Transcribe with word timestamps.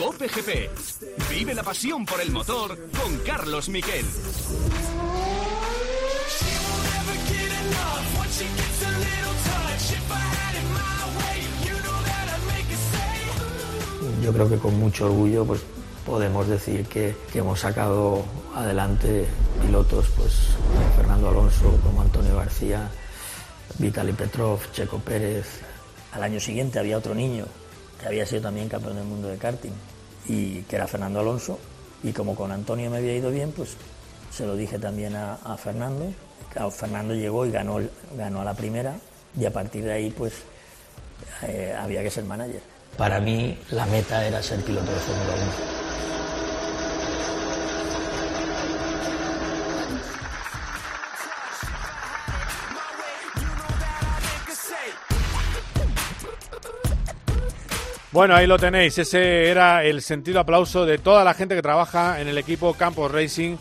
Cope 0.00 0.28
GP. 0.28 0.70
Vive 1.28 1.52
la 1.52 1.62
pasión 1.62 2.06
por 2.06 2.22
el 2.22 2.30
motor 2.30 2.70
con 2.98 3.18
Carlos 3.18 3.68
Miquel. 3.68 4.06
Yo 14.22 14.32
creo 14.32 14.48
que 14.48 14.56
con 14.56 14.78
mucho 14.80 15.04
orgullo 15.04 15.44
pues 15.44 15.60
podemos 16.06 16.48
decir 16.48 16.86
que, 16.86 17.14
que 17.30 17.40
hemos 17.40 17.60
sacado 17.60 18.24
adelante 18.54 19.26
pilotos 19.60 20.06
pues 20.16 20.32
como 20.74 20.96
Fernando 20.96 21.28
Alonso, 21.28 21.78
como 21.82 22.00
Antonio 22.00 22.36
García, 22.36 22.88
Vitaly 23.78 24.14
Petrov, 24.14 24.60
Checo 24.72 24.98
Pérez. 24.98 25.60
Al 26.12 26.22
año 26.22 26.40
siguiente 26.40 26.78
había 26.78 26.96
otro 26.96 27.14
niño 27.14 27.44
que 28.00 28.06
había 28.06 28.26
sido 28.26 28.42
también 28.42 28.68
campeón 28.68 28.96
del 28.96 29.04
mundo 29.04 29.28
de 29.28 29.36
karting 29.36 29.72
y 30.26 30.62
que 30.62 30.76
era 30.76 30.86
Fernando 30.86 31.20
Alonso 31.20 31.58
y 32.02 32.12
como 32.12 32.34
con 32.34 32.50
Antonio 32.50 32.90
me 32.90 32.98
había 32.98 33.14
ido 33.14 33.30
bien 33.30 33.52
pues 33.52 33.76
se 34.30 34.46
lo 34.46 34.56
dije 34.56 34.78
también 34.78 35.16
a, 35.16 35.56
Fernando. 35.56 36.12
Fernando 36.70 37.14
llegó 37.14 37.46
y 37.46 37.50
ganó, 37.50 37.80
ganó 38.16 38.40
a 38.40 38.44
la 38.44 38.54
primera 38.54 38.94
y 39.38 39.44
a 39.44 39.52
partir 39.52 39.84
de 39.84 39.92
ahí 39.92 40.10
pues 40.10 40.34
eh, 41.42 41.74
había 41.78 42.02
que 42.02 42.10
ser 42.10 42.24
manager. 42.24 42.62
Para 42.96 43.20
mí 43.20 43.58
la 43.70 43.86
meta 43.86 44.24
era 44.24 44.42
ser 44.42 44.60
piloto 44.62 44.90
de 44.90 44.98
Fórmula 44.98 45.34
1. 45.34 45.79
Bueno, 58.12 58.34
ahí 58.34 58.48
lo 58.48 58.58
tenéis. 58.58 58.98
Ese 58.98 59.48
era 59.48 59.84
el 59.84 60.02
sentido 60.02 60.40
aplauso 60.40 60.84
de 60.84 60.98
toda 60.98 61.22
la 61.22 61.32
gente 61.32 61.54
que 61.54 61.62
trabaja 61.62 62.20
en 62.20 62.26
el 62.26 62.38
equipo 62.38 62.74
Campos 62.74 63.12
Racing 63.12 63.56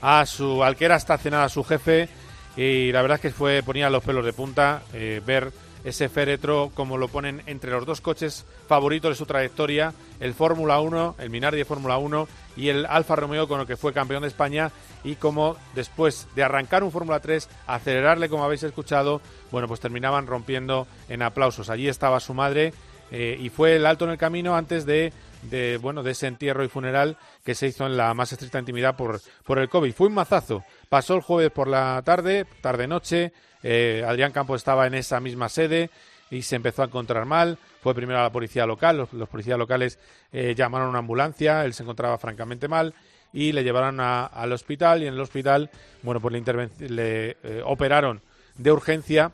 a 0.00 0.24
su 0.24 0.62
al 0.62 0.76
que 0.76 0.84
era 0.84 0.94
estacionada 0.94 1.48
su 1.48 1.64
jefe 1.64 2.08
y 2.56 2.92
la 2.92 3.02
verdad 3.02 3.16
es 3.16 3.22
que 3.22 3.30
fue 3.30 3.64
ponía 3.64 3.90
los 3.90 4.04
pelos 4.04 4.24
de 4.24 4.32
punta 4.32 4.82
eh, 4.92 5.20
ver 5.26 5.52
ese 5.82 6.08
féretro 6.08 6.70
como 6.74 6.96
lo 6.96 7.08
ponen 7.08 7.42
entre 7.46 7.72
los 7.72 7.86
dos 7.86 8.00
coches 8.00 8.46
favoritos 8.68 9.10
de 9.10 9.14
su 9.16 9.26
trayectoria, 9.26 9.92
el 10.20 10.34
Fórmula 10.34 10.80
1, 10.80 11.16
el 11.18 11.30
Minardi 11.30 11.58
de 11.58 11.64
Fórmula 11.64 11.98
1 11.98 12.28
y 12.56 12.68
el 12.68 12.86
Alfa 12.86 13.16
Romeo 13.16 13.48
con 13.48 13.60
el 13.60 13.66
que 13.66 13.76
fue 13.76 13.92
campeón 13.92 14.22
de 14.22 14.28
España 14.28 14.70
y 15.02 15.16
como 15.16 15.56
después 15.74 16.28
de 16.36 16.44
arrancar 16.44 16.84
un 16.84 16.92
Fórmula 16.92 17.20
3, 17.20 17.48
acelerarle 17.66 18.28
como 18.28 18.44
habéis 18.44 18.62
escuchado, 18.62 19.20
bueno, 19.50 19.68
pues 19.68 19.80
terminaban 19.80 20.26
rompiendo 20.26 20.86
en 21.08 21.22
aplausos. 21.22 21.70
Allí 21.70 21.88
estaba 21.88 22.20
su 22.20 22.34
madre 22.34 22.72
eh, 23.10 23.38
y 23.40 23.48
fue 23.48 23.76
el 23.76 23.86
alto 23.86 24.04
en 24.04 24.12
el 24.12 24.18
camino 24.18 24.56
antes 24.56 24.84
de, 24.84 25.12
de, 25.42 25.78
bueno, 25.78 26.02
de 26.02 26.12
ese 26.12 26.26
entierro 26.26 26.64
y 26.64 26.68
funeral 26.68 27.16
que 27.44 27.54
se 27.54 27.66
hizo 27.66 27.86
en 27.86 27.96
la 27.96 28.12
más 28.14 28.32
estricta 28.32 28.58
intimidad 28.58 28.96
por, 28.96 29.20
por 29.44 29.58
el 29.58 29.68
COVID. 29.68 29.92
Fue 29.92 30.08
un 30.08 30.14
mazazo. 30.14 30.64
Pasó 30.88 31.14
el 31.14 31.22
jueves 31.22 31.50
por 31.50 31.68
la 31.68 32.02
tarde, 32.04 32.46
tarde-noche. 32.60 33.32
Eh, 33.62 34.04
Adrián 34.06 34.32
Campos 34.32 34.60
estaba 34.60 34.86
en 34.86 34.94
esa 34.94 35.20
misma 35.20 35.48
sede 35.48 35.90
y 36.30 36.42
se 36.42 36.56
empezó 36.56 36.82
a 36.82 36.86
encontrar 36.86 37.24
mal. 37.24 37.58
Fue 37.82 37.94
primero 37.94 38.18
a 38.18 38.24
la 38.24 38.32
policía 38.32 38.66
local. 38.66 39.08
Los, 39.12 39.28
policías 39.28 39.58
locales 39.58 39.98
eh, 40.32 40.54
llamaron 40.56 40.88
a 40.88 40.90
una 40.90 40.98
ambulancia. 40.98 41.64
Él 41.64 41.72
se 41.72 41.82
encontraba 41.82 42.18
francamente 42.18 42.68
mal 42.68 42.94
y 43.32 43.52
le 43.52 43.64
llevaron 43.64 44.00
al 44.00 44.52
hospital. 44.52 45.02
Y 45.02 45.06
en 45.06 45.14
el 45.14 45.20
hospital, 45.20 45.70
bueno, 46.02 46.20
pues 46.20 46.34
le, 46.34 46.88
le 46.88 47.36
operaron 47.64 48.20
de 48.56 48.72
urgencia 48.72 49.32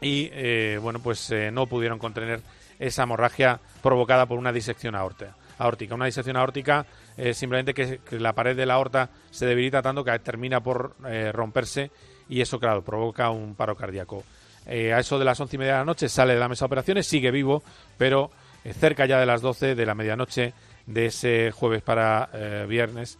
y, 0.00 0.76
bueno, 0.78 0.98
pues 0.98 1.32
no 1.52 1.66
pudieron 1.66 1.98
contener 1.98 2.42
esa 2.86 3.04
hemorragia 3.04 3.60
provocada 3.82 4.26
por 4.26 4.38
una 4.38 4.52
disección 4.52 4.94
aórtica. 4.94 5.94
Una 5.94 6.06
disección 6.06 6.36
aórtica 6.36 6.84
simplemente 7.32 7.74
que, 7.74 8.00
la 8.18 8.32
pared 8.32 8.56
de 8.56 8.66
la 8.66 8.74
aorta 8.74 9.08
se 9.30 9.46
debilita 9.46 9.82
tanto 9.82 10.04
que 10.04 10.18
termina 10.18 10.60
por 10.60 10.96
eh, 11.06 11.30
romperse 11.32 11.90
y 12.28 12.40
eso, 12.40 12.58
claro, 12.58 12.82
provoca 12.82 13.30
un 13.30 13.54
paro 13.54 13.76
cardíaco. 13.76 14.24
Eh, 14.66 14.92
a 14.92 14.98
eso 14.98 15.18
de 15.18 15.24
las 15.24 15.38
once 15.40 15.56
y 15.56 15.58
media 15.58 15.74
de 15.74 15.78
la 15.80 15.84
noche 15.84 16.08
sale 16.08 16.34
de 16.34 16.40
la 16.40 16.48
mesa 16.48 16.64
de 16.64 16.66
operaciones, 16.66 17.06
sigue 17.06 17.30
vivo, 17.30 17.62
pero 17.98 18.30
eh, 18.64 18.72
cerca 18.72 19.06
ya 19.06 19.20
de 19.20 19.26
las 19.26 19.42
doce 19.42 19.74
de 19.74 19.86
la 19.86 19.94
medianoche 19.94 20.54
de 20.86 21.06
ese 21.06 21.50
jueves 21.50 21.82
para 21.82 22.28
viernes, 22.68 23.18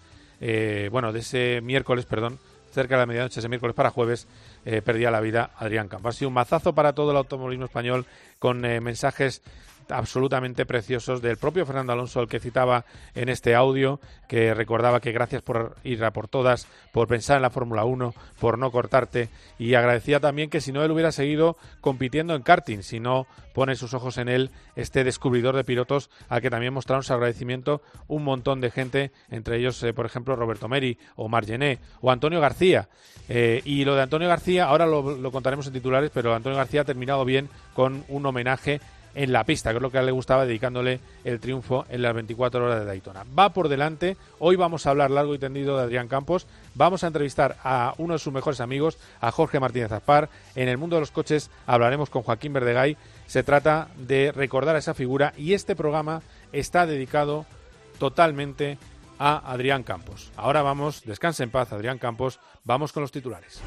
bueno, 0.90 1.12
de 1.12 1.20
ese 1.20 1.60
miércoles, 1.62 2.04
perdón, 2.04 2.38
cerca 2.72 2.96
de 2.96 3.02
la 3.02 3.06
medianoche, 3.06 3.40
ese 3.40 3.48
miércoles 3.48 3.74
para 3.74 3.90
jueves, 3.90 4.26
perdía 4.82 5.10
la 5.10 5.20
vida 5.20 5.50
Adrián 5.56 5.88
Campos. 5.88 6.14
Ha 6.14 6.18
sido 6.18 6.28
un 6.28 6.34
mazazo 6.34 6.74
para 6.74 6.94
todo 6.94 7.10
el 7.10 7.16
automovilismo 7.16 7.66
español 7.66 8.06
con 8.38 8.64
eh, 8.64 8.80
mensajes 8.80 9.42
absolutamente 9.88 10.66
preciosos 10.66 11.22
del 11.22 11.36
propio 11.36 11.66
Fernando 11.66 11.92
Alonso, 11.92 12.20
el 12.20 12.28
que 12.28 12.40
citaba 12.40 12.84
en 13.14 13.28
este 13.28 13.54
audio, 13.54 14.00
que 14.28 14.54
recordaba 14.54 15.00
que 15.00 15.12
gracias 15.12 15.42
por 15.42 15.76
ir 15.84 16.04
a 16.04 16.12
por 16.12 16.28
todas, 16.28 16.66
por 16.92 17.08
pensar 17.08 17.36
en 17.36 17.42
la 17.42 17.50
Fórmula 17.50 17.84
1, 17.84 18.14
por 18.40 18.58
no 18.58 18.70
cortarte, 18.70 19.28
y 19.58 19.74
agradecía 19.74 20.20
también 20.20 20.50
que 20.50 20.60
si 20.60 20.72
no 20.72 20.82
él 20.82 20.90
hubiera 20.90 21.12
seguido 21.12 21.56
compitiendo 21.80 22.34
en 22.34 22.42
karting, 22.42 22.82
si 22.82 23.00
no 23.00 23.26
pone 23.54 23.76
sus 23.76 23.94
ojos 23.94 24.18
en 24.18 24.28
él 24.28 24.50
este 24.76 25.04
descubridor 25.04 25.56
de 25.56 25.64
pilotos 25.64 26.10
al 26.28 26.42
que 26.42 26.50
también 26.50 26.74
mostraron 26.74 27.04
su 27.04 27.12
agradecimiento 27.14 27.80
un 28.08 28.24
montón 28.24 28.60
de 28.60 28.70
gente, 28.70 29.12
entre 29.30 29.58
ellos, 29.58 29.82
eh, 29.82 29.94
por 29.94 30.06
ejemplo, 30.06 30.36
Roberto 30.36 30.68
Meri 30.68 30.98
o 31.16 31.28
Margené 31.28 31.78
o 32.00 32.10
Antonio 32.10 32.40
García. 32.40 32.88
Eh, 33.28 33.62
y 33.64 33.84
lo 33.84 33.94
de 33.94 34.02
Antonio 34.02 34.28
García, 34.28 34.64
ahora 34.66 34.86
lo, 34.86 35.16
lo 35.16 35.32
contaremos 35.32 35.66
en 35.66 35.72
titulares, 35.72 36.10
pero 36.12 36.34
Antonio 36.34 36.58
García 36.58 36.82
ha 36.82 36.84
terminado 36.84 37.24
bien 37.24 37.48
con 37.74 38.04
un 38.08 38.26
homenaje 38.26 38.80
en 39.14 39.32
la 39.32 39.44
pista, 39.44 39.70
que 39.70 39.76
es 39.76 39.82
lo 39.82 39.90
que 39.90 40.02
le 40.02 40.12
gustaba, 40.12 40.46
dedicándole 40.46 41.00
el 41.24 41.40
triunfo 41.40 41.86
en 41.88 42.02
las 42.02 42.14
24 42.14 42.64
horas 42.64 42.80
de 42.80 42.84
Daytona. 42.84 43.24
Va 43.38 43.50
por 43.50 43.68
delante, 43.68 44.16
hoy 44.38 44.56
vamos 44.56 44.86
a 44.86 44.90
hablar 44.90 45.10
largo 45.10 45.34
y 45.34 45.38
tendido 45.38 45.76
de 45.76 45.84
Adrián 45.84 46.08
Campos, 46.08 46.46
vamos 46.74 47.04
a 47.04 47.06
entrevistar 47.06 47.56
a 47.62 47.94
uno 47.98 48.14
de 48.14 48.18
sus 48.18 48.32
mejores 48.32 48.60
amigos, 48.60 48.98
a 49.20 49.30
Jorge 49.30 49.60
Martínez 49.60 49.92
Azpar, 49.92 50.28
en 50.54 50.68
el 50.68 50.78
mundo 50.78 50.96
de 50.96 51.00
los 51.00 51.10
coches 51.10 51.50
hablaremos 51.66 52.10
con 52.10 52.22
Joaquín 52.22 52.52
Verdegay, 52.52 52.96
se 53.26 53.42
trata 53.42 53.88
de 53.96 54.32
recordar 54.32 54.76
a 54.76 54.80
esa 54.80 54.94
figura 54.94 55.32
y 55.36 55.54
este 55.54 55.76
programa 55.76 56.22
está 56.52 56.86
dedicado 56.86 57.46
totalmente 57.98 58.78
a 59.18 59.52
Adrián 59.52 59.82
Campos. 59.82 60.32
Ahora 60.36 60.62
vamos, 60.62 61.02
descanse 61.04 61.42
en 61.42 61.50
paz 61.50 61.72
Adrián 61.72 61.98
Campos, 61.98 62.40
vamos 62.64 62.92
con 62.92 63.02
los 63.02 63.12
titulares. 63.12 63.62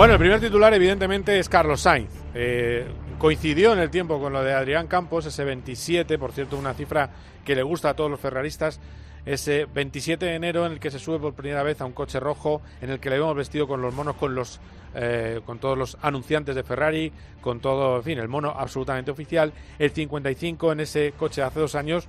Bueno, 0.00 0.14
el 0.14 0.18
primer 0.18 0.40
titular 0.40 0.72
evidentemente 0.72 1.38
es 1.38 1.50
Carlos 1.50 1.82
Sainz. 1.82 2.08
Eh, 2.34 2.86
coincidió 3.18 3.74
en 3.74 3.80
el 3.80 3.90
tiempo 3.90 4.18
con 4.18 4.32
lo 4.32 4.42
de 4.42 4.54
Adrián 4.54 4.86
Campos, 4.86 5.26
ese 5.26 5.44
27, 5.44 6.16
por 6.18 6.32
cierto, 6.32 6.56
una 6.56 6.72
cifra 6.72 7.10
que 7.44 7.54
le 7.54 7.62
gusta 7.62 7.90
a 7.90 7.94
todos 7.94 8.10
los 8.10 8.18
ferraristas, 8.18 8.80
ese 9.26 9.66
27 9.66 10.24
de 10.24 10.34
enero 10.36 10.64
en 10.64 10.72
el 10.72 10.80
que 10.80 10.90
se 10.90 10.98
sube 10.98 11.18
por 11.18 11.34
primera 11.34 11.62
vez 11.62 11.82
a 11.82 11.84
un 11.84 11.92
coche 11.92 12.18
rojo, 12.18 12.62
en 12.80 12.88
el 12.88 12.98
que 12.98 13.10
le 13.10 13.18
vemos 13.18 13.36
vestido 13.36 13.68
con 13.68 13.82
los 13.82 13.92
monos, 13.92 14.16
con 14.16 14.34
los 14.34 14.58
eh, 14.94 15.42
con 15.44 15.58
todos 15.58 15.76
los 15.76 15.98
anunciantes 16.00 16.56
de 16.56 16.62
Ferrari, 16.62 17.12
con 17.42 17.60
todo, 17.60 17.98
en 17.98 18.02
fin, 18.02 18.18
el 18.20 18.28
mono 18.28 18.54
absolutamente 18.56 19.10
oficial, 19.10 19.52
el 19.78 19.90
55 19.90 20.72
en 20.72 20.80
ese 20.80 21.12
coche 21.12 21.42
de 21.42 21.46
hace 21.46 21.60
dos 21.60 21.74
años, 21.74 22.08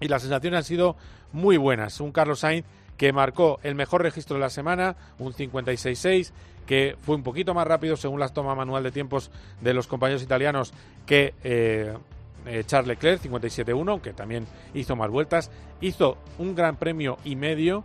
y 0.00 0.08
las 0.08 0.22
sensaciones 0.22 0.58
han 0.58 0.64
sido 0.64 0.96
muy 1.30 1.58
buenas. 1.58 2.00
Un 2.00 2.10
Carlos 2.10 2.40
Sainz 2.40 2.64
que 2.98 3.12
marcó 3.12 3.60
el 3.62 3.74
mejor 3.74 4.02
registro 4.02 4.34
de 4.34 4.40
la 4.40 4.50
semana, 4.50 4.96
un 5.18 5.32
56.6, 5.32 6.32
que 6.66 6.96
fue 7.00 7.16
un 7.16 7.22
poquito 7.22 7.54
más 7.54 7.66
rápido 7.66 7.96
según 7.96 8.20
las 8.20 8.34
tomas 8.34 8.56
manual 8.56 8.82
de 8.82 8.90
tiempos 8.90 9.30
de 9.62 9.72
los 9.72 9.86
compañeros 9.86 10.22
italianos 10.22 10.74
que 11.06 11.32
eh, 11.42 11.96
eh, 12.44 12.64
Charles 12.66 12.88
Leclerc, 12.88 13.22
57.1, 13.22 14.00
que 14.02 14.12
también 14.12 14.46
hizo 14.74 14.96
más 14.96 15.10
vueltas. 15.10 15.50
Hizo 15.80 16.18
un 16.38 16.54
gran 16.54 16.76
premio 16.76 17.18
y 17.24 17.36
medio 17.36 17.84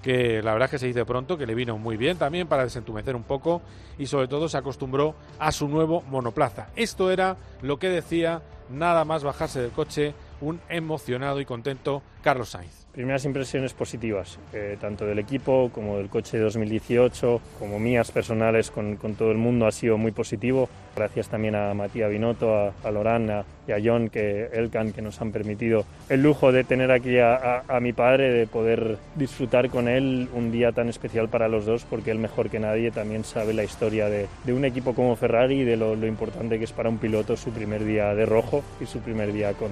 que 0.00 0.42
la 0.42 0.52
verdad 0.52 0.66
es 0.66 0.70
que 0.72 0.78
se 0.78 0.86
dice 0.86 1.04
pronto, 1.04 1.38
que 1.38 1.46
le 1.46 1.54
vino 1.54 1.78
muy 1.78 1.96
bien 1.96 2.16
también 2.16 2.48
para 2.48 2.64
desentumecer 2.64 3.14
un 3.14 3.22
poco 3.22 3.62
y 3.98 4.06
sobre 4.06 4.28
todo 4.28 4.48
se 4.48 4.58
acostumbró 4.58 5.14
a 5.38 5.52
su 5.52 5.68
nuevo 5.68 6.02
monoplaza. 6.02 6.68
Esto 6.74 7.10
era 7.10 7.36
lo 7.62 7.78
que 7.78 7.88
decía 7.88 8.42
nada 8.68 9.04
más 9.04 9.22
bajarse 9.22 9.60
del 9.60 9.70
coche 9.70 10.14
un 10.40 10.60
emocionado 10.68 11.40
y 11.40 11.44
contento 11.44 12.02
Carlos 12.22 12.50
Sainz. 12.50 12.81
Primeras 12.92 13.24
impresiones 13.24 13.72
positivas, 13.72 14.38
eh, 14.52 14.76
tanto 14.78 15.06
del 15.06 15.18
equipo 15.18 15.70
como 15.72 15.96
del 15.96 16.10
coche 16.10 16.36
de 16.36 16.42
2018, 16.42 17.40
como 17.58 17.78
mías 17.78 18.10
personales 18.10 18.70
con, 18.70 18.96
con, 18.96 19.14
todo 19.14 19.32
el 19.32 19.38
mundo, 19.38 19.66
ha 19.66 19.72
sido 19.72 19.96
muy 19.96 20.12
positivo. 20.12 20.68
Gracias 20.94 21.30
también 21.30 21.54
a 21.54 21.72
Matías 21.72 22.10
Binotto, 22.10 22.54
a, 22.54 22.74
a 22.84 23.44
y 23.66 23.72
a 23.72 23.78
John 23.82 24.10
que, 24.10 24.50
Elkan 24.52 24.92
que 24.92 25.00
nos 25.00 25.18
han 25.22 25.32
permitido 25.32 25.86
el 26.10 26.22
lujo 26.22 26.52
de 26.52 26.64
tener 26.64 26.92
aquí 26.92 27.18
a, 27.18 27.62
a, 27.66 27.80
mi 27.80 27.94
padre, 27.94 28.30
de 28.30 28.46
poder 28.46 28.98
disfrutar 29.14 29.70
con 29.70 29.88
él 29.88 30.28
un 30.34 30.52
día 30.52 30.72
tan 30.72 30.90
especial 30.90 31.30
para 31.30 31.48
los 31.48 31.64
dos, 31.64 31.86
porque 31.88 32.10
él 32.10 32.18
mejor 32.18 32.50
que 32.50 32.60
nadie 32.60 32.90
también 32.90 33.24
sabe 33.24 33.54
la 33.54 33.64
historia 33.64 34.10
de, 34.10 34.26
de 34.44 34.52
un 34.52 34.66
equipo 34.66 34.94
como 34.94 35.16
Ferrari 35.16 35.60
y 35.60 35.64
de 35.64 35.78
lo, 35.78 35.96
lo, 35.96 36.06
importante 36.06 36.58
que 36.58 36.64
es 36.64 36.72
para 36.72 36.90
un 36.90 36.98
piloto 36.98 37.38
su 37.38 37.52
primer 37.52 37.84
día 37.86 38.14
de 38.14 38.26
rojo 38.26 38.62
y 38.82 38.84
su 38.84 38.98
primer 38.98 39.32
día 39.32 39.54
con, 39.54 39.70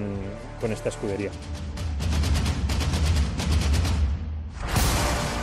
con 0.59 0.71
esta 0.71 0.89
escudería. 0.89 1.29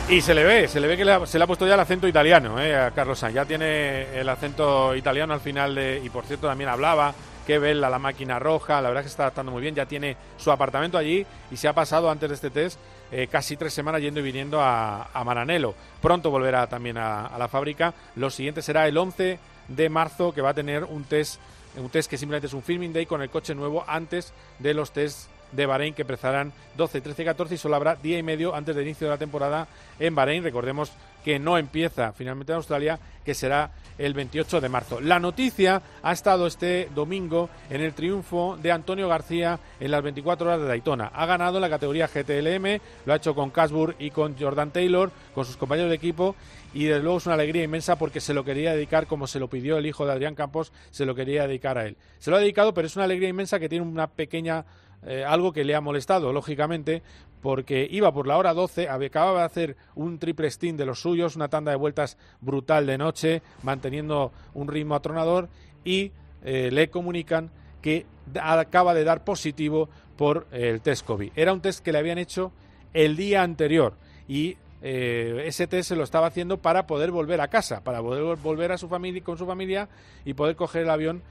Y 0.09 0.21
se 0.21 0.33
le 0.33 0.43
ve, 0.43 0.67
se 0.67 0.79
le 0.79 0.87
ve 0.87 0.97
que 0.97 1.27
se 1.27 1.37
le 1.37 1.43
ha 1.43 1.47
puesto 1.47 1.67
ya 1.67 1.75
el 1.75 1.79
acento 1.79 2.07
italiano 2.07 2.59
eh, 2.59 2.75
a 2.75 2.89
Carlos 2.89 3.19
Sainz. 3.19 3.35
Ya 3.35 3.45
tiene 3.45 4.19
el 4.19 4.27
acento 4.27 4.95
italiano 4.95 5.35
al 5.35 5.39
final 5.39 5.75
de, 5.75 6.01
y 6.03 6.09
por 6.09 6.25
cierto 6.25 6.47
también 6.47 6.67
hablaba 6.67 7.13
que 7.45 7.59
bella 7.59 7.91
la 7.91 7.99
máquina 7.99 8.39
roja, 8.39 8.81
la 8.81 8.89
verdad 8.89 9.01
es 9.01 9.05
que 9.05 9.11
está 9.11 9.23
adaptando 9.23 9.51
muy 9.51 9.61
bien, 9.61 9.75
ya 9.75 9.85
tiene 9.85 10.17
su 10.37 10.51
apartamento 10.51 10.97
allí 10.97 11.27
y 11.51 11.57
se 11.57 11.67
ha 11.67 11.73
pasado 11.73 12.09
antes 12.09 12.27
de 12.29 12.35
este 12.35 12.49
test 12.49 12.79
eh, 13.11 13.27
casi 13.27 13.55
tres 13.55 13.71
semanas 13.71 14.01
yendo 14.01 14.19
y 14.19 14.23
viniendo 14.23 14.59
a, 14.59 15.07
Maranelo. 15.23 15.75
Pronto 16.01 16.31
volverá 16.31 16.65
también 16.65 16.97
a, 16.97 17.27
a, 17.27 17.37
la 17.37 17.47
fábrica. 17.47 17.93
Lo 18.15 18.31
siguiente 18.31 18.63
será 18.63 18.87
el 18.87 18.97
11 18.97 19.37
de 19.67 19.89
marzo 19.89 20.33
que 20.33 20.41
va 20.41 20.49
a 20.49 20.53
tener 20.55 20.85
un 20.85 21.03
test, 21.03 21.39
un 21.77 21.89
test 21.89 22.09
que 22.09 22.17
simplemente 22.17 22.47
es 22.47 22.53
un 22.53 22.63
filming 22.63 22.93
day 22.93 23.05
con 23.05 23.21
el 23.21 23.29
coche 23.29 23.53
nuevo 23.53 23.85
antes 23.87 24.33
de 24.57 24.73
los 24.73 24.91
tests 24.91 25.29
de 25.51 25.65
Bahrein 25.65 25.93
que 25.93 26.03
empezarán 26.03 26.53
12, 26.77 27.01
13 27.01 27.21
y 27.21 27.25
14 27.25 27.55
y 27.55 27.57
solo 27.57 27.75
habrá 27.75 27.95
día 27.95 28.17
y 28.17 28.23
medio 28.23 28.55
antes 28.55 28.75
del 28.75 28.85
inicio 28.85 29.07
de 29.07 29.13
la 29.13 29.17
temporada 29.17 29.67
en 29.99 30.15
Bahrein. 30.15 30.43
Recordemos 30.43 30.91
que 31.23 31.39
no 31.39 31.57
empieza 31.57 32.13
finalmente 32.13 32.51
en 32.51 32.57
Australia, 32.57 32.99
que 33.25 33.33
será 33.33 33.71
el 33.97 34.13
28 34.13 34.61
de 34.61 34.69
marzo. 34.69 35.01
La 35.01 35.19
noticia 35.19 35.81
ha 36.01 36.11
estado 36.11 36.47
este 36.47 36.89
domingo 36.95 37.49
en 37.69 37.81
el 37.81 37.93
triunfo 37.93 38.57
de 38.61 38.71
Antonio 38.71 39.09
García 39.09 39.59
en 39.79 39.91
las 39.91 40.01
24 40.01 40.47
horas 40.47 40.61
de 40.61 40.67
Daytona. 40.67 41.11
Ha 41.13 41.25
ganado 41.25 41.57
en 41.57 41.61
la 41.61 41.69
categoría 41.69 42.07
GTLM, 42.07 42.79
lo 43.05 43.13
ha 43.13 43.17
hecho 43.17 43.35
con 43.35 43.49
Casburg 43.49 43.95
y 43.99 44.11
con 44.11 44.37
Jordan 44.39 44.71
Taylor, 44.71 45.11
con 45.35 45.45
sus 45.45 45.57
compañeros 45.57 45.89
de 45.89 45.97
equipo, 45.97 46.35
y 46.73 46.85
desde 46.85 47.03
luego 47.03 47.17
es 47.17 47.25
una 47.25 47.35
alegría 47.35 47.63
inmensa 47.63 47.97
porque 47.97 48.21
se 48.21 48.33
lo 48.33 48.45
quería 48.45 48.73
dedicar, 48.73 49.07
como 49.07 49.27
se 49.27 49.39
lo 49.39 49.49
pidió 49.49 49.77
el 49.77 49.85
hijo 49.85 50.05
de 50.05 50.13
Adrián 50.13 50.35
Campos, 50.35 50.71
se 50.91 51.05
lo 51.05 51.15
quería 51.15 51.47
dedicar 51.47 51.77
a 51.77 51.85
él. 51.85 51.97
Se 52.19 52.31
lo 52.31 52.37
ha 52.37 52.39
dedicado, 52.39 52.73
pero 52.73 52.87
es 52.87 52.95
una 52.95 53.05
alegría 53.05 53.29
inmensa 53.29 53.59
que 53.59 53.69
tiene 53.69 53.85
una 53.85 54.07
pequeña 54.07 54.65
eh, 55.05 55.23
algo 55.25 55.53
que 55.53 55.63
le 55.63 55.75
ha 55.75 55.81
molestado, 55.81 56.33
lógicamente, 56.33 57.01
porque 57.41 57.87
iba 57.89 58.11
por 58.11 58.27
la 58.27 58.37
hora 58.37 58.53
12, 58.53 58.89
acababa 58.89 59.39
de 59.39 59.45
hacer 59.45 59.77
un 59.95 60.19
triple 60.19 60.51
stint 60.51 60.77
de 60.77 60.85
los 60.85 61.01
suyos, 61.01 61.35
una 61.35 61.47
tanda 61.47 61.71
de 61.71 61.77
vueltas 61.77 62.17
brutal 62.41 62.85
de 62.85 62.97
noche, 62.97 63.41
manteniendo 63.63 64.33
un 64.53 64.67
ritmo 64.67 64.95
atronador, 64.95 65.47
y 65.85 66.11
eh, 66.43 66.69
le 66.71 66.89
comunican 66.89 67.49
que 67.81 68.05
acaba 68.41 68.93
de 68.93 69.05
dar 69.05 69.23
positivo 69.23 69.89
por 70.17 70.47
el 70.51 70.81
test 70.81 71.05
COVID. 71.05 71.31
Era 71.35 71.53
un 71.53 71.61
test 71.61 71.83
que 71.83 71.93
le 71.93 71.99
habían 71.99 72.17
hecho 72.17 72.51
el 72.93 73.15
día 73.15 73.41
anterior 73.41 73.93
y 74.27 74.57
eh, 74.81 75.43
ese 75.45 75.65
test 75.67 75.89
se 75.89 75.95
lo 75.95 76.03
estaba 76.03 76.27
haciendo 76.27 76.57
para 76.57 76.87
poder 76.87 77.11
volver 77.11 77.39
a 77.39 77.47
casa, 77.47 77.81
para 77.85 78.01
poder 78.01 78.35
volver 78.35 78.73
a 78.73 78.77
su 78.77 78.89
familia 78.89 79.23
con 79.23 79.37
su 79.37 79.45
familia 79.45 79.87
y 80.25 80.33
poder 80.33 80.57
coger 80.57 80.83
el 80.83 80.89
avión 80.89 81.23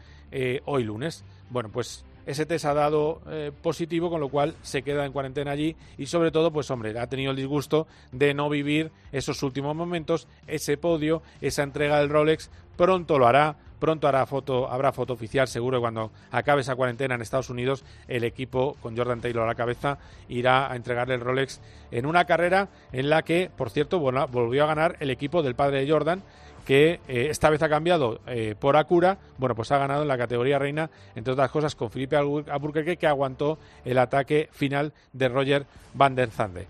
hoy 0.65 0.85
lunes. 0.85 1.25
Bueno, 1.51 1.71
pues 1.71 2.05
ese 2.29 2.45
test 2.45 2.67
ha 2.67 2.75
dado 2.75 3.23
eh, 3.31 3.53
positivo, 3.63 4.11
con 4.11 4.21
lo 4.21 4.29
cual 4.29 4.55
se 4.61 4.83
queda 4.83 5.07
en 5.07 5.13
cuarentena 5.13 5.53
allí 5.53 5.75
y 5.97 6.05
sobre 6.05 6.31
todo, 6.31 6.51
pues 6.51 6.71
hombre, 6.71 6.97
ha 6.99 7.07
tenido 7.07 7.31
el 7.31 7.39
disgusto 7.39 7.87
de 8.13 8.35
no 8.35 8.51
vivir 8.51 8.93
esos 9.13 9.43
últimos 9.43 9.75
momentos, 9.75 10.29
ese 10.47 10.77
podio, 10.77 11.23
esa 11.41 11.63
entrega 11.63 11.99
del 11.99 12.11
Rolex, 12.11 12.51
pronto 12.77 13.19
lo 13.19 13.27
hará, 13.27 13.57
pronto 13.79 14.09
hará 14.09 14.27
foto, 14.27 14.71
habrá 14.71 14.93
foto 14.93 15.15
oficial, 15.15 15.49
seguro 15.49 15.81
cuando 15.81 16.11
acabe 16.31 16.61
esa 16.61 16.77
cuarentena 16.77 17.15
en 17.15 17.23
Estados 17.23 17.49
Unidos, 17.49 17.83
el 18.09 18.25
equipo 18.25 18.77
con 18.83 18.95
Jordan 18.95 19.23
Taylor 19.23 19.45
a 19.45 19.47
la 19.47 19.55
cabeza 19.55 19.97
irá 20.29 20.71
a 20.71 20.77
entregarle 20.77 21.15
el 21.15 21.23
Rolex 21.23 21.63
en 21.91 22.05
una 22.05 22.27
carrera 22.27 22.69
en 22.93 23.09
la 23.09 23.23
que, 23.23 23.51
por 23.57 23.71
cierto, 23.71 24.01
volvió 24.01 24.65
a 24.65 24.67
ganar 24.67 24.97
el 25.01 25.09
equipo 25.09 25.43
del 25.43 25.55
padre 25.55 25.81
de 25.83 25.91
Jordan, 25.91 26.23
que 26.69 27.01
eh, 27.09 27.29
esta 27.31 27.49
vez 27.49 27.63
ha 27.63 27.69
cambiado 27.71 28.21
eh, 28.27 28.55
por 28.55 28.77
Acura, 28.77 29.17
bueno, 29.39 29.55
pues 29.55 29.73
ha 29.73 29.79
ganado 29.79 30.03
en 30.03 30.09
la 30.09 30.19
categoría 30.19 30.59
reina, 30.59 30.91
entre 31.15 31.33
otras 31.33 31.51
cosas, 31.51 31.75
con 31.75 31.91
Felipe 31.91 32.15
Albuquerque, 32.15 32.99
que 32.99 33.07
aguantó 33.07 33.59
el 33.87 33.97
ataque 33.97 34.51
final 34.53 34.93
de 35.15 35.31
Roger 35.31 35.65
Van 35.95 36.15
der 36.15 36.31
Zande. 36.31 36.67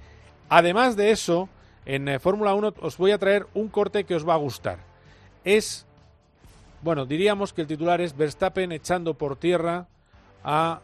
Además 0.51 0.95
de 0.95 1.11
eso, 1.11 1.49
en 1.85 2.07
eh, 2.07 2.21
Fórmula 2.21 2.55
1 2.55 2.75
os 2.81 2.97
voy 2.97 3.11
a 3.11 3.19
traer 3.19 3.49
un 3.55 3.67
corte 3.67 4.05
que 4.05 4.15
os 4.15 4.27
va 4.27 4.35
a 4.35 4.37
gustar. 4.37 4.79
Es, 5.43 5.85
bueno, 6.81 7.05
diríamos 7.05 7.53
que 7.53 7.63
el 7.63 7.67
titular 7.67 8.01
es 8.01 8.17
Verstappen 8.17 8.71
echando 8.71 9.15
por 9.15 9.35
tierra 9.35 9.89
a 10.45 10.81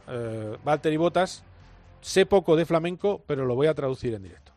Valtteri 0.65 0.97
Bottas. 0.97 1.45
Sé 2.01 2.27
poco 2.27 2.57
de 2.57 2.67
flamenco, 2.67 3.23
pero 3.29 3.45
lo 3.47 3.55
voy 3.55 3.69
a 3.69 3.75
traducir 3.75 4.13
en 4.13 4.25
directo. 4.25 4.51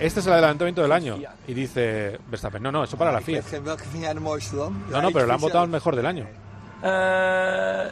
Este 0.00 0.20
es 0.20 0.26
el 0.26 0.32
adelantamiento 0.32 0.82
del 0.82 0.92
año. 0.92 1.18
Y 1.46 1.54
dice 1.54 2.18
Verstappen, 2.28 2.62
no, 2.62 2.72
no, 2.72 2.84
eso 2.84 2.96
para 2.96 3.12
la 3.12 3.20
FIA. 3.20 3.42
No, 4.90 5.02
no, 5.02 5.10
pero 5.10 5.26
lo 5.26 5.34
han 5.34 5.40
votado 5.40 5.64
el 5.64 5.70
mejor 5.70 5.96
del 5.96 6.06
año. 6.06 6.26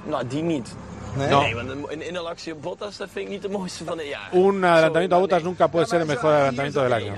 no, 0.07 0.25
die 0.25 0.43
niet. 0.43 0.67
No. 1.31 1.43
Un 4.33 4.65
adelantamiento 4.65 5.17
a 5.17 5.19
Bottas 5.19 5.45
nunca 5.45 5.69
puede 5.69 5.85
ser 5.87 6.01
el 6.01 6.07
mejor 6.07 6.33
adelantamiento 6.33 6.83
del 6.83 6.93
año. 6.93 7.15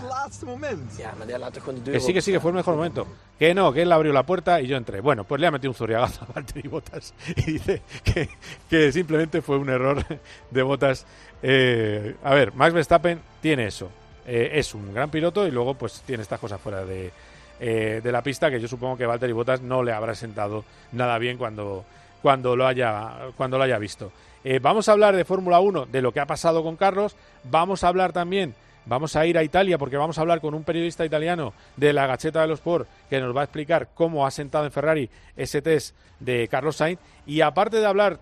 Que 1.92 2.00
sí, 2.00 2.12
que 2.12 2.20
sí, 2.20 2.32
que 2.32 2.40
fue 2.40 2.50
el 2.50 2.56
mejor 2.56 2.74
momento. 2.74 3.06
Que 3.38 3.54
no, 3.54 3.72
que 3.72 3.82
él 3.82 3.92
abrió 3.92 4.12
la 4.12 4.24
puerta 4.24 4.60
y 4.60 4.66
yo 4.66 4.76
entré. 4.76 5.00
Bueno, 5.00 5.22
pues 5.24 5.40
le 5.40 5.46
ha 5.46 5.50
metido 5.52 5.70
un 5.70 5.76
zurriagazo 5.76 6.24
a 6.24 6.32
Valtteri 6.32 6.68
Bottas 6.68 7.14
y 7.36 7.52
dice 7.52 7.82
que, 8.02 8.28
que 8.68 8.90
simplemente 8.90 9.42
fue 9.42 9.58
un 9.58 9.68
error 9.70 10.04
de 10.50 10.62
Bottas. 10.62 11.06
Eh, 11.42 12.16
a 12.24 12.34
ver, 12.34 12.52
Max 12.52 12.74
Verstappen 12.74 13.20
tiene 13.40 13.66
eso. 13.66 13.90
Eh, 14.26 14.52
es 14.54 14.74
un 14.74 14.92
gran 14.94 15.10
piloto 15.10 15.46
y 15.46 15.50
luego 15.50 15.74
pues 15.74 16.02
tiene 16.06 16.22
estas 16.22 16.40
cosas 16.40 16.60
fuera 16.60 16.84
de, 16.84 17.12
eh, 17.60 18.00
de 18.02 18.12
la 18.12 18.22
pista 18.22 18.50
que 18.50 18.60
yo 18.60 18.68
supongo 18.68 18.96
que 18.96 19.06
Valtteri 19.06 19.32
Bottas 19.32 19.60
no 19.60 19.82
le 19.82 19.92
habrá 19.92 20.14
sentado 20.14 20.64
nada 20.92 21.18
bien 21.18 21.36
cuando, 21.36 21.84
cuando, 22.22 22.56
lo, 22.56 22.66
haya, 22.66 23.12
cuando 23.36 23.58
lo 23.58 23.64
haya 23.64 23.78
visto. 23.78 24.12
Eh, 24.42 24.60
vamos 24.60 24.88
a 24.88 24.92
hablar 24.92 25.14
de 25.14 25.24
Fórmula 25.24 25.60
1, 25.60 25.86
de 25.86 26.02
lo 26.02 26.12
que 26.12 26.20
ha 26.20 26.26
pasado 26.26 26.62
con 26.62 26.76
Carlos. 26.76 27.16
Vamos 27.44 27.84
a 27.84 27.88
hablar 27.88 28.12
también, 28.12 28.54
vamos 28.86 29.14
a 29.16 29.26
ir 29.26 29.36
a 29.36 29.42
Italia 29.42 29.76
porque 29.76 29.96
vamos 29.96 30.16
a 30.16 30.22
hablar 30.22 30.40
con 30.40 30.54
un 30.54 30.64
periodista 30.64 31.04
italiano 31.04 31.52
de 31.76 31.92
la 31.92 32.06
Gacheta 32.06 32.40
de 32.40 32.48
los 32.48 32.60
Sport 32.60 32.88
que 33.10 33.20
nos 33.20 33.36
va 33.36 33.42
a 33.42 33.44
explicar 33.44 33.88
cómo 33.94 34.26
ha 34.26 34.30
sentado 34.30 34.64
en 34.64 34.72
Ferrari 34.72 35.10
ese 35.36 35.60
test 35.60 35.94
de 36.20 36.48
Carlos 36.48 36.76
Sainz. 36.76 36.98
Y 37.26 37.42
aparte 37.42 37.78
de 37.78 37.86
hablar 37.86 38.18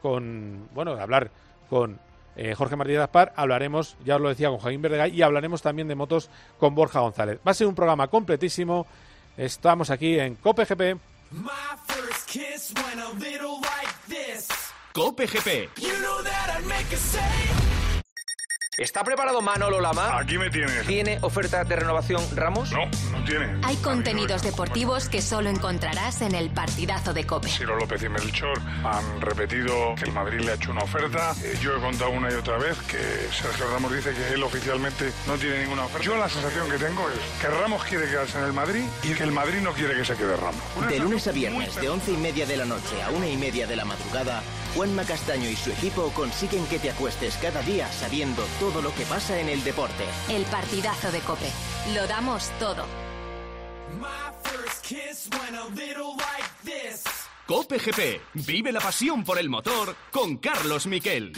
con, 0.00 0.68
bueno, 0.74 0.96
de 0.96 1.02
hablar 1.02 1.30
con 1.68 1.98
eh, 2.36 2.54
Jorge 2.54 2.76
Martínez 2.76 3.02
Aspar, 3.02 3.32
hablaremos, 3.36 3.96
ya 4.04 4.16
os 4.16 4.20
lo 4.20 4.28
decía, 4.28 4.48
con 4.48 4.58
Joaquín 4.58 4.82
Verdegay 4.82 5.14
y 5.14 5.22
hablaremos 5.22 5.62
también 5.62 5.88
de 5.88 5.94
motos 5.94 6.30
con 6.58 6.74
Borja 6.74 7.00
González. 7.00 7.38
Va 7.46 7.52
a 7.52 7.54
ser 7.54 7.66
un 7.66 7.74
programa 7.74 8.08
completísimo. 8.08 8.86
Estamos 9.36 9.90
aquí 9.90 10.18
en 10.18 10.36
COPE 10.36 10.66
COPE 14.92 15.28
¿Está 18.76 19.04
preparado 19.04 19.40
Manolo 19.40 19.80
Lama? 19.80 20.18
Aquí 20.18 20.36
me 20.36 20.50
tienes. 20.50 20.84
¿Tiene 20.86 21.18
oferta 21.20 21.62
de 21.62 21.76
renovación 21.76 22.20
Ramos? 22.34 22.72
No, 22.72 22.86
no 23.12 23.24
tiene. 23.24 23.60
Hay 23.62 23.76
contenidos 23.76 24.42
deportivos 24.42 25.08
que 25.08 25.22
solo 25.22 25.48
encontrarás 25.48 26.22
en 26.22 26.34
el 26.34 26.50
partidazo 26.50 27.14
de 27.14 27.24
COPE. 27.24 27.48
Ciro 27.48 27.76
López 27.76 28.02
y 28.02 28.08
Melchor 28.08 28.60
han 28.84 29.20
repetido 29.20 29.94
que 29.94 30.04
el 30.04 30.12
Madrid 30.12 30.40
le 30.40 30.50
ha 30.50 30.54
hecho 30.54 30.72
una 30.72 30.82
oferta. 30.82 31.36
Eh, 31.44 31.56
yo 31.62 31.76
he 31.76 31.80
contado 31.80 32.10
una 32.10 32.32
y 32.32 32.34
otra 32.34 32.58
vez 32.58 32.76
que 32.88 32.98
Sergio 33.32 33.70
Ramos 33.70 33.92
dice 33.92 34.12
que 34.12 34.34
él 34.34 34.42
oficialmente 34.42 35.12
no 35.28 35.36
tiene 35.36 35.60
ninguna 35.60 35.84
oferta. 35.84 36.04
Yo 36.04 36.16
la 36.16 36.28
sensación 36.28 36.68
que 36.68 36.78
tengo 36.78 37.08
es 37.10 37.40
que 37.40 37.46
Ramos 37.46 37.84
quiere 37.84 38.06
quedarse 38.06 38.38
en 38.38 38.44
el 38.44 38.52
Madrid 38.52 38.82
y 39.04 39.14
que 39.14 39.22
el 39.22 39.30
Madrid 39.30 39.60
no 39.62 39.72
quiere 39.72 39.94
que 39.94 40.04
se 40.04 40.16
quede 40.16 40.36
Ramos. 40.36 40.88
De 40.88 40.98
lunes 40.98 41.28
a 41.28 41.32
viernes, 41.32 41.76
de 41.76 41.88
once 41.88 42.10
y 42.10 42.16
media 42.16 42.44
de 42.44 42.56
la 42.56 42.64
noche 42.64 43.00
a 43.02 43.10
una 43.10 43.28
y 43.28 43.36
media 43.36 43.68
de 43.68 43.76
la 43.76 43.84
madrugada, 43.84 44.42
Juanma 44.74 45.04
Castaño 45.04 45.48
y 45.48 45.56
su 45.56 45.70
equipo 45.70 46.10
consiguen 46.10 46.66
que 46.66 46.78
te 46.78 46.90
acuestes 46.90 47.36
cada 47.36 47.62
día 47.62 47.90
sabiendo 47.92 48.42
todo 48.58 48.82
lo 48.82 48.92
que 48.94 49.04
pasa 49.04 49.38
en 49.38 49.48
el 49.48 49.62
deporte. 49.62 50.04
El 50.28 50.44
partidazo 50.46 51.12
de 51.12 51.20
Cope. 51.20 51.48
Lo 51.94 52.06
damos 52.06 52.50
todo. 52.58 52.84
Cope 57.46 57.78
GP. 57.78 58.20
Vive 58.46 58.72
la 58.72 58.80
pasión 58.80 59.22
por 59.22 59.38
el 59.38 59.48
motor 59.48 59.94
con 60.10 60.38
Carlos 60.38 60.86
Miquel. 60.86 61.32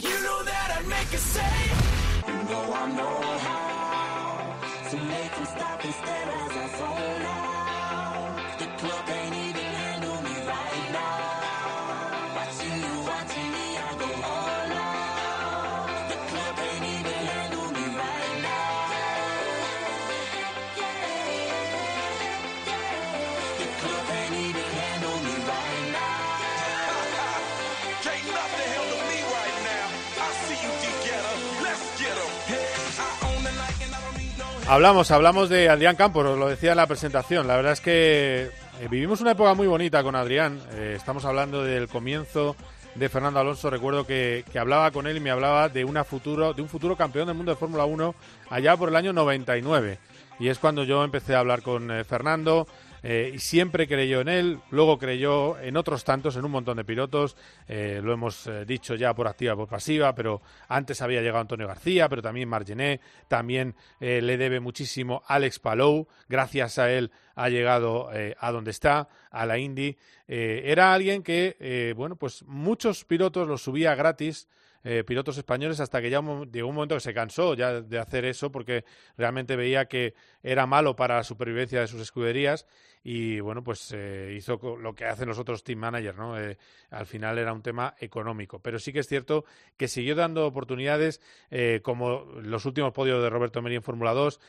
Hablamos, 34.69 35.11
hablamos 35.11 35.47
de 35.47 35.69
Adrián 35.69 35.95
Campos, 35.95 36.25
os 36.25 36.37
lo 36.37 36.49
decía 36.49 36.71
en 36.71 36.77
la 36.77 36.87
presentación. 36.87 37.47
La 37.47 37.55
verdad 37.55 37.71
es 37.71 37.79
que 37.79 38.49
eh, 38.81 38.87
vivimos 38.89 39.21
una 39.21 39.31
época 39.31 39.53
muy 39.53 39.65
bonita 39.65 40.03
con 40.03 40.13
Adrián. 40.13 40.59
Eh, 40.73 40.95
estamos 40.97 41.23
hablando 41.23 41.63
del 41.63 41.87
comienzo 41.87 42.57
de 42.93 43.07
Fernando 43.07 43.39
Alonso, 43.39 43.69
recuerdo 43.69 44.05
que, 44.05 44.43
que, 44.51 44.59
hablaba 44.59 44.91
con 44.91 45.07
él 45.07 45.15
y 45.15 45.19
me 45.21 45.31
hablaba 45.31 45.69
de, 45.69 45.85
una 45.85 46.03
futuro, 46.03 46.53
de 46.53 46.61
un 46.61 46.67
futuro 46.67 46.97
campeón 46.97 47.27
del 47.27 47.37
mundo 47.37 47.53
de 47.53 47.57
Fórmula 47.57 47.85
1 47.85 48.13
allá 48.49 48.75
por 48.75 48.89
el 48.89 48.97
año 48.97 49.13
99. 49.13 49.99
Y 50.39 50.49
es 50.49 50.59
cuando 50.59 50.83
yo 50.83 51.01
empecé 51.01 51.33
a 51.33 51.39
hablar 51.39 51.61
con 51.61 51.89
eh, 51.89 52.03
Fernando, 52.03 52.67
eh, 53.09 53.31
y 53.35 53.39
siempre 53.39 53.87
creyó 53.87 54.19
en 54.19 54.27
él, 54.27 54.59
luego 54.69 54.97
creyó 54.97 55.57
en 55.59 55.77
otros 55.77 56.03
tantos, 56.03 56.35
en 56.35 56.43
un 56.43 56.51
montón 56.51 56.75
de 56.75 56.83
pilotos, 56.83 57.37
eh, 57.65 58.01
lo 58.03 58.11
hemos 58.11 58.47
eh, 58.47 58.65
dicho 58.65 58.95
ya 58.95 59.13
por 59.13 59.29
activa 59.29 59.55
por 59.55 59.69
pasiva, 59.69 60.13
pero 60.13 60.41
antes 60.67 61.01
había 61.01 61.21
llegado 61.21 61.39
Antonio 61.39 61.69
García, 61.69 62.09
pero 62.09 62.21
también 62.21 62.49
Margené, 62.49 62.99
también 63.29 63.75
le 64.01 64.35
debe 64.35 64.59
muchísimo 64.59 65.23
Alex 65.25 65.57
Palou, 65.59 66.09
gracias 66.27 66.79
a 66.79 66.91
él 66.91 67.09
ha 67.35 67.47
llegado 67.47 68.09
a 68.09 68.51
donde 68.51 68.71
está, 68.71 69.07
a 69.31 69.45
la 69.45 69.57
Indy. 69.57 69.95
era 70.27 70.93
alguien 70.93 71.23
que, 71.23 71.93
bueno, 71.95 72.17
pues 72.17 72.43
muchos 72.43 73.05
pilotos 73.05 73.47
los 73.47 73.61
subía 73.61 73.95
gratis 73.95 74.49
eh, 74.83 75.03
pilotos 75.03 75.37
españoles 75.37 75.79
hasta 75.79 76.01
que 76.01 76.09
ya 76.09 76.21
llegó 76.21 76.69
un 76.69 76.75
momento 76.75 76.95
que 76.95 77.01
se 77.01 77.13
cansó 77.13 77.53
ya 77.55 77.81
de 77.81 77.99
hacer 77.99 78.25
eso 78.25 78.51
porque 78.51 78.85
realmente 79.17 79.55
veía 79.55 79.85
que 79.85 80.13
era 80.41 80.65
malo 80.65 80.95
para 80.95 81.17
la 81.17 81.23
supervivencia 81.23 81.81
de 81.81 81.87
sus 81.87 82.01
escuderías 82.01 82.65
y 83.03 83.39
bueno 83.39 83.63
pues 83.63 83.91
eh, 83.95 84.33
hizo 84.37 84.59
lo 84.77 84.93
que 84.93 85.05
hacen 85.05 85.27
los 85.27 85.39
otros 85.39 85.63
team 85.63 85.79
managers 85.79 86.17
no 86.17 86.39
eh, 86.39 86.57
al 86.89 87.05
final 87.05 87.37
era 87.37 87.53
un 87.53 87.61
tema 87.61 87.95
económico. 87.99 88.59
Pero 88.59 88.79
sí 88.79 88.93
que 88.93 88.99
es 88.99 89.07
cierto 89.07 89.45
que 89.77 89.87
siguió 89.87 90.15
dando 90.15 90.45
oportunidades 90.45 91.21
como 91.81 92.25
los 92.41 92.65
últimos 92.65 92.93
podios 92.93 93.21
de 93.21 93.29
Roberto 93.29 93.61
Meri 93.61 93.75
en 93.75 93.83
Fórmula 93.83 94.13
2 94.13 94.39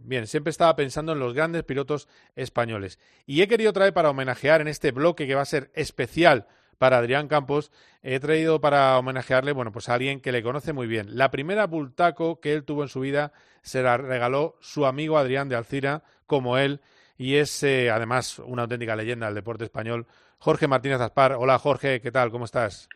bien 0.00 0.26
siempre 0.26 0.50
estaba 0.50 0.76
pensando 0.76 1.12
en 1.12 1.18
los 1.18 1.34
grandes 1.34 1.64
pilotos 1.64 2.08
españoles. 2.36 2.98
Y 3.26 3.42
he 3.42 3.48
querido 3.48 3.72
traer 3.72 3.92
para 3.92 4.10
homenajear 4.10 4.60
en 4.60 4.68
este 4.68 4.92
bloque 4.92 5.26
que 5.26 5.34
va 5.34 5.42
a 5.42 5.46
ser 5.46 5.70
especial 5.74 6.46
para 6.78 6.98
Adrián 6.98 7.28
Campos, 7.28 7.70
he 8.02 8.20
traído 8.20 8.60
para 8.60 8.98
homenajearle, 8.98 9.52
bueno, 9.52 9.72
pues 9.72 9.88
a 9.88 9.94
alguien 9.94 10.20
que 10.20 10.32
le 10.32 10.42
conoce 10.42 10.72
muy 10.72 10.86
bien. 10.86 11.16
La 11.16 11.30
primera 11.30 11.66
bultaco 11.66 12.40
que 12.40 12.52
él 12.52 12.64
tuvo 12.64 12.82
en 12.82 12.88
su 12.88 13.00
vida 13.00 13.32
se 13.62 13.82
la 13.82 13.96
regaló 13.96 14.56
su 14.60 14.86
amigo 14.86 15.18
Adrián 15.18 15.48
de 15.48 15.56
Alcira, 15.56 16.02
como 16.26 16.58
él, 16.58 16.80
y 17.16 17.36
es 17.36 17.62
eh, 17.62 17.90
además 17.90 18.38
una 18.38 18.62
auténtica 18.62 18.96
leyenda 18.96 19.26
del 19.26 19.34
deporte 19.34 19.64
español, 19.64 20.06
Jorge 20.38 20.68
Martínez 20.68 21.00
Aspar. 21.00 21.32
Hola 21.32 21.58
Jorge, 21.58 22.00
¿qué 22.00 22.12
tal? 22.12 22.30
¿Cómo 22.30 22.44
estás? 22.44 22.88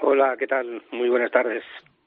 Hola, 0.00 0.36
¿qué 0.38 0.46
tal? 0.46 0.82
Muy 0.92 1.08
buenas 1.08 1.30
tardes. 1.30 1.64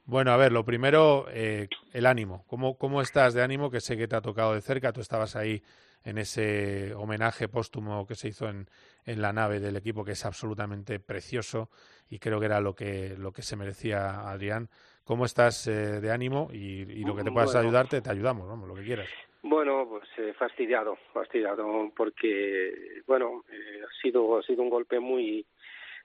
Bueno, 0.08 0.30
a 0.30 0.38
ver, 0.38 0.52
lo 0.52 0.64
primero, 0.64 1.26
eh, 1.30 1.68
el 1.92 2.06
ánimo. 2.06 2.42
¿Cómo, 2.46 2.78
¿Cómo 2.78 3.02
estás 3.02 3.34
de 3.34 3.42
ánimo? 3.42 3.70
Que 3.70 3.82
sé 3.82 3.94
que 3.94 4.08
te 4.08 4.16
ha 4.16 4.22
tocado 4.22 4.54
de 4.54 4.62
cerca, 4.62 4.90
tú 4.90 5.02
estabas 5.02 5.36
ahí 5.36 5.62
en 6.02 6.16
ese 6.16 6.94
homenaje 6.94 7.46
póstumo 7.46 8.06
que 8.06 8.14
se 8.14 8.28
hizo 8.28 8.48
en, 8.48 8.70
en 9.04 9.20
la 9.20 9.34
nave 9.34 9.60
del 9.60 9.76
equipo, 9.76 10.06
que 10.06 10.12
es 10.12 10.24
absolutamente 10.24 10.98
precioso 10.98 11.68
y 12.08 12.18
creo 12.20 12.40
que 12.40 12.46
era 12.46 12.58
lo 12.62 12.74
que, 12.74 13.16
lo 13.18 13.32
que 13.32 13.42
se 13.42 13.56
merecía 13.56 14.30
Adrián. 14.30 14.70
¿Cómo 15.04 15.26
estás 15.26 15.66
eh, 15.66 16.00
de 16.00 16.10
ánimo? 16.10 16.48
Y, 16.54 17.04
lo 17.04 17.14
que 17.14 17.24
te 17.24 17.30
puedas 17.30 17.54
ayudarte, 17.54 18.00
te 18.00 18.10
ayudamos, 18.10 18.48
vamos, 18.48 18.66
lo 18.66 18.74
que 18.74 18.84
quieras. 18.84 19.08
Bueno, 19.42 19.86
pues 19.90 20.08
eh, 20.16 20.32
fastidiado, 20.38 20.96
fastidiado, 21.12 21.92
porque, 21.94 23.02
bueno, 23.06 23.44
eh, 23.50 23.82
ha, 23.82 24.00
sido, 24.00 24.38
ha 24.38 24.42
sido 24.42 24.62
un 24.62 24.70
golpe 24.70 25.00
muy 25.00 25.44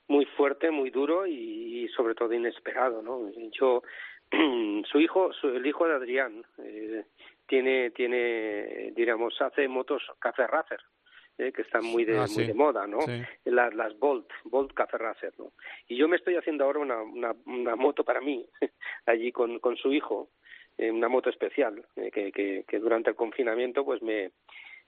muy 0.07 0.25
fuerte, 0.25 0.71
muy 0.71 0.89
duro 0.89 1.25
y, 1.25 1.87
sobre 1.95 2.15
todo 2.15 2.33
inesperado, 2.33 3.01
¿no? 3.01 3.29
Yo, 3.51 3.83
su 4.91 4.99
hijo, 4.99 5.31
el 5.43 5.65
hijo 5.65 5.87
de 5.87 5.93
Adrián, 5.93 6.43
eh, 6.59 7.05
tiene, 7.47 7.91
tiene, 7.91 8.91
diríamos, 8.95 9.39
hace 9.41 9.67
motos 9.67 10.01
Café 10.19 10.47
Racer, 10.47 10.79
eh, 11.37 11.51
que 11.51 11.63
están 11.63 11.85
muy 11.85 12.05
de, 12.05 12.17
ah, 12.17 12.25
muy 12.33 12.47
de 12.47 12.53
moda, 12.53 12.87
¿no? 12.87 12.99
Las, 13.45 13.73
las 13.73 13.97
Bolt, 13.97 14.27
Bolt 14.45 14.73
Café 14.73 14.97
Racer, 14.97 15.33
¿no? 15.37 15.51
Y 15.87 15.97
yo 15.97 16.07
me 16.07 16.17
estoy 16.17 16.35
haciendo 16.35 16.63
ahora 16.63 16.79
una, 16.79 17.01
una, 17.01 17.35
una 17.45 17.75
moto 17.75 18.03
para 18.03 18.21
mí, 18.21 18.45
allí 19.05 19.31
con, 19.31 19.59
con 19.59 19.75
su 19.77 19.91
hijo, 19.93 20.29
eh, 20.77 20.89
una 20.89 21.07
moto 21.07 21.29
especial, 21.29 21.85
eh, 21.95 22.11
que, 22.11 22.31
que, 22.31 22.65
que 22.67 22.79
durante 22.79 23.11
el 23.11 23.15
confinamiento 23.15 23.85
pues 23.85 24.01
me, 24.01 24.31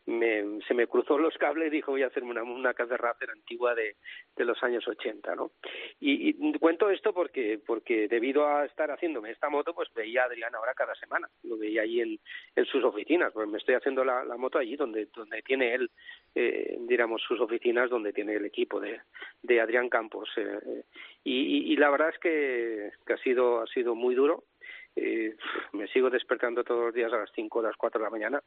me, 0.06 0.60
se 0.68 0.74
me 0.74 0.88
cruzó 0.88 1.18
los 1.18 1.36
cables 1.38 1.68
y 1.68 1.76
dijo 1.78 1.92
voy 1.92 2.04
a 2.04 2.08
hacerme 2.08 2.32
una, 2.32 2.44
una 2.44 2.74
Racer 2.74 3.32
antigua 3.32 3.74
de, 3.74 3.96
de 4.36 4.46
los 4.46 4.62
años 4.64 4.88
80, 4.88 5.36
¿no? 5.36 5.52
Y, 6.00 6.30
y, 6.30 6.54
cuento 6.60 6.90
esto 6.90 7.14
porque 7.14 7.60
porque 7.66 8.08
debido 8.08 8.48
a 8.48 8.66
estar 8.66 8.92
haciéndome 8.92 9.32
esta 9.32 9.50
moto, 9.50 9.74
pues 9.74 9.92
veía 9.94 10.24
a 10.24 10.26
Adrián 10.26 10.54
ahora 10.54 10.74
cada 10.76 10.94
semana, 10.96 11.28
lo 11.44 11.58
veía 11.58 11.82
allí 11.82 12.02
en, 12.02 12.20
en 12.56 12.66
sus 12.66 12.84
oficinas, 12.84 13.34
pues 13.34 13.48
me 13.48 13.58
estoy 13.58 13.76
haciendo 13.76 14.06
la, 14.06 14.24
la 14.24 14.38
moto 14.38 14.60
allí 14.60 14.76
donde 14.76 15.08
donde 15.16 15.42
tiene 15.42 15.74
él, 15.74 15.90
eh, 16.36 16.78
digamos, 16.82 17.22
sus 17.24 17.40
oficinas, 17.40 17.90
donde 17.90 18.14
tiene 18.14 18.36
el 18.36 18.46
equipo 18.46 18.80
de, 18.80 19.02
de 19.42 19.62
Adrián 19.62 19.90
Campos. 19.90 20.30
Eh, 20.38 20.84
y, 21.24 21.74
y, 21.74 21.78
la 21.78 21.90
verdad 21.90 22.10
es 22.10 22.20
que, 22.20 22.92
que 23.06 23.14
ha 23.14 23.18
sido 23.18 23.62
ha 23.62 23.68
sido 23.68 23.96
muy 23.96 24.14
duro. 24.14 24.44
Eh, 24.96 25.36
me 25.74 25.88
sigo 25.88 26.10
despertando 26.10 26.64
todos 26.64 26.86
los 26.86 26.94
días 26.94 27.12
a 27.12 27.18
las 27.18 27.32
5 27.34 27.60
o 27.60 27.62
las 27.62 27.76
4 27.76 28.00
de 28.00 28.04
la 28.06 28.10
mañana 28.10 28.42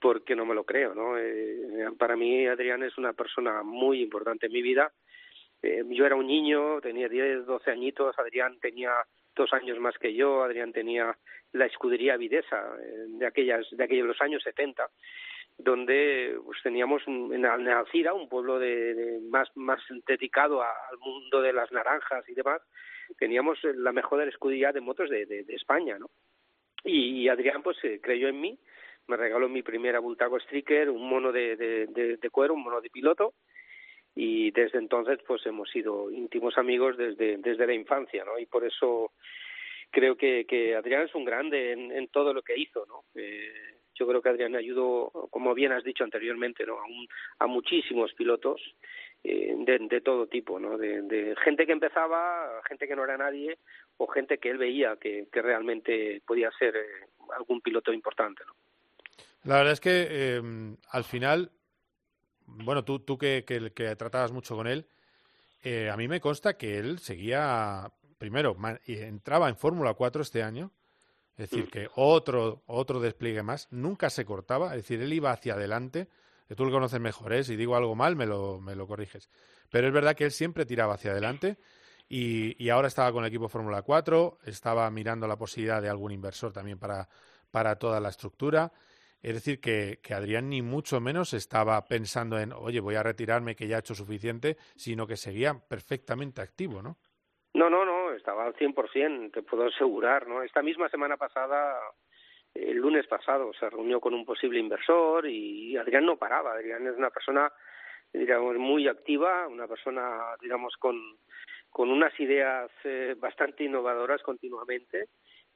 porque 0.00 0.34
no 0.34 0.46
me 0.46 0.54
lo 0.54 0.64
creo, 0.64 0.94
¿no? 0.94 1.18
Eh, 1.18 1.88
para 1.98 2.16
mí 2.16 2.46
Adrián 2.46 2.82
es 2.82 2.96
una 2.96 3.12
persona 3.12 3.62
muy 3.62 4.00
importante 4.00 4.46
en 4.46 4.52
mi 4.52 4.62
vida. 4.62 4.92
Eh, 5.62 5.84
yo 5.88 6.06
era 6.06 6.16
un 6.16 6.26
niño, 6.26 6.80
tenía 6.80 7.08
10, 7.08 7.44
12 7.44 7.70
añitos, 7.70 8.18
Adrián 8.18 8.58
tenía 8.60 8.92
dos 9.36 9.52
años 9.52 9.78
más 9.78 9.96
que 9.98 10.14
yo, 10.14 10.42
Adrián 10.42 10.72
tenía 10.72 11.16
la 11.52 11.66
escudería 11.66 12.16
Videsa 12.16 12.76
eh, 12.82 13.04
de 13.08 13.26
aquellas 13.26 13.66
de 13.70 13.84
aquellos 13.84 14.06
los 14.06 14.20
años 14.20 14.42
70 14.42 14.88
donde 15.58 16.38
pues 16.44 16.58
teníamos 16.62 17.02
en 17.06 17.44
Alcira 17.44 18.14
un 18.14 18.28
pueblo 18.30 18.58
de, 18.58 19.18
más 19.28 19.54
más 19.56 19.80
dedicado 20.06 20.62
al 20.62 20.98
mundo 20.98 21.42
de 21.42 21.52
las 21.52 21.70
naranjas 21.70 22.26
y 22.28 22.34
demás 22.34 22.62
teníamos 23.18 23.58
la 23.64 23.92
mejor 23.92 24.26
escudería 24.26 24.72
de 24.72 24.80
motos 24.80 25.10
de, 25.10 25.26
de, 25.26 25.44
España 25.54 25.98
no 25.98 26.08
y, 26.84 27.28
Adrián 27.28 27.62
pues 27.62 27.76
creyó 28.00 28.28
en 28.28 28.40
mí 28.40 28.58
me 29.06 29.16
regaló 29.16 29.48
mi 29.48 29.62
primera 29.62 29.98
Bultaco 29.98 30.38
Striker, 30.38 30.90
un 30.90 31.08
mono 31.08 31.32
de, 31.32 31.56
de, 31.56 32.30
cuero, 32.30 32.54
un 32.54 32.62
mono 32.62 32.80
de 32.80 32.90
piloto, 32.90 33.34
y 34.14 34.50
desde 34.50 34.78
entonces 34.78 35.18
pues 35.26 35.44
hemos 35.46 35.70
sido 35.70 36.10
íntimos 36.10 36.58
amigos 36.58 36.96
desde, 36.96 37.38
desde 37.38 37.66
la 37.66 37.74
infancia, 37.74 38.24
¿no? 38.24 38.38
Y 38.38 38.46
por 38.46 38.64
eso 38.64 39.12
creo 39.90 40.16
que, 40.16 40.44
que 40.46 40.74
Adrián 40.76 41.02
es 41.02 41.14
un 41.14 41.24
grande 41.24 41.72
en, 41.72 42.08
todo 42.08 42.32
lo 42.32 42.42
que 42.42 42.58
hizo, 42.58 42.84
¿no? 42.86 43.04
Eh, 43.14 43.52
yo 43.94 44.06
creo 44.06 44.22
que 44.22 44.30
Adrián 44.30 44.56
ayudó, 44.56 45.10
como 45.30 45.54
bien 45.54 45.72
has 45.72 45.84
dicho 45.84 46.04
anteriormente, 46.04 46.64
¿no? 46.64 46.78
a, 46.78 47.44
a 47.44 47.46
muchísimos 47.46 48.14
pilotos 48.14 48.60
eh, 49.22 49.54
de, 49.58 50.00
todo 50.00 50.26
tipo, 50.26 50.58
¿no? 50.58 50.78
De, 50.78 51.34
gente 51.44 51.66
que 51.66 51.72
empezaba, 51.72 52.62
gente 52.66 52.88
que 52.88 52.96
no 52.96 53.04
era 53.04 53.18
nadie, 53.18 53.58
o 53.98 54.06
gente 54.06 54.38
que 54.38 54.48
él 54.48 54.56
veía 54.56 54.96
que, 54.96 55.26
que 55.30 55.42
realmente 55.42 56.22
podía 56.26 56.50
ser 56.52 56.74
eh, 56.76 57.06
algún 57.36 57.60
piloto 57.60 57.92
importante, 57.92 58.42
¿no? 58.46 58.54
La 59.44 59.56
verdad 59.56 59.72
es 59.72 59.80
que 59.80 60.06
eh, 60.10 60.76
al 60.90 61.04
final, 61.04 61.52
bueno, 62.46 62.84
tú, 62.84 63.00
tú 63.00 63.16
que, 63.16 63.44
que, 63.46 63.72
que 63.72 63.96
tratabas 63.96 64.32
mucho 64.32 64.54
con 64.54 64.66
él, 64.66 64.86
eh, 65.62 65.90
a 65.90 65.96
mí 65.96 66.08
me 66.08 66.20
consta 66.20 66.56
que 66.56 66.78
él 66.78 66.98
seguía, 66.98 67.92
primero, 68.18 68.56
y 68.86 68.96
entraba 68.98 69.48
en 69.48 69.56
Fórmula 69.56 69.94
4 69.94 70.22
este 70.22 70.42
año, 70.42 70.72
es 71.36 71.50
decir, 71.50 71.70
que 71.70 71.88
otro, 71.94 72.62
otro 72.66 73.00
despliegue 73.00 73.42
más, 73.42 73.68
nunca 73.70 74.10
se 74.10 74.24
cortaba, 74.24 74.70
es 74.70 74.82
decir, 74.82 75.00
él 75.00 75.12
iba 75.12 75.32
hacia 75.32 75.54
adelante, 75.54 76.08
que 76.48 76.54
tú 76.54 76.64
lo 76.64 76.70
conoces 76.70 77.00
mejor, 77.00 77.32
¿eh? 77.32 77.44
si 77.44 77.56
digo 77.56 77.76
algo 77.76 77.94
mal 77.94 78.16
me 78.16 78.26
lo, 78.26 78.60
me 78.60 78.74
lo 78.74 78.86
corriges, 78.86 79.30
pero 79.70 79.86
es 79.86 79.92
verdad 79.92 80.16
que 80.16 80.24
él 80.24 80.32
siempre 80.32 80.66
tiraba 80.66 80.94
hacia 80.94 81.12
adelante 81.12 81.58
y, 82.08 82.62
y 82.62 82.70
ahora 82.70 82.88
estaba 82.88 83.12
con 83.12 83.24
el 83.24 83.28
equipo 83.28 83.48
Fórmula 83.48 83.82
4, 83.82 84.38
estaba 84.44 84.90
mirando 84.90 85.26
la 85.28 85.36
posibilidad 85.36 85.80
de 85.80 85.88
algún 85.88 86.12
inversor 86.12 86.52
también 86.52 86.78
para, 86.78 87.08
para 87.50 87.76
toda 87.76 88.00
la 88.00 88.08
estructura. 88.08 88.72
Es 89.22 89.34
decir, 89.34 89.60
que, 89.60 89.98
que, 90.02 90.14
Adrián 90.14 90.48
ni 90.48 90.62
mucho 90.62 91.00
menos 91.00 91.34
estaba 91.34 91.84
pensando 91.84 92.38
en, 92.38 92.52
oye, 92.52 92.80
voy 92.80 92.94
a 92.94 93.02
retirarme 93.02 93.54
que 93.54 93.68
ya 93.68 93.76
he 93.76 93.80
hecho 93.80 93.94
suficiente, 93.94 94.56
sino 94.76 95.06
que 95.06 95.16
seguía 95.16 95.54
perfectamente 95.68 96.40
activo, 96.40 96.80
¿no? 96.82 96.96
No, 97.52 97.68
no, 97.68 97.84
no, 97.84 98.12
estaba 98.12 98.46
al 98.46 98.54
100%, 98.54 99.32
te 99.32 99.42
puedo 99.42 99.66
asegurar, 99.66 100.26
¿no? 100.26 100.42
Esta 100.42 100.62
misma 100.62 100.88
semana 100.88 101.16
pasada, 101.16 101.78
el 102.54 102.76
lunes 102.76 103.06
pasado, 103.08 103.52
se 103.58 103.68
reunió 103.68 104.00
con 104.00 104.14
un 104.14 104.24
posible 104.24 104.58
inversor 104.58 105.26
y 105.26 105.76
Adrián 105.76 106.06
no 106.06 106.16
paraba. 106.16 106.52
Adrián 106.52 106.86
es 106.86 106.96
una 106.96 107.10
persona, 107.10 107.52
digamos, 108.12 108.56
muy 108.56 108.88
activa, 108.88 109.48
una 109.48 109.66
persona, 109.66 110.36
digamos, 110.40 110.76
con, 110.78 110.96
con 111.68 111.90
unas 111.90 112.18
ideas 112.20 112.70
eh, 112.84 113.16
bastante 113.18 113.64
innovadoras 113.64 114.22
continuamente 114.22 115.08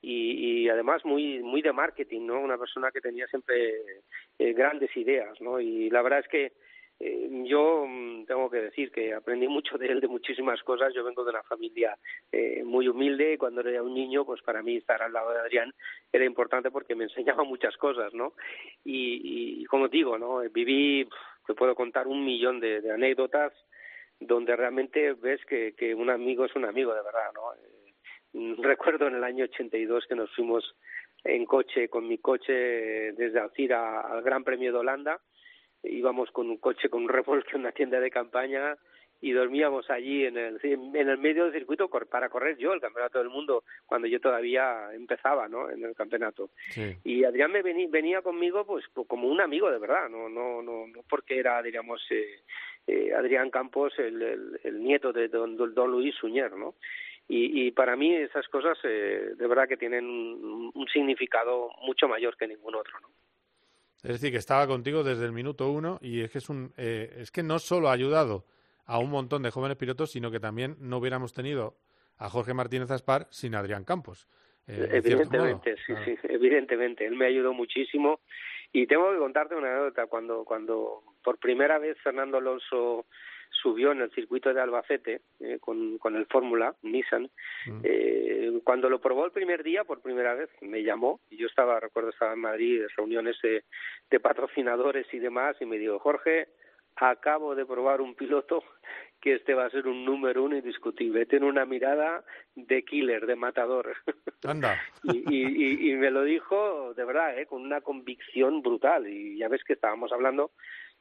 y, 0.04 0.62
y, 0.64 0.68
además 0.68 1.04
muy 1.04 1.42
muy 1.42 1.62
de 1.62 1.73
marketing, 1.73 2.26
¿no? 2.26 2.40
Una 2.40 2.58
persona 2.58 2.90
que 2.90 3.00
tenía 3.00 3.26
siempre 3.26 3.75
eh, 4.38 4.52
grandes 4.52 4.94
ideas, 4.96 5.40
¿no? 5.40 5.61
Y 5.61 5.90
la 5.90 6.02
verdad 6.02 6.20
es 6.20 6.28
que 6.28 6.52
eh, 7.00 7.28
yo 7.44 7.87
mm, 7.87 8.26
tengo 8.26 8.50
que 8.50 8.61
decir 8.61 8.90
que 8.90 9.14
aprendí 9.14 9.49
mucho 9.49 9.78
de 9.78 9.87
él, 9.87 10.00
de 10.00 10.08
muchísimas 10.08 10.62
cosas. 10.62 10.92
Yo 10.94 11.04
vengo 11.04 11.25
de 11.25 11.30
una 11.30 11.42
familia 11.42 11.96
eh, 12.30 12.62
muy 12.64 12.88
humilde. 12.88 13.38
Cuando 13.38 13.62
era 13.62 13.82
un 13.82 13.94
niño, 13.94 14.25
pues 14.25 14.42
para 14.42 14.62
mí 14.62 14.76
estar 14.76 15.02
al 15.02 15.12
lado 15.12 15.32
de 15.32 15.40
Adrián 15.40 15.73
era 16.12 16.25
importante 16.25 16.70
porque 16.70 16.94
me 16.94 17.04
enseñaba 17.11 17.44
muchas 17.44 17.76
cosas, 17.76 18.12
¿no? 18.14 18.34
Y, 18.84 19.62
y 19.62 19.64
como 19.66 19.88
digo, 19.88 20.18
¿no? 20.18 20.40
Viví, 20.50 21.08
te 21.46 21.54
puedo 21.54 21.75
contar 21.75 22.06
un 22.06 22.25
millón 22.25 22.61
de, 22.61 22.80
de 22.80 22.90
anécdotas 22.92 23.52
donde 24.20 24.56
realmente 24.56 25.12
ves 25.14 25.44
que, 25.46 25.75
que 25.75 25.94
un 25.94 26.08
amigo 26.11 26.44
es 26.44 26.54
un 26.54 26.64
amigo 26.64 26.94
de 26.94 27.02
verdad, 27.02 27.32
¿no? 27.34 27.52
Eh, 28.35 28.55
recuerdo 28.59 29.07
en 29.07 29.14
el 29.14 29.25
año 29.25 29.45
82 29.45 30.07
que 30.09 30.14
nos 30.14 30.31
fuimos 30.35 30.75
en 31.25 31.47
coche, 31.47 31.88
con 31.88 32.07
mi 32.07 32.19
coche 32.19 32.53
desde 32.53 33.41
Alcira 33.41 34.00
al 34.00 34.23
Gran 34.23 34.45
Premio 34.45 34.73
de 34.73 34.79
Holanda, 34.79 35.21
íbamos 35.83 36.31
con 36.31 36.50
un 36.50 36.59
coche 36.59 36.88
con 36.88 37.05
un 37.05 37.09
remolque 37.09 37.50
en 37.55 37.61
una 37.61 37.73
tienda 37.73 38.00
de 38.00 38.11
campaña 38.11 38.76
y 39.21 39.33
dormíamos 39.33 39.88
allí 39.91 40.26
en 40.26 40.37
el, 40.37 40.61
en 40.62 41.09
el 41.09 41.17
medio 41.17 41.45
del 41.45 41.55
circuito 41.55 41.88
para 41.88 42.29
correr 42.29 42.59
yo 42.59 42.75
el 42.75 42.81
campeonato 42.81 43.19
del 43.19 43.31
mundo 43.31 43.64
cuando 43.87 44.07
yo 44.07 44.21
todavía 44.21 44.93
empezaba 44.93 45.49
no 45.49 45.71
en 45.71 45.83
el 45.83 45.95
campeonato. 45.95 46.50
Y 47.05 47.25
Adrián 47.25 47.50
me 47.50 47.62
venía, 47.62 47.88
venía 47.91 48.21
conmigo 48.21 48.67
pues 48.67 48.85
como 49.07 49.29
un 49.29 49.41
amigo 49.41 49.71
de 49.71 49.79
verdad 49.79 50.11
no 50.11 50.29
no 50.29 50.61
no, 50.61 50.87
no 50.87 51.00
porque 51.09 51.38
era 51.38 51.62
diríamos 51.62 52.03
eh, 52.11 52.41
eh, 52.87 53.14
Adrián 53.14 53.49
Campos 53.49 53.95
el, 53.99 54.59
el, 54.62 54.83
nieto 54.83 55.11
de 55.11 55.29
don, 55.29 55.57
don 55.57 55.91
Luis 55.91 56.14
Suñer 56.17 56.53
no 56.53 56.75
y, 57.28 57.66
y 57.66 57.71
para 57.71 57.97
mí 57.97 58.14
esas 58.14 58.47
cosas 58.49 58.78
eh, 58.85 59.33
de 59.37 59.47
verdad 59.47 59.69
que 59.69 59.76
tienen 59.76 60.04
un, 60.04 60.71
un 60.75 60.88
significado 60.88 61.71
mucho 61.83 62.09
mayor 62.09 62.37
que 62.37 62.47
ningún 62.47 62.75
otro 62.75 63.00
no 63.00 63.09
es 64.04 64.21
decir, 64.21 64.31
que 64.31 64.37
estaba 64.37 64.66
contigo 64.66 65.02
desde 65.02 65.25
el 65.25 65.33
minuto 65.33 65.71
uno 65.71 65.99
y 66.02 66.21
es 66.21 66.31
que 66.31 66.37
es 66.37 66.50
un, 66.50 66.75
eh, 66.76 67.11
es 67.16 67.31
que 67.31 67.43
no 67.43 67.59
solo 67.59 67.88
ha 67.88 67.93
ayudado 67.93 68.45
a 68.85 68.99
un 68.99 69.11
montón 69.11 69.43
de 69.43 69.50
jóvenes 69.50 69.78
pilotos, 69.78 70.12
sino 70.12 70.31
que 70.31 70.40
también 70.40 70.76
no 70.78 70.99
hubiéramos 70.99 71.33
tenido 71.33 71.78
a 72.19 72.28
Jorge 72.28 72.52
Martínez 72.52 72.90
Aspar 72.90 73.26
sin 73.31 73.54
Adrián 73.54 73.85
Campos. 73.85 74.28
Eh, 74.66 74.88
evidentemente, 74.93 75.76
sí, 75.87 75.95
sí, 76.04 76.19
evidentemente. 76.25 77.07
Él 77.07 77.16
me 77.16 77.26
ayudó 77.26 77.54
muchísimo 77.54 78.21
y 78.73 78.87
tengo 78.87 79.11
que 79.11 79.19
contarte 79.19 79.54
una 79.54 79.71
anécdota. 79.71 80.07
Cuando, 80.07 80.45
cuando 80.45 81.02
por 81.23 81.38
primera 81.38 81.78
vez 81.78 81.97
Fernando 82.02 82.37
Alonso 82.37 83.07
subió 83.62 83.92
en 83.92 84.00
el 84.02 84.11
circuito 84.11 84.52
de 84.52 84.61
Albacete 84.61 85.20
eh, 85.40 85.58
con, 85.61 85.99
con 85.99 86.16
el 86.16 86.26
Fórmula 86.26 86.75
Nissan. 86.82 87.30
Mm. 87.66 87.80
Eh, 87.82 88.61
cuando 88.64 88.88
lo 88.90 89.00
probó 89.00 89.25
el 89.25 89.32
primer 89.32 89.62
día, 89.62 89.84
por 89.84 90.00
primera 90.00 90.34
vez, 90.34 90.50
me 90.61 90.82
llamó 90.82 91.20
y 91.30 91.37
yo 91.37 91.46
estaba, 91.46 91.80
recuerdo, 91.80 92.11
estaba 92.11 92.32
en 92.34 92.40
Madrid, 92.40 92.82
reuniones 92.96 93.37
de, 93.42 93.64
de 94.11 94.20
patrocinadores 94.20 95.06
y 95.12 95.18
demás, 95.18 95.56
y 95.61 95.66
me 95.66 95.78
dijo, 95.78 95.99
Jorge, 95.99 96.49
acabo 96.96 97.54
de 97.54 97.66
probar 97.66 98.00
un 98.00 98.14
piloto 98.14 98.62
que 99.20 99.34
este 99.37 99.54
va 99.54 99.64
a 99.64 99.70
ser 99.70 99.88
un 99.88 100.04
número 100.04 100.44
uno 100.44 100.56
indiscutible. 100.56 101.26
Tiene 101.26 101.46
una 101.46 101.64
mirada 101.64 102.25
de 102.54 102.84
killer, 102.84 103.26
de 103.26 103.37
matador. 103.37 103.96
Anda. 104.44 104.78
y, 105.02 105.34
y, 105.34 105.90
y, 105.90 105.94
me 105.94 106.11
lo 106.11 106.23
dijo 106.25 106.92
de 106.94 107.04
verdad, 107.04 107.38
¿eh? 107.38 107.46
con 107.46 107.62
una 107.62 107.80
convicción 107.80 108.61
brutal. 108.61 109.08
Y 109.08 109.38
ya 109.38 109.49
ves 109.49 109.64
que 109.64 109.73
estábamos 109.73 110.12
hablando 110.12 110.50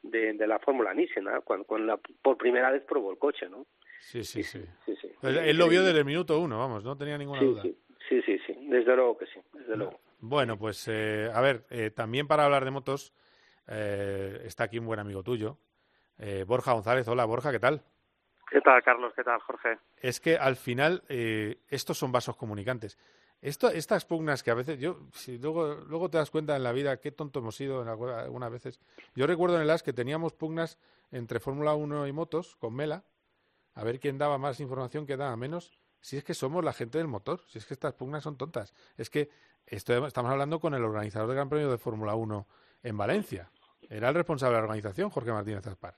de, 0.03 0.33
de 0.33 0.47
la 0.47 0.59
Fórmula 0.59 0.93
Nissan, 0.93 1.23
¿no? 1.23 1.41
cuando, 1.41 1.65
cuando 1.65 1.87
la, 1.87 1.99
por 2.21 2.37
primera 2.37 2.71
vez 2.71 2.83
probó 2.83 3.11
el 3.11 3.17
coche, 3.17 3.49
¿no? 3.49 3.65
Sí, 3.99 4.23
sí, 4.23 4.43
sí. 4.43 4.61
Él, 5.23 5.57
lo 5.57 5.67
vio 5.67 5.81
desde 5.83 5.99
el 5.99 6.05
minuto 6.05 6.39
uno, 6.39 6.59
vamos, 6.59 6.83
no 6.83 6.97
tenía 6.97 7.17
ninguna 7.17 7.41
duda. 7.41 7.63
Sí, 7.63 8.21
sí, 8.25 8.37
sí, 8.45 8.53
desde 8.69 8.95
luego 8.95 9.17
que 9.17 9.25
sí, 9.27 9.39
desde 9.53 9.77
luego. 9.77 9.99
Bueno, 10.19 10.57
pues 10.57 10.87
eh, 10.89 11.29
a 11.33 11.41
ver, 11.41 11.65
eh, 11.69 11.89
también 11.89 12.27
para 12.27 12.45
hablar 12.45 12.65
de 12.65 12.71
motos 12.71 13.13
eh, 13.67 14.41
está 14.45 14.65
aquí 14.65 14.77
un 14.77 14.85
buen 14.85 14.99
amigo 14.99 15.23
tuyo, 15.23 15.57
eh, 16.19 16.43
Borja 16.45 16.73
González. 16.73 17.07
Hola, 17.07 17.25
Borja, 17.25 17.51
¿qué 17.51 17.59
tal? 17.59 17.81
¿Qué 18.49 18.61
tal, 18.61 18.83
Carlos? 18.83 19.13
¿Qué 19.15 19.23
tal, 19.23 19.39
Jorge? 19.39 19.79
Es 19.97 20.19
que 20.19 20.37
al 20.37 20.55
final 20.55 21.01
eh, 21.09 21.57
estos 21.69 21.97
son 21.97 22.11
vasos 22.11 22.35
comunicantes. 22.35 22.99
Esto, 23.43 23.67
estas 23.67 24.05
pugnas 24.05 24.41
que 24.41 24.51
a 24.51 24.53
veces, 24.53 24.79
yo, 24.79 25.01
si 25.11 25.37
luego, 25.37 25.75
luego 25.85 26.09
te 26.09 26.17
das 26.17 26.31
cuenta 26.31 26.55
en 26.55 26.63
la 26.63 26.71
vida 26.71 27.01
qué 27.01 27.11
tonto 27.11 27.39
hemos 27.39 27.57
sido 27.57 27.81
en 27.81 27.89
algunas 27.89 28.49
veces. 28.49 28.79
Yo 29.15 29.27
recuerdo 29.27 29.57
en 29.57 29.63
el 29.63 29.69
AS 29.69 29.83
que 29.83 29.91
teníamos 29.91 30.31
pugnas 30.31 30.77
entre 31.11 31.41
Fórmula 31.41 31.75
1 31.75 32.07
y 32.07 32.13
motos 32.13 32.55
con 32.55 32.73
Mela, 32.73 33.03
a 33.73 33.83
ver 33.83 33.99
quién 33.99 34.17
daba 34.17 34.37
más 34.37 34.61
información, 34.61 35.05
quién 35.05 35.19
daba 35.19 35.35
menos. 35.35 35.77
Si 35.99 36.15
es 36.15 36.23
que 36.23 36.33
somos 36.33 36.63
la 36.63 36.71
gente 36.71 36.99
del 36.99 37.09
motor, 37.09 37.41
si 37.49 37.57
es 37.57 37.65
que 37.65 37.73
estas 37.73 37.93
pugnas 37.95 38.23
son 38.23 38.37
tontas. 38.37 38.73
Es 38.95 39.09
que 39.09 39.29
estamos 39.65 40.15
hablando 40.15 40.61
con 40.61 40.73
el 40.73 40.83
organizador 40.85 41.27
del 41.27 41.35
Gran 41.35 41.49
Premio 41.49 41.69
de 41.69 41.77
Fórmula 41.77 42.15
1 42.15 42.47
en 42.83 42.97
Valencia. 42.97 43.51
Era 43.89 44.07
el 44.07 44.15
responsable 44.15 44.55
de 44.55 44.61
la 44.61 44.67
organización, 44.67 45.09
Jorge 45.09 45.33
Martínez 45.33 45.67
Aspar. 45.67 45.97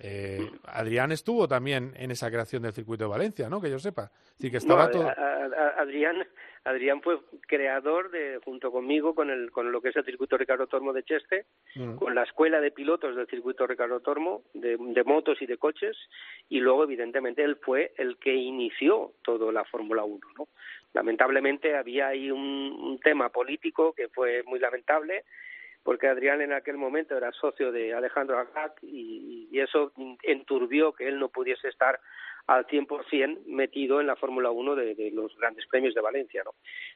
Eh, 0.00 0.50
Adrián 0.64 1.10
estuvo 1.10 1.48
también 1.48 1.92
en 1.96 2.10
esa 2.10 2.30
creación 2.30 2.62
del 2.62 2.72
circuito 2.72 3.04
de 3.04 3.10
Valencia, 3.10 3.48
¿no? 3.48 3.60
Que 3.60 3.70
yo 3.70 3.78
sepa. 3.78 4.10
que 4.40 4.56
estaba 4.56 4.90
todo... 4.90 5.08
Adrián, 5.76 6.24
Adrián 6.64 7.02
fue 7.02 7.18
creador 7.46 8.10
de, 8.10 8.38
junto 8.44 8.70
conmigo, 8.70 9.14
con, 9.14 9.30
el, 9.30 9.50
con 9.50 9.72
lo 9.72 9.80
que 9.80 9.88
es 9.88 9.96
el 9.96 10.04
circuito 10.04 10.36
Ricardo 10.36 10.66
Tormo 10.66 10.92
de 10.92 11.02
Cheste, 11.02 11.46
mm. 11.74 11.96
con 11.96 12.14
la 12.14 12.22
escuela 12.22 12.60
de 12.60 12.70
pilotos 12.70 13.16
del 13.16 13.26
circuito 13.26 13.66
Ricardo 13.66 14.00
Tormo, 14.00 14.42
de, 14.54 14.76
motos 15.04 15.40
y 15.40 15.46
de 15.46 15.56
coches, 15.56 15.96
y 16.48 16.60
luego, 16.60 16.84
evidentemente, 16.84 17.42
él 17.42 17.56
fue 17.56 17.92
el 17.96 18.18
que 18.18 18.34
inició 18.34 19.14
toda 19.22 19.50
la 19.50 19.64
Fórmula 19.64 20.04
1, 20.04 20.20
¿no? 20.36 20.48
Lamentablemente 20.92 21.76
había 21.76 22.08
ahí 22.08 22.30
un, 22.30 22.40
un 22.40 22.98
tema 23.00 23.28
político 23.30 23.92
que 23.92 24.08
fue 24.08 24.42
muy 24.44 24.58
lamentable, 24.58 25.24
porque 25.88 26.06
Adrián 26.06 26.42
en 26.42 26.52
aquel 26.52 26.76
momento 26.76 27.16
era 27.16 27.32
socio 27.32 27.72
de 27.72 27.94
Alejandro 27.94 28.38
Agac 28.38 28.82
y, 28.82 29.48
eso 29.58 29.90
enturbió 30.22 30.92
que 30.92 31.08
él 31.08 31.18
no 31.18 31.30
pudiese 31.30 31.68
estar 31.68 31.98
al 32.46 32.66
100% 32.66 33.46
metido 33.46 33.98
en 33.98 34.06
la 34.06 34.14
Fórmula 34.14 34.50
1 34.50 34.74
de, 34.76 34.94
de, 34.94 35.10
los 35.12 35.34
grandes 35.38 35.66
premios 35.66 35.94
de 35.94 36.02
Valencia, 36.02 36.42
¿no? 36.44 36.50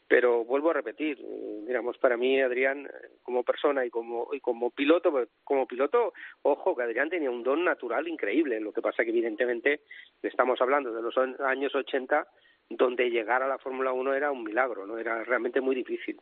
Pero 0.07 0.45
vuelvo 0.45 0.71
a 0.71 0.75
repetir, 0.75 1.19
eh, 1.19 1.65
digamos, 1.67 1.97
para 1.97 2.19
mí 2.19 2.39
Adrián 2.39 2.85
eh, 2.85 3.09
como 3.23 3.43
persona 3.45 3.83
y 3.87 3.89
como 3.89 4.29
y 4.35 4.41
como 4.41 4.71
piloto, 4.71 5.11
pues, 5.11 5.29
como 5.43 5.67
piloto, 5.67 6.13
ojo 6.43 6.77
que 6.77 6.83
Adrián 6.83 7.09
tenía 7.09 7.31
un 7.31 7.43
don 7.43 7.65
natural 7.65 8.07
increíble, 8.07 8.61
lo 8.61 8.75
que 8.75 8.83
pasa 8.83 9.05
que 9.05 9.11
evidentemente 9.11 9.81
estamos 10.23 10.61
hablando 10.61 10.93
de 10.93 11.01
los 11.01 11.17
años 11.41 11.75
80 11.75 12.29
donde 12.69 13.09
llegar 13.09 13.43
a 13.43 13.49
la 13.49 13.59
Fórmula 13.59 13.93
1 13.95 14.13
era 14.13 14.31
un 14.31 14.45
milagro, 14.45 14.87
no 14.87 14.99
era 14.99 15.25
realmente 15.25 15.63
muy 15.63 15.75
difícil. 15.75 16.21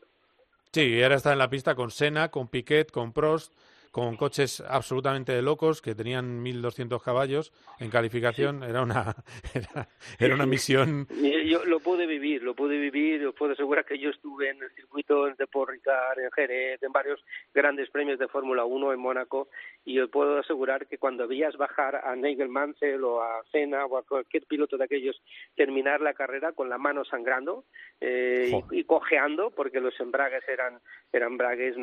Sí, 0.72 1.02
ahora 1.02 1.16
está 1.16 1.32
en 1.32 1.38
la 1.38 1.50
pista 1.50 1.74
con 1.74 1.90
Senna, 1.90 2.30
con 2.30 2.46
Piquet, 2.48 2.90
con 2.92 3.12
Prost, 3.12 3.52
con 3.90 4.16
coches 4.16 4.60
absolutamente 4.60 5.32
de 5.32 5.42
locos 5.42 5.82
que 5.82 5.94
tenían 5.94 6.44
1.200 6.44 7.02
caballos 7.02 7.52
en 7.78 7.90
calificación. 7.90 8.62
Era 8.62 8.82
una 8.82 9.16
era, 10.18 10.34
una 10.34 10.46
misión. 10.46 11.08
Yo 11.46 11.64
lo 11.64 11.80
pude 11.80 12.06
vivir, 12.06 12.42
lo 12.42 12.54
pude 12.54 12.78
vivir. 12.78 13.26
Os 13.26 13.34
puedo 13.34 13.52
asegurar 13.52 13.84
que 13.84 13.98
yo 13.98 14.10
estuve 14.10 14.50
en 14.50 14.62
el 14.62 14.70
circuito 14.70 15.26
de 15.26 15.46
Porricar, 15.46 16.18
en 16.18 16.30
Jerez, 16.30 16.82
en 16.82 16.92
varios 16.92 17.20
grandes 17.52 17.90
premios 17.90 18.18
de 18.18 18.28
Fórmula 18.28 18.64
1 18.64 18.92
en 18.92 19.00
Mónaco 19.00 19.48
y 19.84 19.98
os 19.98 20.10
puedo 20.10 20.38
asegurar 20.38 20.86
que 20.86 20.98
cuando 20.98 21.26
veías 21.26 21.56
bajar 21.56 21.96
a 22.04 22.14
Nigel 22.14 22.48
Mansell 22.48 23.02
o 23.02 23.22
a 23.22 23.42
Senna 23.50 23.86
o 23.86 23.96
a 23.96 24.02
cualquier 24.02 24.44
piloto 24.46 24.76
de 24.76 24.84
aquellos 24.84 25.20
terminar 25.56 26.00
la 26.00 26.14
carrera 26.14 26.52
con 26.52 26.68
la 26.68 26.78
mano 26.78 27.04
sangrando 27.04 27.64
eh, 28.00 28.52
y, 28.70 28.84
cojeando 28.84 29.50
porque 29.50 29.80
los 29.80 29.98
embragues 30.00 30.46
eran 30.48 30.80
eran 31.12 31.32
embragues 31.32 31.76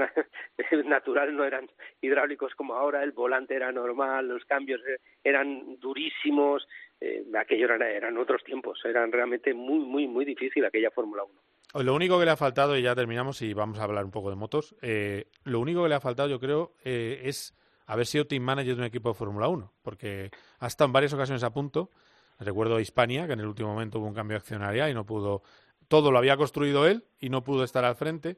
naturales, 0.85 1.33
no 1.35 1.43
eran 1.43 1.67
hidráulicos 2.01 2.53
como 2.55 2.75
ahora, 2.75 3.03
el 3.03 3.11
volante 3.11 3.55
era 3.55 3.71
normal, 3.71 4.27
los 4.27 4.45
cambios 4.45 4.81
eh, 4.87 4.99
eran 5.23 5.79
durísimos, 5.79 6.67
eh, 6.99 7.25
aquello 7.39 7.65
eran, 7.65 7.81
eran 7.83 8.17
otros 8.17 8.43
tiempos, 8.43 8.79
eran 8.85 9.11
realmente 9.11 9.53
muy, 9.53 9.79
muy, 9.79 10.07
muy 10.07 10.25
difícil 10.25 10.65
aquella 10.65 10.91
Fórmula 10.91 11.23
1. 11.23 11.83
Lo 11.83 11.93
único 11.93 12.17
que 12.17 12.25
le 12.25 12.31
ha 12.31 12.37
faltado, 12.37 12.77
y 12.77 12.81
ya 12.81 12.95
terminamos 12.95 13.41
y 13.41 13.53
vamos 13.53 13.79
a 13.79 13.83
hablar 13.83 14.05
un 14.05 14.11
poco 14.11 14.29
de 14.29 14.35
motos, 14.35 14.75
eh, 14.81 15.27
lo 15.43 15.59
único 15.59 15.83
que 15.83 15.89
le 15.89 15.95
ha 15.95 15.99
faltado 15.99 16.29
yo 16.29 16.39
creo 16.39 16.73
eh, 16.83 17.21
es 17.25 17.53
haber 17.85 18.05
sido 18.05 18.25
team 18.25 18.41
manager 18.43 18.75
de 18.75 18.81
un 18.81 18.87
equipo 18.87 19.09
de 19.09 19.15
Fórmula 19.15 19.47
1, 19.47 19.73
porque 19.81 20.31
ha 20.59 20.67
estado 20.67 20.87
en 20.87 20.93
varias 20.93 21.13
ocasiones 21.13 21.43
a 21.43 21.51
punto. 21.51 21.91
Recuerdo 22.39 22.77
a 22.77 22.81
Hispania, 22.81 23.27
que 23.27 23.33
en 23.33 23.41
el 23.41 23.47
último 23.47 23.69
momento 23.69 23.99
hubo 23.99 24.07
un 24.07 24.13
cambio 24.13 24.35
de 24.35 24.39
accionaria 24.39 24.89
y 24.89 24.93
no 24.93 25.05
pudo, 25.05 25.43
todo 25.87 26.11
lo 26.11 26.17
había 26.17 26.37
construido 26.37 26.87
él 26.87 27.03
y 27.19 27.29
no 27.29 27.43
pudo 27.43 27.63
estar 27.63 27.83
al 27.83 27.95
frente. 27.95 28.37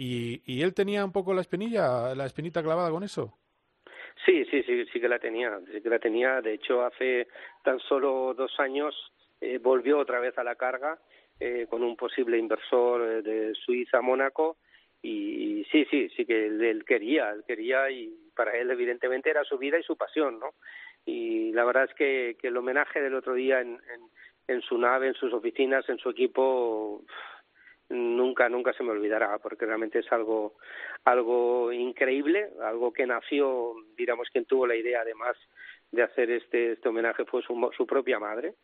Y, 0.00 0.42
y 0.46 0.62
él 0.62 0.74
tenía 0.74 1.04
un 1.04 1.10
poco 1.10 1.34
la 1.34 1.40
espinilla, 1.40 2.14
la 2.14 2.24
espinita 2.24 2.62
clavada 2.62 2.88
con 2.88 3.02
eso. 3.02 3.36
Sí, 4.24 4.44
sí, 4.44 4.62
sí, 4.62 4.84
sí 4.92 5.00
que 5.00 5.08
la 5.08 5.18
tenía, 5.18 5.58
sí 5.72 5.80
que 5.80 5.90
la 5.90 5.98
tenía. 5.98 6.40
De 6.40 6.54
hecho, 6.54 6.84
hace 6.84 7.26
tan 7.64 7.80
solo 7.80 8.32
dos 8.32 8.52
años 8.60 8.94
eh, 9.40 9.58
volvió 9.58 9.98
otra 9.98 10.20
vez 10.20 10.38
a 10.38 10.44
la 10.44 10.54
carga 10.54 11.00
eh, 11.40 11.66
con 11.68 11.82
un 11.82 11.96
posible 11.96 12.38
inversor 12.38 13.02
eh, 13.02 13.22
de 13.22 13.54
Suiza, 13.56 14.00
Mónaco, 14.00 14.58
y, 15.02 15.64
sí, 15.72 15.84
sí, 15.90 16.08
sí 16.10 16.24
que 16.24 16.46
él, 16.46 16.84
quería, 16.86 17.30
él 17.30 17.42
quería 17.44 17.90
y 17.90 18.12
para 18.36 18.56
él 18.56 18.70
evidentemente 18.70 19.30
era 19.30 19.42
su 19.42 19.58
vida 19.58 19.80
y 19.80 19.82
su 19.82 19.96
pasión, 19.96 20.38
¿no? 20.38 20.54
Y 21.06 21.52
la 21.52 21.64
verdad 21.64 21.84
es 21.84 21.94
que, 21.94 22.36
el 22.40 22.56
homenaje 22.56 23.00
del 23.00 23.14
otro 23.14 23.34
día 23.34 23.60
en 23.60 24.62
su 24.62 24.78
nave, 24.78 25.08
en 25.08 25.14
sus 25.14 25.32
oficinas, 25.32 25.88
en 25.88 25.98
su 25.98 26.10
equipo, 26.10 27.04
nunca 27.90 28.48
nunca 28.48 28.72
se 28.72 28.82
me 28.82 28.90
olvidará 28.90 29.38
porque 29.38 29.66
realmente 29.66 30.00
es 30.00 30.12
algo 30.12 30.54
algo 31.04 31.72
increíble 31.72 32.50
algo 32.62 32.92
que 32.92 33.06
nació 33.06 33.74
digamos 33.96 34.28
quien 34.30 34.44
tuvo 34.44 34.66
la 34.66 34.76
idea 34.76 35.00
además 35.00 35.36
de 35.90 36.02
hacer 36.02 36.30
este 36.30 36.72
este 36.72 36.88
homenaje 36.88 37.24
fue 37.24 37.42
su, 37.42 37.70
su 37.76 37.86
propia 37.86 38.18
madre 38.18 38.54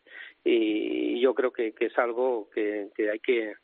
y 0.43 1.19
yo 1.19 1.33
creo 1.33 1.51
que, 1.51 1.73
que 1.73 1.85
es 1.85 1.97
algo 1.97 2.49
que, 2.51 2.89
hay 3.11 3.19
que 3.19 3.55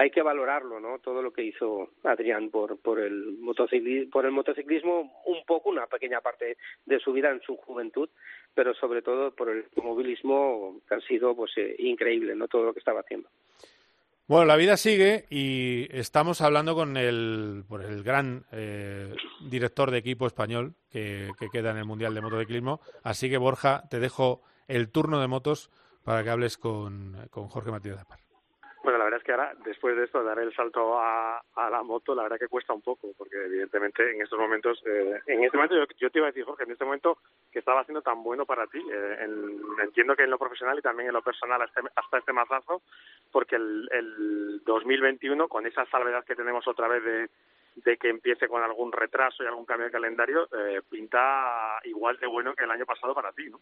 hay 0.00 0.10
que 0.12 0.22
valorarlo, 0.22 0.78
¿no? 0.78 1.00
Todo 1.00 1.22
lo 1.22 1.32
que 1.32 1.42
hizo 1.42 1.90
Adrián 2.04 2.50
por 2.50 2.78
por 2.80 3.00
el 3.00 3.38
motociclismo, 3.40 4.10
por 4.12 4.24
el 4.24 4.30
motociclismo, 4.30 5.22
un 5.26 5.44
poco, 5.44 5.70
una 5.70 5.88
pequeña 5.88 6.20
parte 6.20 6.56
de 6.86 7.00
su 7.00 7.12
vida 7.12 7.30
en 7.30 7.40
su 7.40 7.56
juventud, 7.56 8.08
pero 8.54 8.74
sobre 8.74 9.02
todo 9.02 9.34
por 9.34 9.48
el 9.48 9.64
movilismo 9.82 10.80
que 10.88 10.94
ha 10.94 11.00
sido 11.00 11.34
pues 11.34 11.50
eh, 11.56 11.74
increíble, 11.78 12.36
¿no? 12.36 12.46
Todo 12.46 12.66
lo 12.66 12.72
que 12.72 12.78
estaba 12.78 13.00
haciendo. 13.00 13.28
Bueno, 14.28 14.44
la 14.44 14.56
vida 14.56 14.76
sigue 14.76 15.24
y 15.30 15.88
estamos 15.90 16.42
hablando 16.42 16.74
con 16.74 16.98
el, 16.98 17.64
por 17.66 17.82
el 17.82 18.02
gran 18.02 18.44
eh, 18.52 19.14
director 19.48 19.90
de 19.90 19.96
equipo 19.96 20.26
español 20.26 20.74
que, 20.90 21.30
que, 21.38 21.48
queda 21.48 21.70
en 21.70 21.78
el 21.78 21.86
Mundial 21.86 22.14
de 22.14 22.20
Motociclismo. 22.20 22.82
Así 23.02 23.30
que, 23.30 23.38
Borja, 23.38 23.84
te 23.88 24.00
dejo 24.00 24.42
el 24.66 24.90
turno 24.90 25.18
de 25.18 25.28
motos 25.28 25.70
para 26.04 26.22
que 26.22 26.28
hables 26.28 26.58
con, 26.58 27.26
con 27.30 27.48
Jorge 27.48 27.70
Matías 27.70 27.96
de 27.96 28.04
Par. 28.04 28.18
Bueno, 28.18 28.27
la 28.27 28.27
es 29.18 29.24
que 29.24 29.32
ahora, 29.32 29.52
después 29.64 29.96
de 29.96 30.04
esto, 30.04 30.22
dar 30.22 30.38
el 30.38 30.54
salto 30.54 30.98
a, 30.98 31.42
a 31.54 31.70
la 31.70 31.82
moto, 31.82 32.14
la 32.14 32.22
verdad 32.22 32.38
que 32.38 32.48
cuesta 32.48 32.72
un 32.72 32.82
poco, 32.82 33.12
porque 33.16 33.36
evidentemente 33.36 34.10
en 34.10 34.22
estos 34.22 34.38
momentos, 34.38 34.82
eh, 34.86 35.20
en 35.26 35.44
este 35.44 35.56
momento 35.56 35.76
yo, 35.98 36.10
te 36.10 36.18
iba 36.18 36.28
a 36.28 36.30
decir, 36.30 36.44
Jorge, 36.44 36.64
en 36.64 36.72
este 36.72 36.84
momento 36.84 37.18
que 37.52 37.58
estaba 37.58 37.84
siendo 37.84 38.02
tan 38.02 38.22
bueno 38.22 38.46
para 38.46 38.66
ti, 38.66 38.78
eh, 38.78 39.28
entiendo 39.82 40.16
que 40.16 40.22
en 40.24 40.30
lo 40.30 40.38
profesional 40.38 40.78
y 40.78 40.82
también 40.82 41.08
en 41.08 41.14
lo 41.14 41.22
personal 41.22 41.60
hasta, 41.60 41.82
hasta 41.94 42.18
este 42.18 42.32
mazazo, 42.32 42.82
porque 43.30 43.56
el, 43.56 43.88
el 43.92 44.62
2021, 44.64 45.48
con 45.48 45.66
esa 45.66 45.84
salvedad 45.86 46.24
que 46.24 46.36
tenemos 46.36 46.66
otra 46.66 46.88
vez 46.88 47.04
de, 47.04 47.28
de 47.84 47.96
que 47.96 48.08
empiece 48.08 48.48
con 48.48 48.62
algún 48.62 48.92
retraso 48.92 49.42
y 49.42 49.46
algún 49.46 49.64
cambio 49.64 49.86
de 49.86 49.92
calendario, 49.92 50.48
eh, 50.52 50.80
pinta 50.88 51.78
igual 51.84 52.18
de 52.18 52.26
bueno 52.26 52.54
que 52.54 52.64
el 52.64 52.70
año 52.70 52.86
pasado 52.86 53.14
para 53.14 53.32
ti, 53.32 53.48
¿no? 53.50 53.60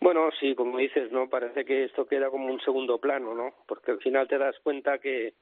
Bueno, 0.00 0.30
sí, 0.38 0.54
como 0.54 0.78
dices, 0.78 1.10
¿no? 1.10 1.28
Parece 1.28 1.64
que 1.64 1.84
esto 1.84 2.06
queda 2.06 2.30
como 2.30 2.52
un 2.52 2.60
segundo 2.60 2.98
plano, 2.98 3.34
¿no? 3.34 3.54
Porque 3.66 3.92
al 3.92 3.98
final 3.98 4.28
te 4.28 4.38
das 4.38 4.58
cuenta 4.62 4.98
que 4.98 5.34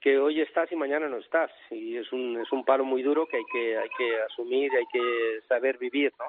que 0.00 0.16
hoy 0.16 0.40
estás 0.40 0.70
y 0.70 0.76
mañana 0.76 1.08
no 1.08 1.16
estás 1.16 1.50
y 1.70 1.96
es 1.96 2.12
un 2.12 2.40
es 2.40 2.52
un 2.52 2.64
paro 2.64 2.84
muy 2.84 3.02
duro 3.02 3.26
que 3.26 3.38
hay 3.38 3.44
que 3.52 3.76
hay 3.78 3.88
que 3.98 4.20
asumir 4.20 4.70
hay 4.72 4.86
que 4.92 5.40
saber 5.48 5.76
vivir, 5.78 6.12
¿no? 6.18 6.26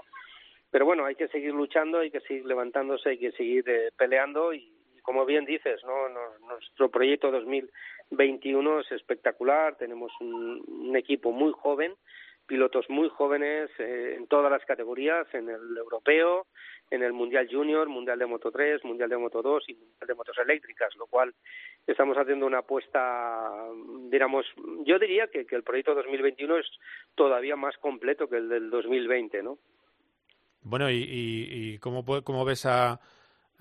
Pero 0.71 0.85
bueno, 0.85 1.05
hay 1.05 1.15
que 1.15 1.27
seguir 1.29 1.53
luchando, 1.53 1.99
hay 1.99 2.11
que 2.11 2.19
seguir 2.21 2.45
levantándose, 2.45 3.09
hay 3.09 3.17
que 3.17 3.31
seguir 3.31 3.67
eh, 3.67 3.89
peleando 3.97 4.53
y, 4.53 4.71
como 5.01 5.25
bien 5.25 5.45
dices, 5.45 5.81
¿no? 5.83 6.09
nuestro 6.47 6.89
proyecto 6.89 7.31
2021 7.31 8.81
es 8.81 8.91
espectacular, 8.91 9.75
tenemos 9.77 10.11
un, 10.19 10.63
un 10.67 10.95
equipo 10.95 11.31
muy 11.31 11.51
joven, 11.53 11.95
pilotos 12.45 12.87
muy 12.89 13.09
jóvenes 13.09 13.71
eh, 13.79 14.15
en 14.17 14.27
todas 14.27 14.51
las 14.51 14.63
categorías, 14.65 15.25
en 15.33 15.49
el 15.49 15.77
europeo, 15.77 16.45
en 16.91 17.03
el 17.03 17.13
Mundial 17.13 17.47
Junior, 17.49 17.87
Mundial 17.87 18.17
de 18.17 18.25
Moto 18.25 18.51
3, 18.51 18.83
Mundial 18.83 19.09
de 19.09 19.17
Moto 19.17 19.41
2 19.41 19.63
y 19.67 19.73
Mundial 19.73 20.07
de 20.07 20.15
Motos 20.15 20.37
Eléctricas, 20.37 20.95
lo 20.95 21.07
cual 21.07 21.33
estamos 21.85 22.17
haciendo 22.17 22.45
una 22.45 22.59
apuesta, 22.59 23.49
digamos, 24.09 24.45
yo 24.85 24.97
diría 24.97 25.27
que, 25.27 25.45
que 25.45 25.55
el 25.55 25.63
proyecto 25.63 25.93
2021 25.95 26.57
es 26.57 26.67
todavía 27.15 27.55
más 27.55 27.77
completo 27.77 28.27
que 28.27 28.37
el 28.37 28.49
del 28.49 28.69
2020, 28.69 29.43
¿no? 29.43 29.59
Bueno, 30.61 30.89
¿y, 30.89 30.97
y, 30.97 31.47
y 31.49 31.77
cómo, 31.79 32.03
cómo 32.23 32.43
ves 32.43 32.65
a 32.65 32.99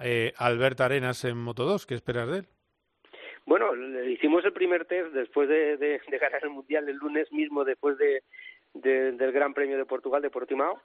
eh, 0.00 0.32
Albert 0.36 0.80
Arenas 0.80 1.24
en 1.24 1.36
Moto 1.36 1.64
2? 1.64 1.86
¿Qué 1.86 1.94
esperas 1.94 2.28
de 2.30 2.38
él? 2.38 2.46
Bueno, 3.46 3.74
le 3.74 4.10
hicimos 4.10 4.44
el 4.44 4.52
primer 4.52 4.84
test 4.84 5.12
después 5.12 5.48
de, 5.48 5.76
de, 5.76 6.00
de 6.06 6.18
ganar 6.18 6.42
el 6.42 6.50
Mundial 6.50 6.88
el 6.88 6.96
lunes 6.96 7.30
mismo, 7.32 7.64
después 7.64 7.96
de, 7.98 8.22
de, 8.74 9.12
del 9.12 9.32
Gran 9.32 9.54
Premio 9.54 9.78
de 9.78 9.86
Portugal 9.86 10.22
de 10.22 10.30
Portimao 10.30 10.80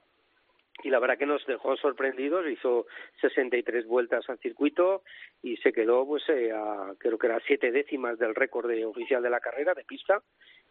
y 0.82 0.90
la 0.90 0.98
verdad 0.98 1.18
que 1.18 1.26
nos 1.26 1.44
dejó 1.46 1.76
sorprendidos, 1.76 2.46
hizo 2.50 2.86
63 3.20 3.86
vueltas 3.86 4.28
al 4.28 4.38
circuito 4.38 5.02
y 5.42 5.56
se 5.58 5.72
quedó 5.72 6.06
pues 6.06 6.22
eh, 6.28 6.50
a, 6.52 6.94
creo 6.98 7.16
que 7.16 7.26
era 7.28 7.40
siete 7.46 7.70
décimas 7.70 8.18
del 8.18 8.34
récord 8.34 8.68
de, 8.68 8.84
oficial 8.84 9.22
de 9.22 9.30
la 9.30 9.40
carrera 9.40 9.74
de 9.74 9.84
pista, 9.84 10.20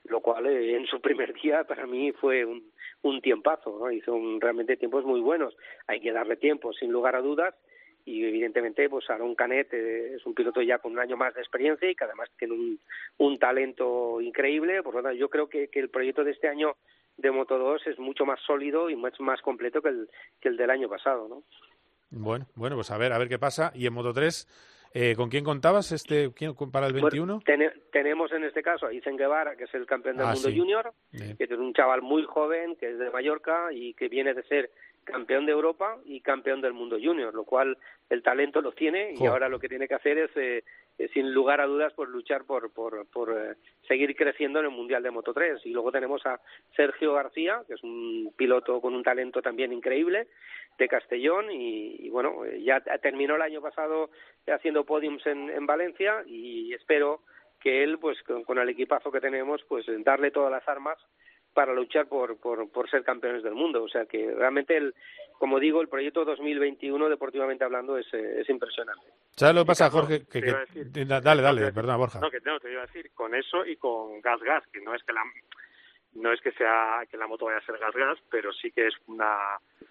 lo 0.04 0.20
cual 0.20 0.48
eh, 0.48 0.76
en 0.76 0.86
su 0.88 1.00
primer 1.00 1.34
día 1.34 1.64
para 1.64 1.88
mí 1.88 2.12
fue 2.12 2.46
un, 2.46 2.72
tiempazo, 3.22 3.80
¿no? 3.80 3.92
hizo 3.92 4.20
realmente 4.40 4.76
tiempos 4.76 5.06
muy 5.06 5.22
buenos, 5.22 5.56
hay 5.88 6.02
que 6.02 6.12
darle 6.12 6.36
tiempo 6.36 6.74
sin 6.74 6.92
lugar 6.92 7.16
a 7.16 7.22
dudas 7.22 7.56
y 8.06 8.26
evidentemente 8.26 8.90
pues 8.90 9.10
Aaron 9.10 9.36
Canet 9.36 9.74
eh, 9.74 10.16
es 10.16 10.26
un 10.26 10.34
piloto 10.34 10.62
ya 10.62 10.80
con 10.80 10.92
un 10.92 11.00
año 11.00 11.16
más 11.16 11.34
de 11.34 11.42
experiencia 11.42 11.90
y 11.90 11.96
que 11.96 12.04
además 12.04 12.30
tiene 12.38 12.54
un, 12.54 12.80
un 13.18 13.40
talento 13.40 14.20
increíble, 14.20 14.84
por 14.84 14.96
lo 14.96 15.02
tanto 15.02 15.18
yo 15.18 15.30
creo 15.30 15.48
que, 15.48 15.70
que 15.70 15.80
el 15.80 15.90
proyecto 15.90 16.24
de 16.26 16.32
este 16.32 16.50
año 16.50 16.76
de 17.18 17.32
Moto 17.32 17.58
2 17.58 17.88
es 17.88 18.00
mucho 18.00 18.26
más 18.26 18.40
sólido 18.42 18.90
y 18.90 18.96
mucho 18.96 19.24
más 19.24 19.42
completo 19.42 19.82
que 19.82 19.90
el, 19.90 20.10
que 20.42 20.50
el 20.50 20.58
del 20.58 20.70
año 20.70 20.90
pasado, 20.90 21.28
¿no? 21.28 21.44
Bueno, 22.10 22.46
bueno, 22.56 22.76
pues 22.76 22.92
a 22.92 22.98
ver, 22.98 23.12
a 23.12 23.18
ver 23.18 23.28
qué 23.28 23.40
pasa. 23.40 23.72
Y 23.74 23.88
en 23.88 23.94
Moto 23.94 24.14
3, 24.14 24.48
eh, 24.94 25.16
¿con 25.16 25.30
quién 25.30 25.44
contabas 25.44 25.92
este 25.92 26.32
quién, 26.34 26.54
para 26.72 26.86
el 26.86 26.94
21? 26.94 27.42
Bueno, 27.46 27.72
tenemos 27.92 28.32
en 28.32 28.44
este 28.44 28.62
caso 28.62 28.86
a 28.86 28.94
Isen 28.94 29.18
Guevara, 29.18 29.56
que 29.56 29.64
es 29.64 29.74
el 29.74 29.88
campeón 29.88 30.18
del 30.18 30.28
ah, 30.28 30.34
mundo 30.34 30.50
junior, 30.56 30.94
Bien. 31.12 31.36
que 31.36 31.46
es 31.46 31.52
un 31.52 31.74
chaval 31.74 32.04
muy 32.04 32.24
joven, 32.24 32.76
que 32.76 32.92
es 32.92 33.00
de 33.00 33.10
Mallorca 33.10 33.74
y 33.74 33.96
que 33.96 34.10
viene 34.10 34.36
de 34.36 34.44
ser 34.44 34.70
campeón 35.04 35.46
de 35.46 35.52
Europa 35.52 35.98
y 36.06 36.22
campeón 36.22 36.62
del 36.62 36.74
mundo 36.74 36.98
junior, 37.02 37.34
lo 37.34 37.44
cual 37.44 37.78
el 38.10 38.22
talento 38.22 38.62
lo 38.62 38.72
tiene 38.72 39.14
y 39.20 39.26
ahora 39.26 39.50
lo 39.50 39.60
que 39.60 39.70
tiene 39.70 39.88
que 39.88 39.96
hacer 39.96 40.18
es 40.18 40.32
eh, 40.36 40.64
eh, 41.00 41.10
sin 41.14 41.34
lugar 41.34 41.60
a 41.60 41.66
dudas 41.66 41.92
por 41.94 42.08
luchar 42.08 42.44
por 42.46 42.72
por, 42.72 43.08
por 43.08 43.32
eh, 43.32 43.56
seguir 43.88 44.16
creciendo 44.16 44.60
en 44.60 44.66
el 44.66 44.72
mundial 44.72 45.02
de 45.02 45.10
Moto 45.10 45.34
3 45.34 45.66
y 45.66 45.72
luego 45.72 45.92
tenemos 45.92 46.24
a 46.28 46.40
Sergio 46.76 47.14
García 47.14 47.64
que 47.68 47.74
es 47.74 47.84
un 47.84 48.32
piloto 48.38 48.80
con 48.80 48.94
un 48.94 49.02
talento 49.02 49.42
también 49.42 49.74
increíble 49.74 50.28
de 50.78 50.88
Castellón 50.88 51.52
y, 51.52 51.96
y 52.06 52.10
bueno 52.10 52.46
eh, 52.46 52.62
ya 52.62 52.80
terminó 53.02 53.36
el 53.36 53.42
año 53.42 53.60
pasado 53.60 54.12
haciendo 54.48 54.86
podiums 54.86 55.26
en, 55.26 55.50
en 55.50 55.66
Valencia 55.66 56.24
y 56.28 56.72
espero 56.74 57.22
que 57.60 57.84
él 57.84 57.98
pues 57.98 58.22
con, 58.22 58.44
con 58.44 58.60
el 58.60 58.70
equipazo 58.70 59.12
que 59.12 59.22
tenemos 59.22 59.64
pues 59.68 59.86
darle 60.04 60.30
todas 60.30 60.52
las 60.52 60.68
armas 60.68 61.00
para 61.54 61.74
luchar 61.74 62.08
por, 62.08 62.38
por, 62.38 62.70
por 62.70 62.90
ser 62.90 63.04
campeones 63.04 63.44
del 63.44 63.54
mundo. 63.54 63.84
O 63.84 63.88
sea 63.88 64.06
que 64.06 64.34
realmente, 64.34 64.76
el, 64.76 64.94
como 65.38 65.60
digo, 65.60 65.82
el 65.82 65.88
proyecto 65.88 66.26
2021, 66.26 67.10
deportivamente 67.10 67.64
hablando, 67.64 67.98
es, 67.98 68.08
eh, 68.14 68.42
es 68.42 68.50
impresionante. 68.50 69.06
¿Sabes 69.36 69.56
lo 69.56 69.62
que 69.62 69.68
pasa, 69.68 69.90
Jorge? 69.90 70.26
Que, 70.26 70.42
que, 70.42 70.54
decir, 70.54 71.08
dale, 71.08 71.42
dale, 71.42 71.72
perdona, 71.72 71.98
Borja. 71.98 72.20
No, 72.20 72.30
que 72.30 72.40
no, 72.46 72.60
te 72.60 72.72
iba 72.72 72.84
a 72.84 72.86
decir, 72.86 73.12
con 73.14 73.34
eso 73.36 73.66
y 73.66 73.76
con 73.78 74.22
gas 74.22 74.42
gas, 74.42 74.64
que 74.72 74.82
no 74.82 74.94
es 74.94 75.04
que 75.04 75.14
la 75.14 75.24
no 76.16 76.32
es 76.32 76.42
que 76.42 76.52
sea 76.52 77.04
que 77.10 77.18
la 77.18 77.28
moto 77.28 77.46
vaya 77.46 77.58
a 77.58 77.66
ser 77.66 77.78
gas 77.78 77.96
gas, 77.96 78.20
pero 78.30 78.52
sí 78.54 78.72
que 78.72 78.88
es 78.88 78.94
una 79.08 79.38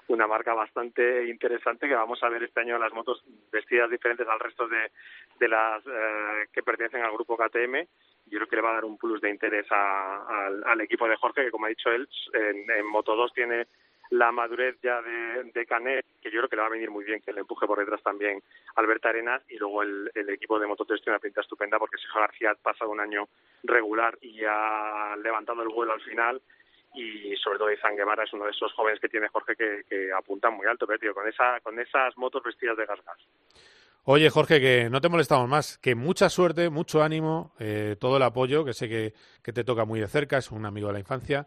una 0.09 0.27
marca 0.27 0.55
bastante 0.55 1.29
interesante 1.29 1.89
que 1.89 1.95
vamos 1.95 2.23
a 2.23 2.29
ver 2.29 2.43
este 2.43 2.61
año 2.61 2.79
las 2.79 2.93
motos 2.93 3.25
vestidas 3.51 3.91
diferentes 3.91 4.27
al 4.29 4.41
resto 4.41 4.69
de, 4.69 4.91
de 5.39 5.49
las 5.49 5.83
eh, 5.87 6.49
que 6.53 6.63
pertenecen 6.63 7.03
al 7.03 7.13
grupo 7.13 7.37
KTM 7.37 7.87
yo 8.27 8.39
creo 8.39 8.49
que 8.49 8.57
le 8.57 8.63
va 8.63 8.71
a 8.71 8.75
dar 8.75 8.85
un 8.85 8.99
plus 8.99 9.21
de 9.21 9.31
interés 9.31 9.67
a, 9.71 10.17
a, 10.17 10.47
al 10.67 10.81
equipo 10.81 11.09
de 11.09 11.17
Jorge, 11.17 11.45
que 11.45 11.51
como 11.51 11.67
ha 11.67 11.71
dicho 11.71 11.91
él, 11.91 12.09
en, 12.33 12.71
en 12.71 12.87
Moto 12.87 13.17
2 13.17 13.33
tiene 13.35 13.67
la 14.11 14.31
madurez 14.31 14.77
ya 14.83 15.01
de, 15.03 15.67
Canet, 15.67 16.05
que 16.21 16.31
yo 16.31 16.41
creo 16.41 16.49
que 16.49 16.57
le 16.57 16.63
va 16.63 16.69
a 16.69 16.73
venir 16.73 16.91
muy 16.91 17.05
bien, 17.05 17.21
que 17.21 17.33
le 17.33 17.41
empuje 17.41 17.67
por 17.67 17.79
detrás 17.79 18.03
también 18.03 18.43
Alberto 18.77 19.09
Arenas, 19.09 19.43
y 19.49 19.57
luego 19.57 19.83
el, 19.83 20.11
equipo 20.29 20.59
de 20.59 20.67
Moto 20.67 20.85
3 20.85 21.01
tiene 21.01 21.15
una 21.15 21.23
pinta 21.23 21.41
estupenda, 21.41 21.79
porque 21.79 21.97
Sergio 21.97 22.21
García 22.21 22.51
ha 22.51 22.55
pasado 22.55 22.91
un 22.91 23.01
año 23.01 23.29
regular 23.63 24.19
y 24.21 24.43
ha 24.45 25.17
levantado 25.23 25.63
el 25.63 25.69
vuelo 25.69 25.93
al 25.93 26.03
final, 26.03 26.43
y 26.95 27.35
sobre 27.37 27.59
todo 27.59 27.73
Izan 27.73 27.97
Guevara 27.97 28.25
es 28.25 28.33
uno 28.35 28.45
de 28.45 28.51
esos 28.51 28.73
jóvenes 28.75 29.01
que 29.01 29.09
tiene 29.09 29.29
Jorge 29.29 29.57
que, 29.57 29.85
que 29.89 30.13
apuntan 30.13 30.55
muy 30.55 30.67
alto, 30.67 30.87
pero 30.87 31.15
con, 31.15 31.27
esa, 31.27 31.61
con 31.61 31.79
esas 31.79 32.17
motos 32.19 32.43
vestidas 32.43 32.77
de 32.77 32.85
gas 32.85 33.03
gas. 33.05 33.19
Oye, 34.05 34.31
Jorge, 34.31 34.61
que 34.61 34.91
no 34.91 35.01
te 35.01 35.09
molestamos 35.09 35.49
más, 35.49 35.79
que 35.79 35.95
mucha 35.95 36.29
suerte, 36.29 36.71
mucho 36.71 37.05
ánimo, 37.05 37.53
eh, 37.61 37.95
todo 38.01 38.17
el 38.17 38.25
apoyo, 38.25 38.65
que 38.65 38.73
sé 38.73 38.89
que, 38.89 39.53
te 39.53 39.63
toca 39.63 39.85
muy 39.85 40.01
de 40.01 40.09
cerca, 40.09 40.39
es 40.39 40.51
un 40.51 40.67
amigo 40.67 40.89
de 40.89 40.95
la 40.95 40.99
infancia. 40.99 41.47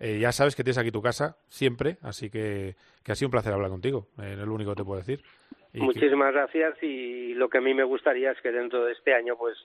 Eh, 0.00 0.18
ya 0.18 0.32
sabes 0.32 0.56
que 0.56 0.64
tienes 0.64 0.78
aquí 0.78 0.90
tu 0.90 1.02
casa 1.02 1.36
siempre, 1.48 1.98
así 2.02 2.30
que, 2.30 2.74
que 3.04 3.12
ha 3.12 3.14
sido 3.14 3.28
un 3.28 3.32
placer 3.32 3.52
hablar 3.52 3.70
contigo, 3.70 4.08
eh, 4.20 4.32
es 4.32 4.38
lo 4.38 4.54
único 4.54 4.72
que 4.72 4.76
te 4.76 4.84
puedo 4.84 5.00
decir. 5.00 5.22
Muchísimas 5.74 6.32
gracias 6.32 6.80
y 6.82 7.34
lo 7.34 7.48
que 7.48 7.58
a 7.58 7.60
mí 7.60 7.74
me 7.74 7.82
gustaría 7.82 8.30
es 8.30 8.40
que 8.40 8.52
dentro 8.52 8.84
de 8.84 8.92
este 8.92 9.12
año 9.12 9.36
pues 9.36 9.56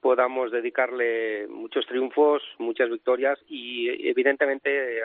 podamos 0.00 0.50
dedicarle 0.50 1.46
muchos 1.46 1.86
triunfos, 1.86 2.42
muchas 2.58 2.90
victorias 2.90 3.38
y 3.48 4.08
evidentemente 4.08 5.00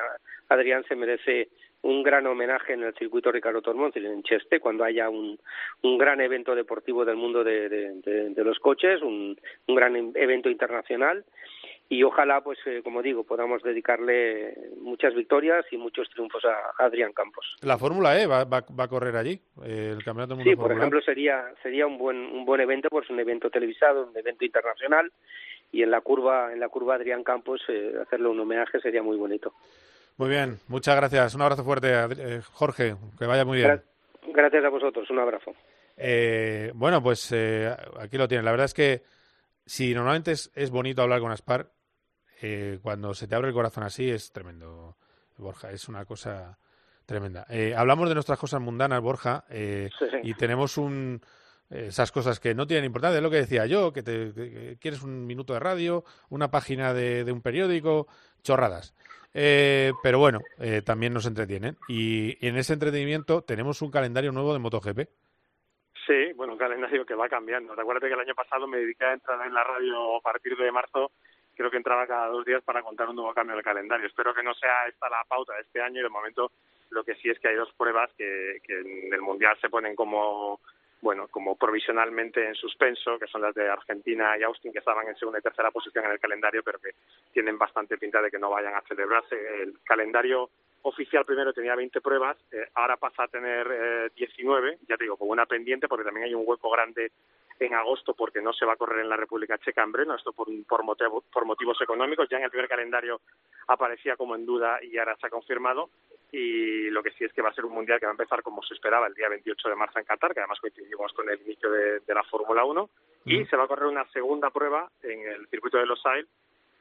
Adrián 0.50 0.84
se 0.88 0.96
merece 0.96 1.50
un 1.82 2.04
gran 2.04 2.26
homenaje 2.28 2.74
en 2.74 2.84
el 2.84 2.94
circuito 2.96 3.32
Ricardo 3.32 3.62
Tormonti 3.62 4.00
en 4.00 4.24
Cheste 4.24 4.60
cuando 4.60 4.84
haya 4.84 5.10
un, 5.10 5.40
un 5.84 5.98
gran 5.98 6.20
evento 6.22 6.56
deportivo 6.56 7.06
del 7.06 7.16
mundo 7.16 7.44
de, 7.44 7.70
de, 7.70 7.94
de, 8.02 8.30
de 8.30 8.44
los 8.44 8.60
coches, 8.60 9.02
un, 9.02 9.40
un 9.68 9.76
gran 9.76 9.96
evento 10.16 10.50
internacional 10.50 11.24
y 11.90 12.04
ojalá, 12.04 12.42
pues 12.42 12.60
eh, 12.66 12.82
como 12.84 13.02
digo, 13.02 13.24
podamos 13.24 13.64
dedicarle 13.64 14.54
muchas 14.82 15.14
victorias 15.16 15.66
y 15.72 15.78
muchos 15.78 16.10
triunfos 16.10 16.44
a, 16.44 16.84
Adrián 16.84 17.14
Campos. 17.14 17.56
La 17.62 17.78
Fórmula 17.78 18.20
E 18.20 18.28
va, 18.28 18.44
va, 18.44 18.66
va, 18.78 18.84
a 18.84 18.88
correr 18.88 19.16
allí, 19.16 19.40
eh, 19.64 19.94
el 19.96 20.04
Campeonato 20.04 20.36
Mundo 20.36 20.50
Sí, 20.50 20.56
por 20.56 20.72
ejemplo, 20.72 21.02
sería 21.02 21.46
sería 21.64 21.88
un 21.88 21.98
buen 21.98 22.18
un 22.18 22.44
buen 22.46 22.60
evento, 22.60 22.90
pues 22.90 23.10
un 23.10 23.20
evento 23.20 23.50
televisado, 23.50 24.08
un 24.08 24.18
evento 24.18 24.44
internacional 24.44 25.12
y 25.72 25.82
en 25.82 25.92
la 25.92 26.02
curva 26.02 26.52
en 26.52 26.60
la 26.60 26.68
curva 26.68 26.96
Adrián 26.96 27.24
Campos 27.24 27.62
eh, 27.70 27.94
hacerle 28.02 28.28
un 28.28 28.40
homenaje 28.40 28.82
sería 28.82 29.02
muy 29.02 29.16
bonito. 29.16 29.54
Muy 30.18 30.30
bien, 30.30 30.60
muchas 30.68 30.96
gracias. 30.96 31.36
Un 31.36 31.42
abrazo 31.42 31.64
fuerte, 31.64 31.90
eh, 31.94 32.42
Jorge. 32.52 32.96
Que 33.18 33.26
vaya 33.26 33.46
muy 33.46 33.58
bien. 33.58 33.82
Gracias 34.34 34.66
a 34.66 34.70
vosotros, 34.70 35.10
un 35.10 35.20
abrazo. 35.20 35.52
Eh, 35.96 36.72
bueno, 36.76 37.02
pues 37.02 37.32
eh, 37.32 37.76
aquí 38.00 38.18
lo 38.18 38.28
tienen. 38.28 38.46
La 38.46 38.52
verdad 38.52 38.66
es 38.66 38.74
que 38.74 39.04
si 39.66 39.94
normalmente 39.94 40.32
es, 40.32 40.52
es 40.56 40.72
bonito 40.72 41.02
hablar 41.02 41.20
con 41.20 41.32
Aspar, 41.32 41.72
eh, 42.42 42.80
cuando 42.82 43.14
se 43.14 43.28
te 43.28 43.36
abre 43.36 43.50
el 43.50 43.54
corazón 43.54 43.84
así 43.84 44.10
es 44.10 44.32
tremendo, 44.32 44.96
Borja, 45.38 45.72
es 45.72 45.88
una 45.90 46.06
cosa 46.06 46.58
tremenda. 47.06 47.46
Eh, 47.50 47.74
hablamos 47.76 48.10
de 48.10 48.16
nuestras 48.16 48.38
cosas 48.38 48.62
mundanas, 48.62 49.02
Borja, 49.02 49.46
eh, 49.50 49.90
y 50.24 50.34
tenemos 50.36 50.78
un, 50.78 51.20
esas 51.70 52.12
cosas 52.12 52.40
que 52.40 52.54
no 52.54 52.68
tienen 52.68 52.86
importancia, 52.86 53.18
es 53.18 53.24
lo 53.24 53.32
que 53.32 53.38
decía 53.38 53.66
yo, 53.66 53.92
que, 53.92 54.04
te, 54.04 54.78
quieres 54.80 55.02
un 55.02 55.26
minuto 55.26 55.54
de 55.54 55.60
radio, 55.60 56.04
una 56.30 56.52
página 56.52 56.94
de, 56.94 57.24
de 57.24 57.32
un 57.32 57.42
periódico, 57.42 58.08
chorradas. 58.48 58.96
Eh, 59.34 59.92
pero 60.02 60.18
bueno, 60.18 60.40
eh, 60.60 60.82
también 60.82 61.14
nos 61.14 61.26
entretienen. 61.26 61.78
Y, 61.88 62.38
en 62.46 62.58
ese 62.58 62.74
entretenimiento 62.74 63.44
tenemos 63.44 63.82
un 63.82 63.92
calendario 63.92 64.32
nuevo 64.32 64.54
de 64.54 64.60
MotoGP. 64.60 65.00
Sí, 66.08 66.34
bueno, 66.36 66.54
un 66.54 66.60
calendario 66.60 67.06
que 67.06 67.14
va 67.14 67.28
cambiando. 67.28 67.76
Recuerda 67.76 68.08
que 68.08 68.14
el 68.14 68.20
año 68.20 68.34
pasado 68.34 68.66
me 68.66 68.78
dediqué 68.78 69.06
a 69.06 69.14
entrar 69.14 69.46
en 69.46 69.54
la 69.54 69.64
radio 69.64 70.18
a 70.18 70.22
partir 70.22 70.56
de 70.56 70.72
marzo. 70.72 71.12
Creo 71.56 71.70
que 71.70 71.78
entraba 71.78 72.08
cada 72.08 72.28
dos 72.28 72.46
días 72.46 72.64
para 72.64 72.82
contar 72.82 73.10
un 73.10 73.18
nuevo 73.18 73.34
cambio 73.34 73.56
del 73.56 73.66
calendario. 73.66 74.08
Espero 74.08 74.34
que 74.34 74.44
no 74.44 74.54
sea 74.54 74.88
esta 74.88 75.10
la 75.10 75.24
pauta 75.28 75.54
de 75.56 75.62
este 75.62 75.82
año 75.82 76.00
y 76.00 76.04
de 76.04 76.10
momento 76.10 76.52
lo 76.92 77.04
que 77.04 77.16
sí 77.16 77.30
es 77.30 77.38
que 77.40 77.50
hay 77.50 77.56
dos 77.56 77.74
pruebas 77.78 78.10
que 78.16 78.60
en 78.68 79.14
el 79.14 79.22
Mundial 79.22 79.58
se 79.60 79.70
ponen 79.70 79.96
como 79.96 80.62
bueno, 81.02 81.28
como 81.28 81.56
provisionalmente 81.56 82.46
en 82.46 82.56
suspenso, 82.56 83.20
que 83.20 83.28
son 83.28 83.42
las 83.42 83.54
de 83.54 83.70
Argentina 83.70 84.38
y 84.38 84.44
Austin, 84.44 84.72
que 84.72 84.80
estaban 84.80 85.08
en 85.08 85.16
segunda 85.16 85.40
y 85.40 85.44
tercera 85.44 85.72
posición 85.72 86.06
en 86.06 86.12
el 86.12 86.20
calendario, 86.20 86.64
pero 86.64 86.80
que 86.80 86.92
tienen 87.32 87.58
bastante 87.58 87.98
pinta 87.98 88.22
de 88.22 88.32
que 88.32 88.40
no 88.40 88.50
vayan 88.50 88.76
a 88.76 88.82
celebrarse. 88.82 89.36
El 89.62 89.80
calendario 89.84 90.50
oficial 90.84 91.26
primero 91.26 91.54
tenía 91.54 91.76
20 91.76 92.02
pruebas, 92.02 92.38
eh, 92.52 92.70
ahora 92.76 92.98
pasa 92.98 93.24
a 93.24 93.28
tener 93.28 93.68
eh, 93.72 94.10
19, 94.16 94.80
ya 94.88 94.98
te 94.98 95.04
digo, 95.04 95.18
como 95.18 95.32
una 95.32 95.46
pendiente, 95.46 95.88
porque 95.88 96.06
también 96.06 96.28
hay 96.28 96.34
un 96.34 96.44
hueco 96.46 96.70
grande 96.70 97.12
en 97.60 97.74
agosto 97.74 98.14
porque 98.14 98.42
no 98.42 98.54
se 98.54 98.66
va 98.66 98.74
a 98.74 98.78
correr 98.78 99.02
en 99.02 99.10
la 99.10 99.18
República 99.18 99.58
Checa 99.58 99.84
en 99.84 99.92
Breno, 99.92 100.16
esto 100.16 100.32
por, 100.32 100.48
por, 100.68 100.84
motivo, 100.84 101.24
por 101.32 101.46
motivos 101.46 101.82
económicos. 101.82 102.30
Ya 102.30 102.38
en 102.38 102.44
el 102.44 102.52
primer 102.52 102.70
calendario 102.70 103.22
aparecía 103.68 104.16
como 104.16 104.36
en 104.36 104.46
duda 104.46 104.80
y 104.84 104.98
ahora 104.98 105.18
se 105.20 105.28
ha 105.28 105.32
confirmado. 105.32 105.90
Y 106.32 106.90
lo 106.90 107.02
que 107.02 107.12
sí 107.12 107.24
es 107.24 107.34
que 107.34 107.42
va 107.42 107.50
a 107.50 107.54
ser 107.54 107.66
un 107.66 107.74
mundial 107.74 108.00
que 108.00 108.06
va 108.06 108.12
a 108.12 108.14
empezar 108.14 108.44
como 108.44 108.62
se 108.62 108.74
esperaba 108.74 109.08
el 109.08 109.14
día 109.14 109.30
28 109.30 109.70
de 109.70 109.76
marzo 109.76 109.98
en 109.98 110.06
Qatar, 110.06 110.34
que 110.34 110.42
además 110.42 110.60
coincidimos 110.60 111.14
con 111.14 111.30
el 111.30 111.42
inicio 111.42 111.72
de, 111.72 112.00
de 112.02 112.14
la 112.14 112.24
Fórmula 112.24 112.64
1. 112.64 112.90
Y 113.26 113.46
se 113.46 113.58
va 113.58 113.64
a 113.64 113.68
correr 113.68 113.88
una 113.88 114.06
segunda 114.12 114.50
prueba 114.52 114.90
en 115.02 115.22
el 115.22 115.48
circuito 115.48 115.78
de 115.78 115.86
Los 115.86 116.06
Ailes 116.06 116.30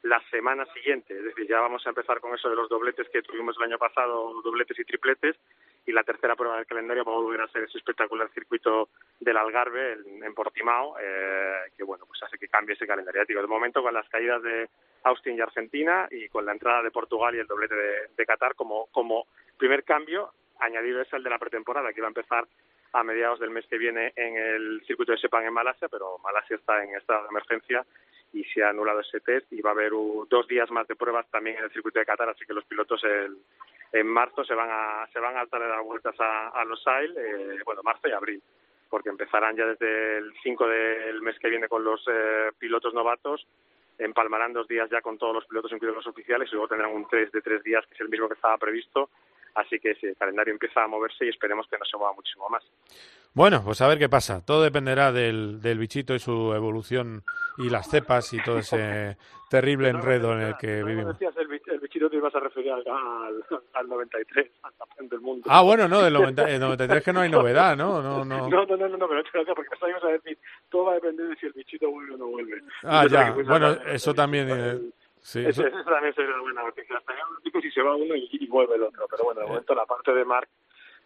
la 0.07 0.21
semana 0.31 0.65
siguiente. 0.73 1.13
Es 1.13 1.23
decir, 1.23 1.47
ya 1.47 1.59
vamos 1.59 1.85
a 1.85 1.89
empezar 1.89 2.19
con 2.19 2.33
eso 2.33 2.49
de 2.49 2.55
los 2.55 2.69
dobletes 2.69 3.09
que 3.09 3.21
tuvimos 3.21 3.57
el 3.57 3.63
año 3.63 3.77
pasado, 3.77 4.41
dobletes 4.41 4.79
y 4.79 4.85
tripletes, 4.85 5.35
y 5.85 5.91
la 5.91 6.03
tercera 6.03 6.35
prueba 6.35 6.55
del 6.57 6.65
calendario 6.65 7.03
va 7.03 7.11
a 7.11 7.17
volver 7.17 7.41
a 7.41 7.47
ser 7.49 7.63
ese 7.63 7.77
espectacular 7.77 8.29
circuito 8.33 8.89
del 9.19 9.37
Algarve 9.37 9.97
en, 10.23 10.33
Portimao, 10.33 10.95
eh, 10.99 11.71
que 11.75 11.83
bueno, 11.83 12.05
pues 12.05 12.23
hace 12.23 12.37
que 12.37 12.47
cambie 12.47 12.75
ese 12.75 12.87
calendario. 12.87 13.25
Digo, 13.27 13.41
de 13.41 13.47
momento 13.47 13.81
con 13.81 13.93
las 13.93 14.07
caídas 14.09 14.41
de 14.43 14.69
Austin 15.03 15.37
y 15.37 15.41
Argentina 15.41 16.07
y 16.09 16.29
con 16.29 16.45
la 16.45 16.53
entrada 16.53 16.81
de 16.83 16.91
Portugal 16.91 17.35
y 17.35 17.39
el 17.39 17.47
doblete 17.47 17.75
de, 17.75 17.93
de 18.15 18.25
Qatar 18.25 18.55
como, 18.55 18.87
como 18.91 19.27
primer 19.57 19.83
cambio, 19.83 20.31
añadido 20.59 21.01
es 21.01 21.11
el 21.13 21.23
de 21.23 21.29
la 21.29 21.39
pretemporada, 21.39 21.91
que 21.91 22.01
va 22.01 22.07
a 22.07 22.15
empezar 22.15 22.47
a 22.93 23.03
mediados 23.03 23.39
del 23.39 23.49
mes 23.49 23.65
que 23.67 23.77
viene 23.77 24.13
en 24.15 24.35
el 24.35 24.83
circuito 24.85 25.11
de 25.11 25.17
Sepang 25.17 25.45
en 25.45 25.53
Malasia, 25.53 25.87
pero 25.89 26.17
Malasia 26.19 26.55
está 26.55 26.83
en 26.83 26.95
estado 26.95 27.23
de 27.23 27.29
emergencia 27.29 27.85
y 28.33 28.43
se 28.45 28.63
ha 28.63 28.69
anulado 28.69 28.99
ese 28.99 29.19
test 29.19 29.51
y 29.51 29.61
va 29.61 29.71
a 29.71 29.73
haber 29.73 29.91
dos 29.91 30.47
días 30.47 30.69
más 30.71 30.87
de 30.87 30.95
pruebas 30.95 31.29
también 31.31 31.57
en 31.57 31.65
el 31.65 31.71
circuito 31.71 31.99
de 31.99 32.05
Qatar, 32.05 32.29
así 32.29 32.45
que 32.45 32.53
los 32.53 32.65
pilotos 32.65 33.03
el, 33.03 33.37
en 33.91 34.07
marzo 34.07 34.43
se 34.43 34.53
van 34.53 34.69
a 34.69 35.07
se 35.11 35.19
van 35.19 35.37
a 35.37 35.45
dar 35.45 35.81
vueltas 35.83 36.15
a, 36.19 36.63
Los 36.65 36.85
Ailes, 36.87 37.17
eh, 37.17 37.59
bueno, 37.65 37.81
marzo 37.83 38.07
y 38.07 38.11
abril, 38.11 38.41
porque 38.89 39.09
empezarán 39.09 39.55
ya 39.55 39.65
desde 39.65 40.17
el 40.17 40.33
5 40.43 40.67
del 40.67 41.21
mes 41.21 41.37
que 41.39 41.49
viene 41.49 41.67
con 41.67 41.83
los 41.83 42.03
eh, 42.07 42.51
pilotos 42.59 42.93
novatos, 42.93 43.47
empalmarán 43.97 44.53
dos 44.53 44.67
días 44.67 44.89
ya 44.89 45.01
con 45.01 45.17
todos 45.17 45.33
los 45.33 45.45
pilotos, 45.45 45.71
incluidos 45.71 45.97
los 45.97 46.07
oficiales, 46.07 46.49
y 46.49 46.51
luego 46.51 46.67
tendrán 46.67 46.93
un 46.93 47.07
test 47.07 47.33
de 47.33 47.41
tres 47.41 47.63
días, 47.63 47.85
que 47.87 47.95
es 47.95 48.01
el 48.01 48.09
mismo 48.09 48.27
que 48.27 48.35
estaba 48.35 48.57
previsto, 48.57 49.09
así 49.57 49.79
que 49.79 49.95
sí, 49.95 50.07
el 50.07 50.15
calendario 50.15 50.53
empieza 50.53 50.83
a 50.83 50.87
moverse 50.87 51.25
y 51.25 51.29
esperemos 51.29 51.67
que 51.67 51.77
no 51.77 51.85
se 51.85 51.97
mueva 51.97 52.13
muchísimo 52.13 52.47
más. 52.49 52.63
Bueno, 53.33 53.61
pues 53.63 53.81
a 53.81 53.87
ver 53.87 53.99
qué 53.99 54.09
pasa. 54.09 54.43
Todo 54.43 54.63
dependerá 54.63 55.11
del, 55.11 55.61
del 55.61 55.77
bichito 55.77 56.15
y 56.15 56.19
su 56.19 56.53
evolución 56.53 57.23
y 57.57 57.69
las 57.69 57.87
cepas 57.89 58.33
y 58.33 58.41
todo 58.41 58.59
ese 58.59 59.17
terrible 59.49 59.89
enredo 59.89 60.33
en 60.33 60.41
el 60.41 60.57
que 60.57 60.83
vivimos. 60.83 61.19
Decías 61.19 61.37
el, 61.37 61.47
bichito 61.79 62.09
te 62.09 62.15
ibas 62.15 62.33
a 62.33 62.39
referir 62.39 62.71
al, 62.71 62.83
al, 62.87 63.43
al 63.73 63.87
93, 63.87 64.51
al 64.63 64.73
campeón 64.75 65.09
del 65.09 65.21
mundo. 65.21 65.47
Ah, 65.49 65.61
bueno, 65.61 65.87
no, 65.87 66.01
del 66.01 66.13
90, 66.13 66.49
el 66.49 66.59
93 66.59 67.03
que 67.03 67.13
no 67.13 67.21
hay 67.21 67.29
novedad, 67.29 67.77
¿no? 67.77 68.01
No, 68.01 68.25
no, 68.25 68.47
no, 68.49 68.65
no, 68.65 68.75
no, 68.75 68.97
no 68.97 69.07
pero 69.07 69.23
gracias 69.31 69.55
porque 69.55 69.69
me 69.83 69.89
ibas 69.89 70.03
a 70.03 70.07
decir, 70.07 70.37
todo 70.69 70.85
va 70.85 70.91
a 70.93 70.95
depender 70.95 71.27
de 71.27 71.35
si 71.35 71.45
el 71.45 71.53
bichito 71.53 71.91
vuelve 71.91 72.15
o 72.15 72.17
no 72.17 72.27
vuelve. 72.27 72.61
Ah, 72.83 73.05
ya, 73.09 73.31
bueno, 73.31 73.71
eso 73.85 74.13
también... 74.13 74.93
Sí, 75.27 75.45
eso, 75.45 75.67
eso, 75.67 75.83
también 75.83 76.15
sería 76.15 76.35
una 76.35 76.41
buena 76.41 76.63
noticia. 76.63 77.03
Si 77.61 77.71
se 77.71 77.81
va 77.81 77.97
uno 77.97 78.15
y, 78.15 78.29
y 78.31 78.47
vuelve 78.47 78.75
el 78.75 78.83
otro, 78.83 79.07
pero 79.09 79.25
bueno, 79.25 79.41
de 79.41 79.47
momento 79.47 79.75
la 79.75 79.85
parte 79.85 80.13
de 80.13 80.23
Mark 80.23 80.47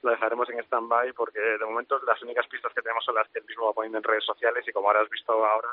la 0.04 0.12
dejaremos 0.12 0.48
en 0.52 0.60
stand-by 0.60 1.14
porque 1.14 1.40
de 1.40 1.66
momento 1.66 2.00
las 2.06 2.22
únicas 2.22 2.46
pistas 2.46 2.72
que 2.72 2.84
tenemos 2.84 3.04
son 3.04 3.16
las 3.16 3.28
que 3.30 3.40
él 3.40 3.46
mismo 3.48 3.66
va 3.66 3.74
poniendo 3.74 3.98
en 3.98 4.04
redes 4.04 4.24
sociales 4.24 4.64
y 4.68 4.72
como 4.72 4.90
ahora 4.90 5.02
has 5.02 5.10
visto 5.10 5.32
ahora, 5.34 5.70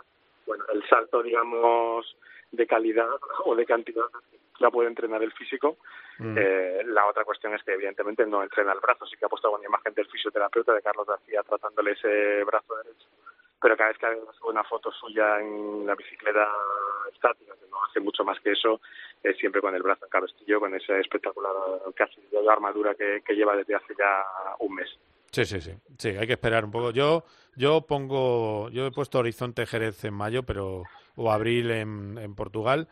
bueno, 0.46 0.64
el 0.72 0.82
salto, 0.88 1.22
digamos, 1.22 2.16
de 2.50 2.66
calidad 2.66 3.20
o 3.44 3.54
de 3.54 3.66
cantidad 3.66 4.06
la 4.60 4.70
puede 4.70 4.88
entrenar 4.88 5.22
el 5.22 5.32
físico. 5.32 5.76
Mm. 6.16 6.38
Eh, 6.38 6.82
la 6.86 7.04
otra 7.04 7.26
cuestión 7.26 7.52
es 7.52 7.62
que 7.62 7.74
evidentemente 7.74 8.24
no 8.24 8.42
entrena 8.42 8.72
el 8.72 8.80
brazo, 8.80 9.04
sí 9.04 9.18
que 9.18 9.26
ha 9.26 9.28
puesto 9.28 9.50
una 9.50 9.66
imagen 9.66 9.92
del 9.92 10.08
fisioterapeuta 10.08 10.72
de 10.72 10.80
Carlos 10.80 11.06
García 11.06 11.42
tratándole 11.42 11.92
ese 11.92 12.44
brazo 12.44 12.76
derecho 12.76 13.08
pero 13.60 13.76
cada 13.76 13.90
vez 13.90 13.98
que 13.98 14.06
hay 14.06 14.16
una 14.44 14.64
foto 14.64 14.90
suya 14.92 15.40
en 15.40 15.86
la 15.86 15.94
bicicleta 15.94 16.48
estática, 17.12 17.54
que 17.54 17.70
no 17.70 17.82
hace 17.84 18.00
mucho 18.00 18.24
más 18.24 18.38
que 18.40 18.52
eso, 18.52 18.80
es 19.22 19.36
siempre 19.38 19.60
con 19.60 19.74
el 19.74 19.82
brazo 19.82 20.04
en 20.04 20.10
cabestillo, 20.10 20.60
con 20.60 20.74
esa 20.74 20.98
espectacular 20.98 21.52
casi 21.94 22.20
de 22.30 22.50
armadura 22.50 22.94
que, 22.94 23.22
que 23.24 23.34
lleva 23.34 23.56
desde 23.56 23.74
hace 23.74 23.94
ya 23.98 24.24
un 24.60 24.74
mes. 24.74 24.88
Sí, 25.30 25.44
sí, 25.44 25.60
sí, 25.60 25.72
sí, 25.98 26.08
hay 26.08 26.26
que 26.26 26.32
esperar 26.32 26.64
un 26.64 26.70
poco. 26.70 26.90
Yo, 26.90 27.24
yo 27.54 27.82
pongo, 27.82 28.70
yo 28.70 28.86
he 28.86 28.90
puesto 28.90 29.18
Horizonte 29.18 29.66
Jerez 29.66 30.02
en 30.04 30.14
mayo, 30.14 30.42
pero 30.42 30.84
o 31.16 31.30
abril 31.30 31.70
en, 31.70 32.16
en 32.18 32.34
Portugal. 32.34 32.88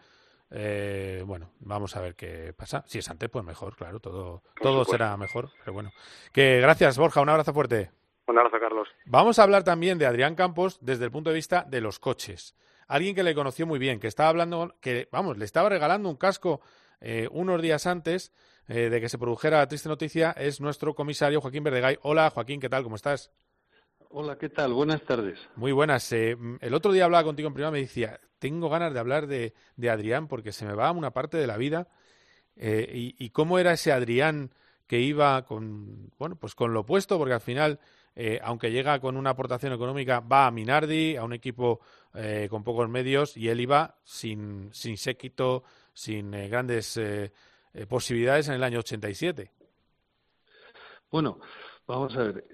Eh, 0.51 1.23
bueno, 1.27 1.51
vamos 1.61 1.97
a 1.97 2.01
ver 2.01 2.15
qué 2.15 2.53
pasa. 2.57 2.85
Si 2.87 2.99
es 2.99 3.11
antes, 3.11 3.31
pues 3.31 3.45
mejor, 3.45 3.75
claro, 3.77 4.01
todo, 4.01 4.43
todo 4.61 4.85
será 4.85 5.17
mejor. 5.17 5.51
Pero 5.61 5.73
bueno, 5.73 5.91
que 6.33 6.61
gracias, 6.61 6.99
Borja, 6.99 7.21
un 7.21 7.29
abrazo 7.29 7.53
fuerte. 7.53 7.91
Un 8.27 8.39
abrazo, 8.39 8.59
Carlos. 8.61 8.89
Vamos 9.07 9.39
a 9.39 9.45
hablar 9.45 9.65
también 9.65 9.99
de 9.99 10.07
Adrián 10.07 10.35
Campos 10.35 10.79
desde 10.81 11.05
el 11.05 11.11
punto 11.11 11.31
de 11.31 11.37
vista 11.37 11.65
de 11.67 11.81
los 11.81 11.99
coches. 11.99 12.55
Alguien 12.87 13.15
que 13.15 13.23
le 13.23 13.35
conoció 13.35 13.67
muy 13.67 13.79
bien, 13.79 13.99
que 13.99 14.07
estaba 14.07 14.29
hablando, 14.29 14.77
que 14.81 15.09
vamos, 15.11 15.39
le 15.39 15.45
estaba 15.45 15.69
regalando 15.69 16.09
un 16.09 16.17
casco 16.17 16.61
eh, 17.01 17.29
unos 17.33 17.61
días 17.61 17.87
antes 17.87 18.33
eh, 18.69 18.89
de 18.91 19.01
que 19.01 19.09
se 19.09 19.19
produjera 19.19 19.59
la 19.59 19.69
triste 19.69 19.89
noticia, 19.89 20.33
es 20.33 20.61
nuestro 20.61 20.95
comisario 20.95 21.41
Joaquín 21.41 21.65
Verdegay. 21.65 21.99
Hola, 22.03 22.31
Joaquín, 22.31 22.61
¿qué 22.61 22.69
tal? 22.69 22.85
¿Cómo 22.85 22.97
estás? 22.97 23.33
Hola, 24.09 24.39
¿qué 24.39 24.49
tal? 24.49 24.73
Buenas 24.73 25.03
tardes. 25.03 25.39
Muy 25.57 25.73
buenas. 25.73 26.11
Eh, 26.13 26.37
el 26.61 26.75
otro 26.75 26.93
día 26.93 27.05
hablaba 27.05 27.25
contigo 27.25 27.49
en 27.49 27.55
privado, 27.55 27.73
me 27.73 27.81
decía, 27.81 28.21
tengo 28.39 28.69
ganas 28.71 28.95
de 28.95 29.01
hablar 29.01 29.27
de, 29.27 29.53
de 29.77 29.91
Adrián 29.91 30.29
porque 30.29 30.53
se 30.53 30.65
me 30.65 30.75
va 30.75 30.93
una 30.93 31.11
parte 31.11 31.37
de 31.39 31.47
la 31.47 31.57
vida. 31.57 31.89
y, 32.57 33.15
y, 33.19 33.31
cómo 33.31 33.59
era 33.59 33.73
ese 33.73 33.93
Adrián 33.93 34.53
que 34.87 35.01
iba 35.01 35.45
con, 35.45 36.13
bueno, 36.19 36.37
pues 36.37 36.55
con 36.55 36.73
lo 36.73 36.81
opuesto, 36.81 37.19
porque 37.19 37.35
al 37.35 37.41
final 37.41 37.81
eh, 38.19 38.41
aunque 38.43 38.73
llega 38.73 38.99
con 38.99 39.15
una 39.15 39.31
aportación 39.31 39.75
económica, 39.75 40.21
va 40.21 40.47
a 40.47 40.51
Minardi, 40.51 41.17
a 41.17 41.25
un 41.25 41.35
equipo 41.35 41.81
eh, 42.15 42.47
con 42.49 42.65
pocos 42.65 42.89
medios, 42.89 43.37
y 43.37 43.51
él 43.51 43.61
iba 43.61 43.95
sin, 44.05 44.71
sin 44.73 44.97
séquito, 44.97 45.65
sin 45.93 46.33
eh, 46.33 46.49
grandes 46.49 46.99
posibilidades 47.91 48.49
en 48.49 48.55
el 48.55 48.63
año 48.63 48.79
87. 48.79 49.51
Bueno, 51.11 51.41
vamos 51.87 52.17
a 52.17 52.23
ver, 52.23 52.45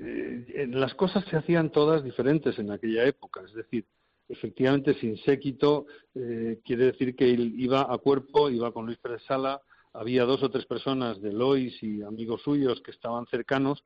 las 0.70 0.94
cosas 0.94 1.24
se 1.26 1.36
hacían 1.36 1.70
todas 1.70 2.02
diferentes 2.02 2.58
en 2.58 2.72
aquella 2.72 3.04
época, 3.04 3.40
es 3.46 3.54
decir, 3.54 3.86
efectivamente 4.28 4.94
sin 4.94 5.16
séquito 5.18 5.86
quiere 6.12 6.86
decir 6.86 7.14
que 7.14 7.30
él 7.30 7.54
iba 7.56 7.82
a 7.82 7.98
cuerpo, 7.98 8.50
iba 8.50 8.72
con 8.72 8.86
Luis 8.86 8.98
Pérez 8.98 9.22
Sala, 9.22 9.62
había 9.92 10.24
dos 10.24 10.42
o 10.42 10.50
tres 10.50 10.66
personas 10.66 11.22
de 11.22 11.32
Lois 11.32 11.80
y 11.82 12.02
amigos 12.02 12.42
suyos 12.42 12.80
que 12.80 12.90
estaban 12.90 13.26
cercanos, 13.26 13.84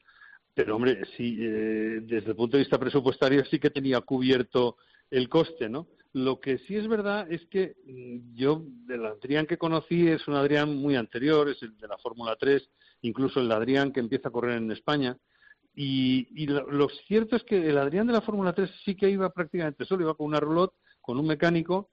pero, 0.57 0.77
hombre, 0.77 1.03
sí, 1.19 1.37
eh, 1.39 2.01
desde 2.03 2.31
el 2.31 2.35
punto 2.35 2.57
de 2.57 2.63
vista 2.63 2.79
presupuestario 2.79 3.45
sí 3.45 3.59
que 3.59 3.69
tenía 3.69 4.01
cubierto 4.01 4.79
el 5.11 5.29
coste, 5.29 5.69
¿no? 5.69 5.87
Lo 6.15 6.41
que 6.41 6.57
sí 6.61 6.77
es 6.77 6.89
verdad 6.89 7.31
es 7.31 7.45
que 7.49 7.77
mm, 7.85 8.35
yo, 8.35 8.63
del 8.87 9.05
Adrián 9.05 9.45
que 9.47 9.59
conocí, 9.59 10.09
es 10.09 10.27
un 10.27 10.35
Adrián 10.35 10.75
muy 10.75 10.97
anterior, 10.97 11.51
es 11.51 11.63
el 11.63 11.77
de 11.77 11.87
la 11.87 11.99
Fórmula 11.99 12.37
3, 12.41 12.71
incluso 13.03 13.41
el 13.41 13.53
Adrián 13.53 13.93
que 13.93 14.01
empieza 14.01 14.29
a 14.29 14.33
correr 14.33 14.57
en 14.57 14.73
España. 14.73 15.19
Y, 15.75 16.27
y 16.35 16.47
lo, 16.47 16.89
cierto 17.07 17.37
es 17.37 17.45
que 17.45 17.69
el 17.69 17.77
Adrián 17.77 18.07
de 18.07 18.15
la 18.15 18.23
Fórmula 18.23 18.55
3 18.55 18.71
sí 18.83 18.95
que 18.95 19.11
iba 19.11 19.29
prácticamente 19.29 19.85
solo, 19.85 20.05
iba 20.05 20.15
con 20.15 20.25
una 20.25 20.41
roulotte, 20.41 20.75
con 21.03 21.19
un 21.19 21.27
mecánico, 21.27 21.91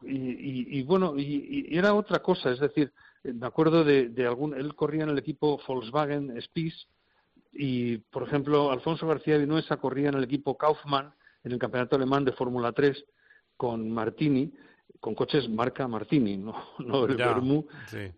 y, 0.00 0.78
y, 0.78 0.82
bueno, 0.82 1.12
y, 1.18 1.66
era 1.76 1.92
otra 1.92 2.20
cosa, 2.20 2.52
es 2.52 2.60
decir, 2.60 2.90
me 3.22 3.46
acuerdo 3.46 3.84
de, 3.84 4.08
de 4.08 4.26
algún, 4.26 4.54
él 4.54 4.74
corría 4.74 5.02
en 5.02 5.10
el 5.10 5.18
equipo 5.18 5.60
Volkswagen 5.68 6.40
Spice, 6.40 6.86
y, 7.52 7.98
por 7.98 8.24
ejemplo, 8.24 8.70
Alfonso 8.70 9.06
García 9.06 9.38
Vinuesa 9.38 9.76
corría 9.78 10.08
en 10.08 10.16
el 10.16 10.24
equipo 10.24 10.56
Kaufmann 10.56 11.12
en 11.44 11.52
el 11.52 11.58
campeonato 11.58 11.96
alemán 11.96 12.24
de 12.24 12.32
Fórmula 12.32 12.72
3 12.72 13.04
con 13.56 13.90
Martini, 13.90 14.52
con 15.00 15.14
coches 15.14 15.48
marca 15.48 15.86
Martini, 15.86 16.36
no, 16.36 16.54
no 16.78 17.04
el 17.06 17.16
Bermú. 17.16 17.66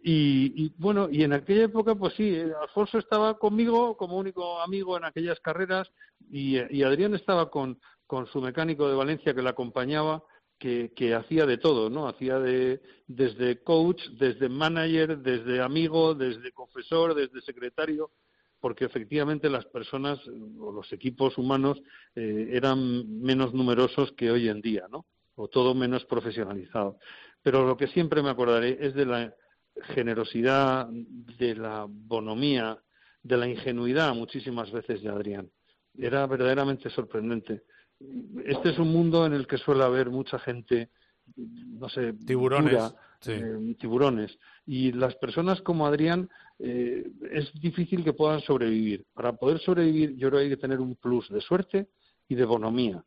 Y, 0.03 0.65
y, 0.65 0.73
bueno, 0.77 1.09
y 1.11 1.23
en 1.23 1.33
aquella 1.33 1.65
época, 1.65 1.95
pues 1.95 2.15
sí, 2.15 2.37
Alfonso 2.61 2.99
estaba 2.99 3.39
conmigo 3.39 3.97
como 3.97 4.17
único 4.17 4.61
amigo 4.61 4.97
en 4.97 5.05
aquellas 5.05 5.41
carreras 5.41 5.91
y, 6.31 6.59
y 6.75 6.83
Adrián 6.83 7.15
estaba 7.15 7.51
con, 7.51 7.79
con 8.07 8.27
su 8.27 8.41
mecánico 8.41 8.89
de 8.89 8.97
Valencia 8.97 9.35
que 9.35 9.43
le 9.43 9.51
acompañaba 9.51 10.23
que, 10.59 10.93
que, 10.95 11.15
hacía 11.15 11.47
de 11.47 11.57
todo, 11.57 11.89
¿no? 11.89 12.07
Hacía 12.07 12.39
de, 12.39 12.83
desde 13.07 13.63
coach, 13.63 14.03
desde 14.19 14.51
manager, 14.51 15.19
desde 15.19 15.63
amigo, 15.63 16.15
desde 16.15 16.53
confesor, 16.53 17.15
desde 17.15 17.41
secretario, 17.41 18.11
porque 18.61 18.85
efectivamente 18.85 19.49
las 19.49 19.67
personas 19.67 20.19
o 20.59 20.73
los 20.73 20.93
equipos 20.93 21.39
humanos 21.39 21.81
eh, 22.15 22.51
eran 22.53 23.21
menos 23.21 23.55
numerosos 23.55 24.13
que 24.13 24.31
hoy 24.31 24.49
en 24.49 24.61
día, 24.61 24.87
¿no? 24.91 25.07
O 25.37 25.49
todo 25.49 25.75
menos 25.75 26.05
profesionalizado. 26.05 26.99
Pero 27.43 27.67
lo 27.67 27.77
que 27.77 27.89
siempre 27.89 28.23
me 28.23 28.31
acordaré 28.31 28.77
es 28.81 28.95
de 28.95 29.07
la 29.07 29.35
generosidad, 29.95 30.89
de 30.91 31.55
la 31.55 31.87
bonomía, 31.89 32.79
de 33.23 33.37
la 33.37 33.49
ingenuidad 33.49 34.15
muchísimas 34.15 34.71
veces 34.71 35.03
de 35.03 35.09
Adrián. 35.09 35.51
Era 35.97 36.27
verdaderamente 36.27 36.91
sorprendente 36.91 37.63
este 38.47 38.71
es 38.71 38.79
un 38.79 38.93
mundo 38.93 39.27
en 39.27 39.35
el 39.35 39.47
que 39.47 39.59
suele 39.59 39.85
haber 39.85 40.11
mucha 40.11 40.39
gente, 40.39 40.91
no 41.37 41.89
sé, 41.89 42.15
tiburones, 42.27 42.95
eh, 43.27 43.75
tiburones. 43.79 44.37
Y 44.67 44.93
las 44.93 45.15
personas 45.17 45.61
como 45.63 45.87
Adrián 45.87 46.29
eh, 46.59 47.05
es 47.31 47.53
difícil 47.61 48.05
que 48.05 48.13
puedan 48.13 48.41
sobrevivir. 48.41 49.05
Para 49.13 49.33
poder 49.35 49.59
sobrevivir, 49.61 50.17
yo 50.17 50.29
creo 50.29 50.41
que 50.41 50.45
hay 50.45 50.51
que 50.51 50.57
tener 50.57 50.81
un 50.81 50.97
plus 50.97 51.29
de 51.29 51.41
suerte 51.41 51.89
y 52.29 52.35
de 52.35 52.45
bonomía. 52.45 53.05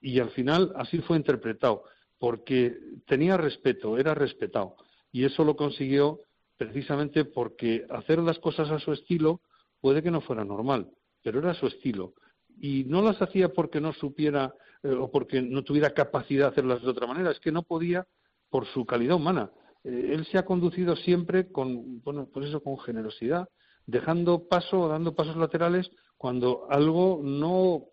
Y 0.00 0.18
al 0.18 0.30
final 0.30 0.72
así 0.76 0.98
fue 1.00 1.16
interpretado, 1.16 1.84
porque 2.18 2.76
tenía 3.06 3.36
respeto, 3.36 3.98
era 3.98 4.14
respetado. 4.14 4.76
Y 5.12 5.24
eso 5.24 5.44
lo 5.44 5.54
consiguió 5.56 6.20
precisamente 6.56 7.24
porque 7.24 7.86
hacer 7.90 8.18
las 8.18 8.38
cosas 8.38 8.70
a 8.70 8.78
su 8.78 8.92
estilo 8.92 9.40
puede 9.80 10.02
que 10.02 10.10
no 10.10 10.20
fuera 10.20 10.44
normal, 10.44 10.90
pero 11.22 11.40
era 11.40 11.54
su 11.54 11.66
estilo 11.66 12.14
y 12.60 12.84
no 12.84 13.02
las 13.02 13.20
hacía 13.20 13.48
porque 13.48 13.80
no 13.80 13.92
supiera 13.92 14.54
eh, 14.82 14.90
o 14.90 15.10
porque 15.10 15.42
no 15.42 15.62
tuviera 15.62 15.92
capacidad 15.92 16.46
de 16.46 16.52
hacerlas 16.52 16.82
de 16.82 16.90
otra 16.90 17.06
manera, 17.06 17.30
es 17.30 17.40
que 17.40 17.52
no 17.52 17.62
podía 17.62 18.06
por 18.52 18.66
su 18.66 18.84
calidad 18.84 19.16
humana. 19.16 19.50
Eh, 19.82 20.10
él 20.12 20.26
se 20.26 20.36
ha 20.36 20.44
conducido 20.44 20.94
siempre 20.94 21.50
con, 21.50 22.02
bueno, 22.02 22.28
pues 22.32 22.50
eso, 22.50 22.62
con 22.62 22.78
generosidad, 22.78 23.48
dejando 23.86 24.46
paso 24.46 24.82
o 24.82 24.88
dando 24.88 25.14
pasos 25.14 25.36
laterales 25.36 25.90
cuando 26.18 26.66
algo 26.70 27.20
no 27.24 27.86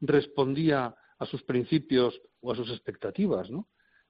respondía 0.00 0.94
a 1.18 1.26
sus 1.26 1.44
principios 1.44 2.20
o 2.40 2.52
a 2.52 2.56
sus 2.56 2.70
expectativas, 2.70 3.48
¿no? 3.50 3.68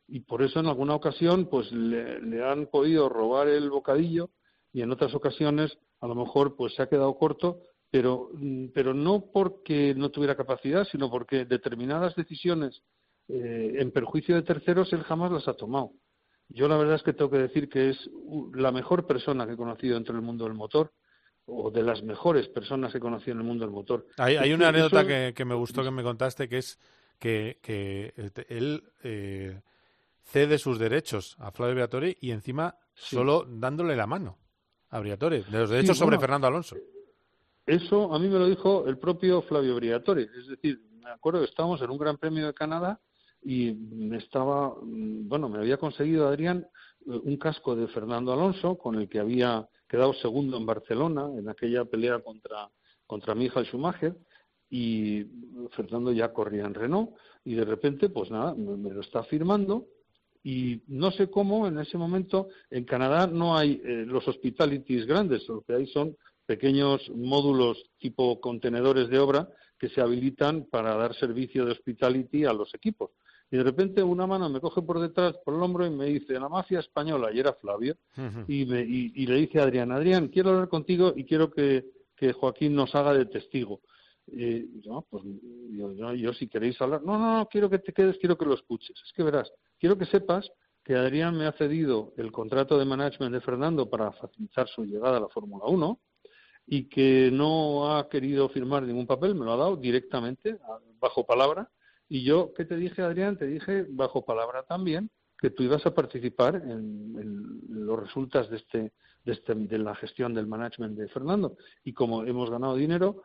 Y 0.08 0.20
por 0.20 0.42
eso 0.42 0.60
en 0.60 0.66
alguna 0.66 0.94
ocasión, 0.94 1.48
pues 1.50 1.70
le, 1.70 2.20
le 2.22 2.42
han 2.42 2.66
podido 2.68 3.10
robar 3.10 3.48
el 3.48 3.68
bocadillo 3.68 4.30
y 4.72 4.80
en 4.80 4.90
otras 4.90 5.14
ocasiones 5.14 5.78
a 6.00 6.06
lo 6.06 6.14
mejor 6.14 6.56
pues 6.56 6.74
se 6.74 6.82
ha 6.82 6.88
quedado 6.88 7.14
corto 7.18 7.60
pero, 7.90 8.30
mm, 8.34 8.68
pero 8.74 8.94
no 8.94 9.30
porque 9.32 9.94
no 9.94 10.10
tuviera 10.10 10.36
capacidad, 10.36 10.84
sino 10.84 11.10
porque 11.10 11.44
determinadas 11.44 12.14
decisiones 12.16 12.82
eh, 13.28 13.76
en 13.78 13.90
perjuicio 13.90 14.34
de 14.34 14.42
terceros 14.42 14.92
él 14.92 15.02
jamás 15.02 15.30
las 15.30 15.48
ha 15.48 15.54
tomado. 15.54 15.92
Yo 16.48 16.66
la 16.66 16.76
verdad 16.78 16.96
es 16.96 17.02
que 17.02 17.12
tengo 17.12 17.30
que 17.30 17.38
decir 17.38 17.68
que 17.68 17.90
es 17.90 18.10
la 18.54 18.72
mejor 18.72 19.06
persona 19.06 19.46
que 19.46 19.52
he 19.52 19.56
conocido 19.56 19.94
dentro 19.94 20.14
del 20.14 20.24
mundo 20.24 20.44
del 20.44 20.54
motor, 20.54 20.92
o 21.50 21.70
de 21.70 21.82
las 21.82 22.02
mejores 22.02 22.46
personas 22.48 22.92
que 22.92 22.98
he 22.98 23.00
conocido 23.00 23.32
en 23.32 23.38
el 23.38 23.46
mundo 23.46 23.64
del 23.64 23.72
motor. 23.72 24.06
Hay, 24.18 24.52
una 24.52 24.68
anécdota 24.68 25.06
que, 25.06 25.44
me 25.44 25.54
gustó 25.54 25.82
que 25.82 25.90
me 25.90 26.02
contaste, 26.02 26.48
que 26.48 26.58
es 26.58 26.78
que, 27.18 27.58
que 27.62 28.12
él 28.48 28.84
eh, 29.02 29.60
cede 30.22 30.58
sus 30.58 30.78
derechos 30.78 31.36
a 31.38 31.50
Flavio 31.50 31.74
Briatore 31.74 32.16
y 32.20 32.30
encima 32.32 32.76
solo 32.94 33.46
dándole 33.48 33.96
la 33.96 34.06
mano 34.06 34.38
a 34.90 35.00
Briatore, 35.00 35.42
de 35.42 35.58
los 35.58 35.70
derechos 35.70 35.96
sobre 35.96 36.18
Fernando 36.18 36.46
Alonso. 36.46 36.76
Eso 37.66 38.14
a 38.14 38.18
mí 38.18 38.28
me 38.28 38.38
lo 38.38 38.46
dijo 38.46 38.86
el 38.86 38.98
propio 38.98 39.42
Flavio 39.42 39.74
Briatore. 39.76 40.28
Es 40.38 40.48
decir, 40.48 40.80
me 41.02 41.10
acuerdo 41.10 41.40
que 41.40 41.46
estábamos 41.46 41.80
en 41.82 41.90
un 41.90 41.98
Gran 41.98 42.16
Premio 42.18 42.46
de 42.46 42.54
Canadá 42.54 43.00
y 43.42 43.72
me 43.72 44.18
estaba, 44.18 44.74
mm, 44.82 45.28
bueno, 45.28 45.48
me 45.48 45.58
había 45.58 45.76
conseguido 45.76 46.28
Adrián 46.28 46.66
eh, 47.06 47.20
un 47.22 47.36
casco 47.36 47.76
de 47.76 47.88
Fernando 47.88 48.32
Alonso 48.32 48.76
con 48.76 48.96
el 48.96 49.08
que 49.08 49.20
había 49.20 49.68
quedado 49.88 50.12
segundo 50.14 50.56
en 50.56 50.66
Barcelona 50.66 51.28
en 51.36 51.48
aquella 51.48 51.84
pelea 51.84 52.18
contra 52.20 52.68
contra 53.06 53.34
Michael 53.34 53.66
Schumacher 53.66 54.14
y 54.70 55.24
Fernando 55.70 56.12
ya 56.12 56.30
corría 56.32 56.66
en 56.66 56.74
Renault 56.74 57.12
y 57.42 57.54
de 57.54 57.64
repente 57.64 58.10
pues 58.10 58.30
nada 58.30 58.54
me, 58.54 58.90
lo 58.92 59.00
está 59.00 59.22
firmando 59.22 59.86
y 60.44 60.82
no 60.88 61.10
sé 61.10 61.30
cómo 61.30 61.66
en 61.66 61.78
ese 61.78 61.96
momento 61.96 62.48
en 62.70 62.84
Canadá 62.84 63.26
no 63.26 63.56
hay 63.56 63.80
eh, 63.82 64.04
los 64.06 64.28
hospitalities 64.28 65.06
grandes 65.06 65.48
lo 65.48 65.62
que 65.62 65.72
hay 65.72 65.86
son 65.86 66.16
pequeños 66.44 67.10
módulos 67.14 67.90
tipo 67.98 68.40
contenedores 68.40 69.08
de 69.08 69.18
obra 69.18 69.48
que 69.78 69.88
se 69.88 70.00
habilitan 70.00 70.66
para 70.70 70.96
dar 70.96 71.14
servicio 71.14 71.64
de 71.64 71.72
hospitality 71.72 72.44
a 72.44 72.52
los 72.52 72.74
equipos. 72.74 73.10
Y 73.50 73.56
de 73.56 73.62
repente 73.62 74.02
una 74.02 74.26
mano 74.26 74.48
me 74.48 74.60
coge 74.60 74.82
por 74.82 75.00
detrás, 75.00 75.36
por 75.44 75.54
el 75.54 75.62
hombro 75.62 75.86
y 75.86 75.90
me 75.90 76.06
dice, 76.06 76.34
la 76.34 76.48
mafia 76.48 76.80
española, 76.80 77.30
y 77.32 77.40
era 77.40 77.54
Flavio, 77.54 77.96
y, 78.46 78.66
me, 78.66 78.82
y, 78.82 79.26
le 79.26 79.36
dice 79.36 79.60
a 79.60 79.62
Adrián, 79.62 79.90
Adrián, 79.90 80.28
quiero 80.28 80.50
hablar 80.50 80.68
contigo 80.68 81.14
y 81.16 81.24
quiero 81.24 81.50
que, 81.50 81.86
que 82.14 82.32
Joaquín 82.32 82.74
nos 82.74 82.94
haga 82.94 83.14
de 83.14 83.26
testigo. 83.26 83.80
Y 84.26 84.82
yo, 84.82 85.06
pues 85.08 85.24
yo, 85.70 86.14
yo, 86.14 86.32
si 86.34 86.48
queréis 86.48 86.78
hablar, 86.82 87.02
no, 87.02 87.18
no, 87.18 87.38
no, 87.38 87.46
quiero 87.46 87.70
que 87.70 87.78
te 87.78 87.94
quedes, 87.94 88.18
quiero 88.18 88.36
que 88.36 88.44
lo 88.44 88.54
escuches. 88.54 89.00
Es 89.02 89.12
que 89.14 89.22
verás, 89.22 89.50
quiero 89.78 89.96
que 89.96 90.04
sepas 90.04 90.50
que 90.84 90.94
Adrián 90.94 91.36
me 91.36 91.46
ha 91.46 91.52
cedido 91.52 92.12
el 92.16 92.30
contrato 92.32 92.78
de 92.78 92.84
management 92.84 93.32
de 93.32 93.40
Fernando 93.40 93.88
para 93.88 94.12
facilitar 94.12 94.68
su 94.68 94.84
llegada 94.84 95.16
a 95.16 95.20
la 95.20 95.28
Fórmula 95.28 95.64
1 95.66 95.98
y 96.66 96.88
que 96.88 97.30
no 97.32 97.96
ha 97.96 98.08
querido 98.08 98.48
firmar 98.50 98.82
ningún 98.82 99.06
papel, 99.06 99.34
me 99.34 99.44
lo 99.44 99.52
ha 99.52 99.56
dado 99.56 99.76
directamente, 99.76 100.58
bajo 101.00 101.24
palabra. 101.24 101.70
Y 102.08 102.24
yo, 102.24 102.52
¿qué 102.54 102.64
te 102.64 102.76
dije, 102.76 103.02
Adrián? 103.02 103.36
Te 103.36 103.46
dije, 103.46 103.86
bajo 103.88 104.24
palabra 104.24 104.62
también, 104.62 105.10
que 105.40 105.50
tú 105.50 105.62
ibas 105.62 105.84
a 105.86 105.94
participar 105.94 106.56
en, 106.56 107.60
los 107.68 108.00
resultados 108.00 108.50
de, 108.50 108.56
este, 108.56 108.92
de, 109.24 109.32
este, 109.32 109.54
de 109.54 109.78
la 109.78 109.94
gestión 109.94 110.34
del 110.34 110.46
management 110.46 110.98
de 110.98 111.08
Fernando. 111.08 111.56
Y 111.84 111.92
como 111.92 112.24
hemos 112.24 112.50
ganado 112.50 112.76
dinero, 112.76 113.22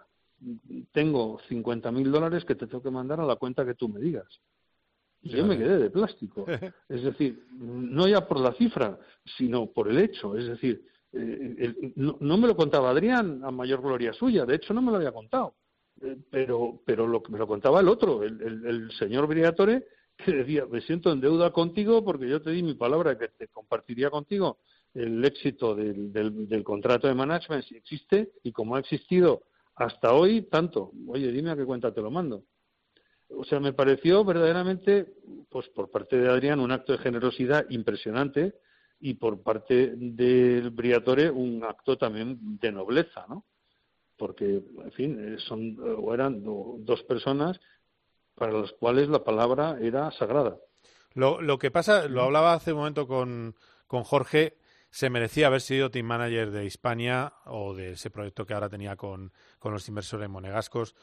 tengo 0.91 1.39
50 1.48 1.91
mil 1.91 2.12
dólares 2.12 2.46
que 2.46 2.56
te 2.56 2.67
tengo 2.67 2.84
que 2.84 2.91
mandar 2.91 3.19
a 3.19 3.26
la 3.26 3.38
cuenta 3.38 3.65
que 3.65 3.76
tú 3.76 3.88
me 3.89 4.00
digas. 4.00 4.28
Y 5.22 5.30
yo 5.30 5.46
me 5.46 5.58
quedé 5.58 5.78
de 5.78 5.89
plástico. 5.89 6.46
Es 6.89 7.04
decir, 7.04 7.46
no 7.52 8.08
ya 8.08 8.28
por 8.28 8.39
la 8.39 8.54
cifra, 8.54 9.00
sino 9.38 9.67
por 9.67 9.89
el 9.89 9.98
hecho. 10.00 10.36
Es 10.36 10.48
decir, 10.48 10.86
eh, 11.13 11.93
no, 11.96 12.38
me 12.38 12.48
lo 12.48 12.56
contaba 12.56 12.89
Adrián 12.89 13.41
a 13.43 13.52
mayor 13.52 13.82
gloria 13.82 14.13
suya, 14.13 14.46
de 14.46 14.56
hecho 14.56 14.74
no 14.74 14.82
me 14.82 14.89
lo 14.89 14.98
había 14.98 15.12
contado, 15.12 15.54
pero, 16.30 16.82
pero 16.86 17.08
lo, 17.08 17.22
me 17.30 17.38
lo 17.38 17.48
contaba 17.48 17.80
el 17.80 17.88
otro, 17.88 18.24
el, 18.24 18.92
señor 18.98 19.28
Briatore, 19.28 19.86
que 20.18 20.32
decía, 20.32 20.66
me 20.66 20.82
siento 20.82 21.12
en 21.12 21.22
deuda 21.22 21.52
contigo 21.52 22.04
porque 22.04 22.28
yo 22.28 22.42
te 22.42 22.52
di 22.52 22.63
mi 22.63 22.76
palabra 22.76 23.18
que 23.18 23.30
te 23.30 23.48
compartiría 23.48 24.10
contigo 24.10 24.60
el 24.94 25.24
éxito 25.26 25.74
del, 25.74 26.13
del, 26.13 26.63
contrato 26.63 27.08
de 27.08 27.16
management 27.16 27.63
si 27.66 27.76
existe 27.76 28.34
y 28.44 28.52
como 28.52 28.76
ha 28.76 28.80
existido 28.80 29.44
hasta 29.76 30.13
hoy, 30.13 30.44
tanto. 30.44 30.92
Oye, 31.08 31.32
dime 31.32 31.50
a 31.50 31.56
qué 31.56 31.66
cuenta 31.66 31.94
te 31.94 32.02
lo 32.02 32.12
mando. 32.12 32.44
O 33.30 33.44
sea, 33.44 33.60
me 33.60 33.74
pareció 33.74 34.24
verdaderamente, 34.24 35.13
pues 35.50 35.68
por 35.70 35.89
parte 35.89 36.18
de 36.18 36.30
Adrián, 36.30 36.60
un 36.60 36.72
acto 36.72 36.92
de 36.92 37.00
generosidad 37.00 37.66
impresionante 37.70 38.54
y 39.00 39.16
por 39.16 39.42
parte 39.42 39.94
del 39.96 40.70
Briatore 40.70 41.32
un 41.32 41.63
acto 41.63 41.98
también 41.98 42.38
de 42.60 42.72
nobleza, 42.72 43.26
¿no? 43.28 43.46
Porque, 44.17 44.63
en 44.84 44.91
fin, 44.91 45.38
son 45.39 45.78
o 45.80 46.13
eran 46.13 46.43
dos 46.43 47.04
personas 47.04 47.60
para 48.35 48.52
las 48.52 48.71
cuales 48.73 49.10
la 49.10 49.23
palabra 49.23 49.77
era 49.81 50.12
sagrada. 50.12 50.58
Lo, 51.13 51.42
lo 51.42 51.58
que 51.60 51.71
pasa, 51.71 52.08
lo 52.08 52.23
hablaba 52.23 52.54
hace 52.54 52.73
un 52.73 52.79
momento 52.79 53.08
con, 53.08 53.56
con 53.88 54.04
Jorge, 54.04 54.58
se 54.90 55.10
merecía 55.10 55.48
haber 55.48 55.62
sido 55.62 55.90
team 55.90 56.06
manager 56.06 56.52
de 56.52 56.65
Hispania 56.65 57.33
o 57.46 57.73
de 57.73 57.94
ese 57.94 58.10
proyecto 58.10 58.46
que 58.46 58.54
ahora 58.54 58.69
tenía 58.69 58.96
con, 58.96 59.33
con 59.58 59.73
los 59.73 59.88
inversores 59.88 60.29
monegascos 60.29 60.96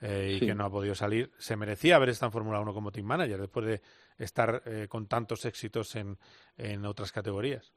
eh, 0.00 0.38
y 0.38 0.46
que 0.46 0.54
no 0.54 0.64
ha 0.64 0.70
podido 0.70 0.94
salir. 0.94 1.32
Se 1.38 1.56
merecía 1.56 1.96
haber 1.96 2.10
estado 2.10 2.28
en 2.28 2.32
Fórmula 2.32 2.60
1 2.60 2.74
como 2.74 2.92
team 2.92 3.06
manager 3.06 3.40
después 3.40 3.66
de 3.66 3.82
estar 4.18 4.62
eh, 4.66 4.86
con 4.88 5.06
tantos 5.06 5.44
éxitos 5.44 5.96
en, 5.96 6.18
en 6.56 6.84
otras 6.84 7.10
categorías. 7.10 7.72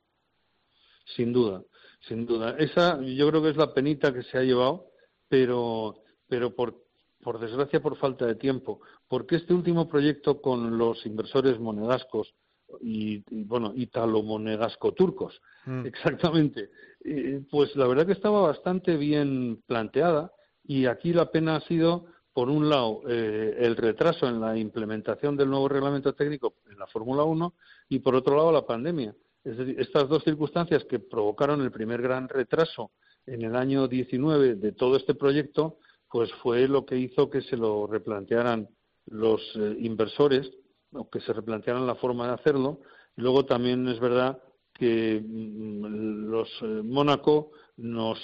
Sin 1.16 1.34
duda, 1.34 1.64
sin 2.07 2.26
duda. 2.26 2.55
Esa 2.57 3.01
yo 3.01 3.30
creo 3.30 3.41
que 3.41 3.49
es 3.49 3.57
la 3.57 3.74
penita 3.74 4.14
que 4.14 4.24
se 4.24 4.38
ha 4.38 4.43
llevado, 4.43 4.88
pero, 5.28 6.03
pero 6.28 6.55
por, 6.55 6.84
por 7.22 7.39
desgracia 7.39 7.82
por 7.82 7.97
falta 7.97 8.26
de 8.26 8.36
tiempo, 8.36 8.82
porque 9.07 9.38
este 9.38 9.53
último 9.53 9.88
proyecto 9.88 10.41
con 10.41 10.78
los 10.78 11.05
inversores 11.05 11.59
monegascos 11.59 12.34
y, 12.82 13.24
bueno, 13.45 13.74
italo-monegasco-turcos, 13.76 15.41
mm. 15.66 15.86
exactamente, 15.86 16.70
eh, 17.03 17.41
pues 17.49 17.76
la 17.76 17.88
verdad 17.88 18.05
que 18.05 18.14
estaba 18.14 18.41
bastante 18.41 18.95
bien 18.95 19.62
planteada 19.66 20.32
y 20.64 20.86
aquí 20.86 21.12
la 21.12 21.32
pena 21.32 21.57
ha 21.57 21.62
sido 21.62 22.05
por 22.34 22.49
un 22.49 22.70
lado, 22.70 23.01
eh, 23.09 23.57
el 23.59 23.76
retraso 23.76 24.28
en 24.28 24.39
la 24.39 24.57
implementación 24.57 25.36
del 25.36 25.49
nuevo 25.49 25.68
reglamento 25.68 26.14
técnico 26.14 26.55
en 26.70 26.80
la 26.80 26.88
Fórmula 26.88 27.24
1 27.24 27.53
y, 27.89 27.99
por 27.99 28.16
otro 28.16 28.38
lado, 28.38 28.51
la 28.51 28.66
pandemia. 28.66 29.14
Es 29.44 29.58
decir, 29.58 29.80
estas 29.80 30.08
dos 30.08 30.24
circunstancias 30.24 30.86
que 30.86 31.00
provocaron 31.00 31.62
el 31.62 31.72
primer 31.72 32.02
gran 32.02 32.30
retraso 32.30 32.92
en 33.26 33.42
el 33.44 33.56
año 33.56 33.88
19 33.88 34.56
de 34.56 34.72
todo 34.72 34.96
este 34.96 35.16
proyecto, 35.16 35.78
pues 36.10 36.32
fue 36.44 36.68
lo 36.68 36.86
que 36.86 36.98
hizo 36.98 37.30
que 37.30 37.42
se 37.42 37.58
lo 37.58 37.88
replantearan 37.88 38.68
los 39.08 39.42
eh, 39.56 39.78
inversores, 39.80 40.52
o 40.94 41.10
que 41.10 41.22
se 41.22 41.34
replantearan 41.34 41.88
la 41.88 41.96
forma 41.96 42.28
de 42.28 42.34
hacerlo. 42.34 42.82
Luego 43.16 43.46
también 43.46 43.88
es 43.88 44.00
verdad 44.00 44.42
que 44.74 45.22
mm, 45.26 46.30
los 46.30 46.50
eh, 46.62 46.82
Mónaco 46.84 47.52
nos 47.78 48.20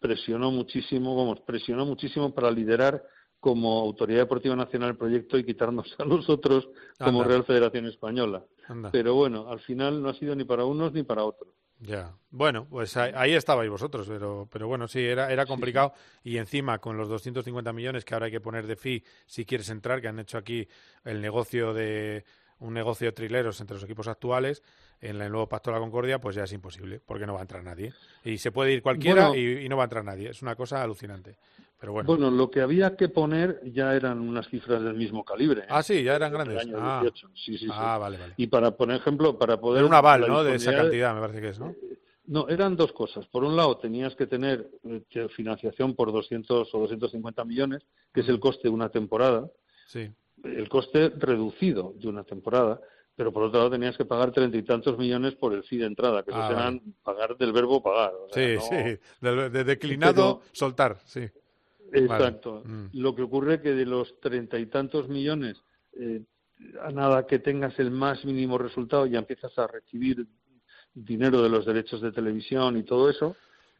presionó 0.00 0.50
muchísimo, 0.50 1.14
vamos, 1.14 1.40
presionó 1.42 1.86
muchísimo 1.86 2.34
para 2.34 2.50
liderar 2.50 3.04
como 3.42 3.80
Autoridad 3.80 4.20
Deportiva 4.20 4.54
Nacional 4.54 4.90
el 4.90 4.96
proyecto 4.96 5.36
y 5.36 5.42
quitarnos 5.42 5.96
a 5.98 6.04
nosotros 6.04 6.68
como 6.96 7.24
Real 7.24 7.42
Federación 7.42 7.86
Española. 7.86 8.44
Pero 8.92 9.14
bueno, 9.14 9.48
al 9.48 9.58
final 9.58 10.00
no 10.00 10.10
ha 10.10 10.14
sido 10.14 10.36
ni 10.36 10.44
para 10.44 10.64
unos 10.64 10.92
ni 10.92 11.02
para 11.02 11.24
otros. 11.24 11.52
Ya. 11.80 12.14
Bueno, 12.30 12.68
pues 12.70 12.96
ahí, 12.96 13.32
estabais 13.32 13.68
vosotros, 13.68 14.06
pero, 14.08 14.48
pero 14.48 14.68
bueno, 14.68 14.86
sí, 14.86 15.00
era, 15.00 15.32
era 15.32 15.44
complicado. 15.44 15.92
Y 16.22 16.36
encima, 16.36 16.78
con 16.78 16.96
los 16.96 17.08
250 17.08 17.72
millones 17.72 18.04
que 18.04 18.14
ahora 18.14 18.26
hay 18.26 18.32
que 18.32 18.40
poner 18.40 18.68
de 18.68 18.76
fee 18.76 19.02
si 19.26 19.44
quieres 19.44 19.68
entrar, 19.70 20.00
que 20.00 20.06
han 20.06 20.20
hecho 20.20 20.38
aquí 20.38 20.68
el 21.04 21.20
negocio 21.20 21.74
de 21.74 22.24
un 22.60 22.74
negocio 22.74 23.08
de 23.08 23.12
trileros 23.12 23.60
entre 23.60 23.74
los 23.74 23.82
equipos 23.82 24.06
actuales, 24.06 24.62
en 25.00 25.20
el 25.20 25.32
nuevo 25.32 25.48
Pacto 25.48 25.70
de 25.70 25.78
la 25.78 25.80
Concordia, 25.80 26.20
pues 26.20 26.36
ya 26.36 26.44
es 26.44 26.52
imposible, 26.52 27.00
porque 27.04 27.26
no 27.26 27.34
va 27.34 27.40
a 27.40 27.42
entrar 27.42 27.64
nadie. 27.64 27.92
Y 28.22 28.38
se 28.38 28.52
puede 28.52 28.72
ir 28.72 28.82
cualquiera 28.82 29.36
y, 29.36 29.68
no 29.68 29.76
va 29.76 29.82
a 29.82 29.86
entrar 29.86 30.04
nadie. 30.04 30.30
Es 30.30 30.42
una 30.42 30.54
cosa 30.54 30.80
alucinante. 30.80 31.38
Pero 31.82 31.94
bueno. 31.94 32.06
bueno, 32.06 32.30
lo 32.30 32.48
que 32.48 32.60
había 32.60 32.94
que 32.94 33.08
poner 33.08 33.60
ya 33.64 33.92
eran 33.96 34.20
unas 34.20 34.48
cifras 34.48 34.80
del 34.84 34.94
mismo 34.94 35.24
calibre. 35.24 35.62
¿eh? 35.62 35.68
Ah, 35.68 35.82
sí, 35.82 36.04
ya 36.04 36.14
eran 36.14 36.32
grandes. 36.32 36.64
ah. 36.76 37.02
Sí, 37.34 37.58
sí, 37.58 37.66
ah, 37.72 37.98
vale, 37.98 38.18
vale. 38.18 38.34
Y 38.36 38.46
para, 38.46 38.70
por 38.70 38.88
ejemplo, 38.92 39.36
para 39.36 39.60
poder... 39.60 39.80
Era 39.80 39.88
un 39.88 39.94
aval, 39.94 40.20
¿no? 40.28 40.44
De 40.44 40.54
esa 40.54 40.72
cantidad, 40.72 41.12
me 41.12 41.20
parece 41.20 41.40
que 41.40 41.48
es, 41.48 41.58
¿no? 41.58 41.74
No, 42.26 42.48
eran 42.48 42.76
dos 42.76 42.92
cosas. 42.92 43.26
Por 43.26 43.42
un 43.42 43.56
lado, 43.56 43.78
tenías 43.78 44.14
que 44.14 44.28
tener 44.28 44.70
eh, 44.84 45.28
financiación 45.30 45.96
por 45.96 46.12
200 46.12 46.72
o 46.72 46.78
250 46.78 47.44
millones, 47.44 47.82
que 48.14 48.20
es 48.20 48.28
el 48.28 48.38
coste 48.38 48.68
de 48.68 48.74
una 48.74 48.88
temporada. 48.88 49.50
Sí. 49.88 50.08
El 50.44 50.68
coste 50.68 51.08
reducido 51.16 51.94
de 51.96 52.06
una 52.06 52.22
temporada 52.22 52.80
pero 53.14 53.32
por 53.32 53.42
otro 53.42 53.58
lado 53.58 53.70
tenías 53.70 53.96
que 53.96 54.04
pagar 54.04 54.32
treinta 54.32 54.56
y 54.56 54.62
tantos 54.62 54.96
millones 54.96 55.34
por 55.34 55.52
el 55.52 55.62
fee 55.64 55.78
de 55.78 55.86
entrada, 55.86 56.22
que 56.22 56.30
ah, 56.32 56.48
serán 56.48 56.80
pagar 57.02 57.36
del 57.36 57.52
verbo 57.52 57.82
pagar. 57.82 58.12
sí, 58.32 58.56
sí, 58.58 58.98
de, 59.20 59.64
declinado, 59.64 60.40
soltar, 60.52 60.98
sí. 61.04 61.28
Exacto. 61.92 62.62
Mm. 62.64 62.86
Lo 62.92 63.14
que 63.14 63.22
ocurre 63.22 63.54
es 63.54 63.60
que 63.60 63.72
de 63.72 63.86
los 63.86 64.18
treinta 64.20 64.58
y 64.58 64.66
tantos 64.66 65.08
millones, 65.08 65.62
eh, 65.92 66.22
a 66.80 66.90
nada 66.90 67.26
que 67.26 67.38
tengas 67.38 67.78
el 67.78 67.90
más 67.90 68.24
mínimo 68.24 68.58
resultado, 68.58 69.06
ya 69.06 69.18
empiezas 69.18 69.58
a 69.58 69.66
recibir 69.66 70.26
dinero 70.94 71.42
de 71.42 71.48
los 71.48 71.64
derechos 71.66 72.00
de 72.00 72.12
televisión 72.12 72.76
y 72.76 72.82
todo 72.82 73.10
eso, 73.10 73.36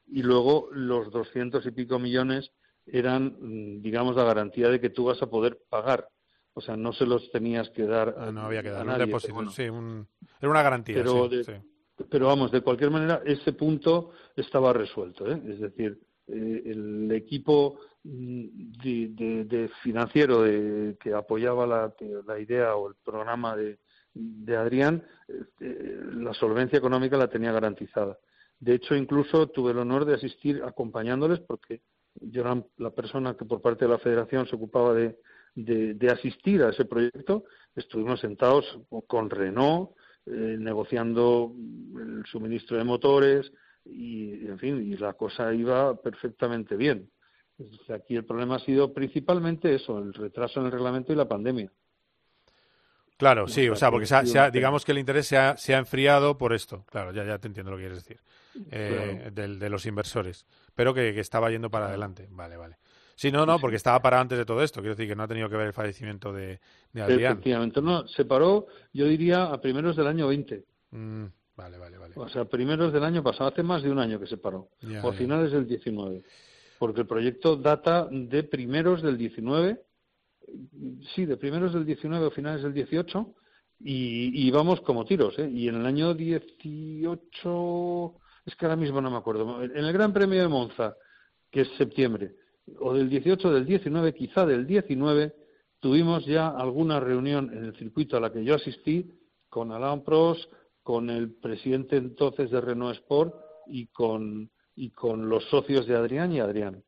y 0.06 0.22
luego 0.22 0.68
los 0.72 1.10
doscientos 1.10 1.64
y 1.66 1.70
pico 1.70 1.98
millones 1.98 2.50
eran, 2.86 3.36
mm, 3.38 3.82
digamos, 3.82 4.16
la 4.16 4.24
garantía 4.24 4.68
de 4.68 4.80
que 4.80 4.90
tú 4.90 5.04
vas 5.04 5.22
a 5.22 5.30
poder 5.30 5.58
pagar 5.68 6.08
o 6.54 6.60
sea, 6.60 6.76
no 6.76 6.92
se 6.92 7.06
los 7.06 7.30
tenías 7.30 7.70
que 7.70 7.84
dar. 7.84 8.14
Ah, 8.18 8.30
no 8.30 8.42
había 8.42 8.62
que 8.62 8.70
dar 8.70 8.86
un 8.86 8.98
depósito, 8.98 9.50
sí, 9.50 9.62
era 9.62 10.50
una 10.50 10.62
garantía. 10.62 10.96
Pero, 10.96 11.30
sí, 11.30 11.52
pero 12.10 12.26
vamos, 12.26 12.50
de 12.50 12.60
cualquier 12.60 12.90
manera, 12.90 13.22
ese 13.24 13.52
punto 13.52 14.10
estaba 14.36 14.72
resuelto. 14.72 15.30
¿eh? 15.30 15.40
Es 15.48 15.60
decir, 15.60 15.98
eh, 16.26 16.62
el 16.66 17.10
equipo 17.12 17.80
mm, 18.04 18.72
de, 18.82 19.70
financiero 19.82 20.42
de, 20.42 20.96
que 21.00 21.14
apoyaba 21.14 21.66
la, 21.66 21.94
la, 22.26 22.38
idea 22.38 22.74
o 22.76 22.88
el 22.88 22.94
programa 23.04 23.56
de, 23.56 23.78
de 24.14 24.56
Adrián, 24.56 25.02
eh, 25.60 26.00
la 26.14 26.34
solvencia 26.34 26.78
económica 26.78 27.16
la 27.16 27.28
tenía 27.28 27.52
garantizada. 27.52 28.18
De 28.58 28.74
hecho, 28.74 28.94
incluso 28.94 29.48
tuve 29.48 29.72
el 29.72 29.78
honor 29.78 30.04
de 30.04 30.14
asistir 30.14 30.62
acompañándoles 30.62 31.40
porque 31.40 31.82
yo 32.20 32.42
era 32.42 32.62
la 32.76 32.90
persona 32.90 33.36
que 33.36 33.44
por 33.44 33.60
parte 33.60 33.86
de 33.86 33.90
la 33.90 33.98
federación 33.98 34.46
se 34.46 34.56
ocupaba 34.56 34.94
de, 34.94 35.18
de, 35.54 36.10
asistir 36.10 36.62
a 36.62 36.70
ese 36.70 36.84
proyecto, 36.84 37.44
estuvimos 37.74 38.20
sentados 38.20 38.64
con 39.06 39.30
Renault, 39.30 39.90
eh, 40.26 40.56
negociando 40.58 41.52
el 41.96 42.24
suministro 42.26 42.76
de 42.76 42.84
motores 42.84 43.52
y, 43.84 44.46
en 44.46 44.58
fin, 44.58 44.82
y 44.82 44.96
la 44.96 45.14
cosa 45.14 45.52
iba 45.52 46.00
perfectamente 46.00 46.76
bien. 46.76 47.10
Aquí 47.94 48.16
el 48.16 48.24
problema 48.24 48.56
ha 48.56 48.60
sido 48.60 48.92
principalmente 48.92 49.74
eso, 49.74 49.98
el 49.98 50.12
retraso 50.12 50.60
en 50.60 50.66
el 50.66 50.72
reglamento 50.72 51.12
y 51.12 51.16
la 51.16 51.28
pandemia. 51.28 51.70
Claro, 53.16 53.46
sí, 53.46 53.68
o 53.68 53.76
sea, 53.76 53.90
porque 53.90 54.06
digamos 54.52 54.84
que 54.84 54.92
el 54.92 54.98
interés 54.98 55.28
se 55.28 55.36
ha, 55.36 55.56
se 55.56 55.74
ha, 55.74 55.78
enfriado 55.78 56.36
por 56.36 56.52
esto. 56.52 56.84
Claro, 56.90 57.12
ya, 57.12 57.24
ya 57.24 57.38
te 57.38 57.46
entiendo 57.46 57.70
lo 57.70 57.76
que 57.76 57.84
quieres 57.84 58.02
decir. 58.02 58.20
Eh, 58.70 59.30
de 59.32 59.70
los 59.70 59.86
inversores. 59.86 60.44
Pero 60.74 60.92
que, 60.92 61.14
que 61.14 61.20
estaba 61.20 61.48
yendo 61.50 61.70
para 61.70 61.86
adelante. 61.86 62.26
Vale, 62.30 62.56
vale. 62.56 62.76
Sí, 63.14 63.30
no, 63.30 63.46
no, 63.46 63.60
porque 63.60 63.76
estaba 63.76 64.00
para 64.00 64.20
antes 64.20 64.38
de 64.38 64.44
todo 64.44 64.62
esto. 64.62 64.80
Quiero 64.80 64.96
decir 64.96 65.08
que 65.08 65.14
no 65.14 65.22
ha 65.22 65.28
tenido 65.28 65.48
que 65.48 65.56
ver 65.56 65.68
el 65.68 65.72
fallecimiento 65.72 66.32
de, 66.32 66.60
de 66.92 67.02
Adrián. 67.02 67.34
Efectivamente, 67.34 67.80
no, 67.80 68.06
se 68.08 68.24
paró, 68.24 68.66
yo 68.92 69.06
diría, 69.06 69.44
a 69.44 69.60
primeros 69.60 69.96
del 69.96 70.06
año 70.06 70.26
20. 70.28 70.64
Mm, 70.90 71.26
vale, 71.56 71.78
vale, 71.78 71.98
vale. 71.98 72.14
O 72.16 72.28
sea, 72.28 72.44
primeros 72.46 72.92
del 72.92 73.04
año 73.04 73.22
pasado, 73.22 73.50
hace 73.50 73.62
más 73.62 73.82
de 73.82 73.90
un 73.90 73.98
año 73.98 74.18
que 74.18 74.26
se 74.26 74.38
paró, 74.38 74.70
o 75.02 75.08
a 75.08 75.12
finales 75.12 75.52
del 75.52 75.66
19. 75.66 76.22
Porque 76.82 77.02
el 77.02 77.06
proyecto 77.06 77.54
data 77.54 78.08
de 78.10 78.42
primeros 78.42 79.02
del 79.02 79.16
19, 79.16 79.80
sí, 81.14 81.26
de 81.26 81.36
primeros 81.36 81.72
del 81.72 81.86
19 81.86 82.26
o 82.26 82.30
finales 82.32 82.64
del 82.64 82.74
18, 82.74 83.34
y, 83.78 84.50
vamos 84.50 84.80
como 84.80 85.04
tiros, 85.04 85.38
¿eh? 85.38 85.48
Y 85.48 85.68
en 85.68 85.76
el 85.76 85.86
año 85.86 86.12
18, 86.12 88.14
es 88.44 88.56
que 88.56 88.66
ahora 88.66 88.74
mismo 88.74 89.00
no 89.00 89.12
me 89.12 89.18
acuerdo, 89.18 89.62
en 89.62 89.76
el 89.76 89.92
Gran 89.92 90.12
Premio 90.12 90.40
de 90.40 90.48
Monza, 90.48 90.96
que 91.52 91.60
es 91.60 91.68
septiembre, 91.78 92.34
o 92.80 92.94
del 92.94 93.08
18 93.08 93.52
del 93.52 93.64
19, 93.64 94.12
quizá 94.12 94.44
del 94.44 94.66
19, 94.66 95.36
tuvimos 95.78 96.26
ya 96.26 96.48
alguna 96.48 96.98
reunión 96.98 97.48
en 97.56 97.66
el 97.66 97.76
circuito 97.76 98.16
a 98.16 98.20
la 98.20 98.32
que 98.32 98.42
yo 98.42 98.56
asistí 98.56 99.08
con 99.48 99.70
Alain 99.70 100.02
Prost, 100.02 100.52
con 100.82 101.10
el 101.10 101.32
presidente 101.36 101.96
entonces 101.96 102.50
de 102.50 102.60
Renault 102.60 102.96
Sport 102.96 103.36
y 103.68 103.86
con, 103.86 104.50
y 104.74 104.90
con 104.90 105.28
los 105.28 105.44
socios 105.50 105.86
de 105.86 105.96
Adrián 105.96 106.32
y 106.32 106.40
Adrián. 106.40 106.82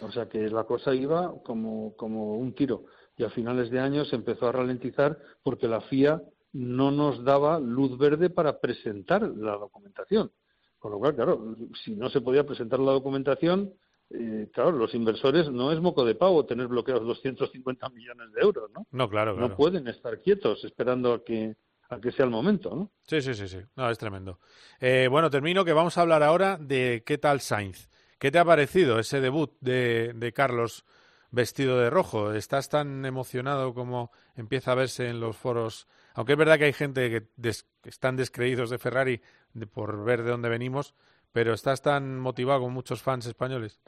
O 0.00 0.10
sea 0.10 0.28
que 0.28 0.48
la 0.48 0.64
cosa 0.64 0.94
iba 0.94 1.32
como, 1.42 1.94
como 1.96 2.36
un 2.36 2.54
tiro. 2.54 2.84
Y 3.16 3.24
a 3.24 3.30
finales 3.30 3.70
de 3.70 3.78
año 3.78 4.04
se 4.04 4.16
empezó 4.16 4.48
a 4.48 4.52
ralentizar 4.52 5.18
porque 5.42 5.68
la 5.68 5.80
FIA 5.82 6.20
no 6.52 6.90
nos 6.90 7.24
daba 7.24 7.58
luz 7.58 7.96
verde 7.98 8.30
para 8.30 8.60
presentar 8.60 9.22
la 9.22 9.52
documentación. 9.52 10.30
Con 10.78 10.92
lo 10.92 10.98
cual, 10.98 11.14
claro, 11.14 11.56
si 11.84 11.94
no 11.94 12.10
se 12.10 12.20
podía 12.20 12.44
presentar 12.44 12.80
la 12.80 12.92
documentación, 12.92 13.72
eh, 14.10 14.50
claro, 14.52 14.72
los 14.72 14.94
inversores 14.94 15.50
no 15.50 15.72
es 15.72 15.80
moco 15.80 16.04
de 16.04 16.14
pavo 16.14 16.44
tener 16.44 16.66
bloqueados 16.66 17.06
250 17.06 17.88
millones 17.90 18.32
de 18.32 18.40
euros, 18.40 18.70
¿no? 18.72 18.86
No, 18.90 19.08
claro, 19.08 19.36
No 19.36 19.56
pueden 19.56 19.88
estar 19.88 20.20
quietos 20.20 20.64
esperando 20.64 21.14
a 21.14 21.24
que 21.24 21.54
a 21.92 22.00
que 22.00 22.10
sea 22.10 22.24
el 22.24 22.30
momento, 22.30 22.74
¿no? 22.74 22.90
Sí, 23.02 23.20
sí, 23.20 23.34
sí, 23.34 23.46
sí. 23.46 23.58
No, 23.76 23.90
es 23.90 23.98
tremendo. 23.98 24.38
Eh, 24.80 25.08
bueno, 25.10 25.28
termino 25.28 25.62
que 25.64 25.74
vamos 25.74 25.98
a 25.98 26.00
hablar 26.00 26.22
ahora 26.22 26.56
de 26.56 27.02
qué 27.04 27.18
tal 27.18 27.40
Sainz. 27.40 27.90
¿Qué 28.18 28.30
te 28.30 28.38
ha 28.38 28.44
parecido 28.44 28.98
ese 28.98 29.20
debut 29.20 29.52
de, 29.60 30.12
de 30.14 30.32
Carlos 30.32 30.86
vestido 31.30 31.78
de 31.78 31.90
rojo? 31.90 32.32
¿Estás 32.32 32.70
tan 32.70 33.04
emocionado 33.04 33.74
como 33.74 34.10
empieza 34.36 34.72
a 34.72 34.76
verse 34.76 35.08
en 35.08 35.20
los 35.20 35.36
foros? 35.36 35.86
Aunque 36.14 36.32
es 36.32 36.38
verdad 36.38 36.58
que 36.58 36.64
hay 36.64 36.72
gente 36.72 37.10
que, 37.10 37.28
que 37.42 37.88
están 37.90 38.16
descreídos 38.16 38.70
de 38.70 38.78
Ferrari 38.78 39.20
de, 39.52 39.66
por 39.66 40.02
ver 40.02 40.22
de 40.22 40.30
dónde 40.30 40.48
venimos, 40.48 40.94
pero 41.30 41.52
¿estás 41.52 41.82
tan 41.82 42.18
motivado 42.18 42.62
con 42.62 42.72
muchos 42.72 43.02
fans 43.02 43.26
españoles? 43.26 43.80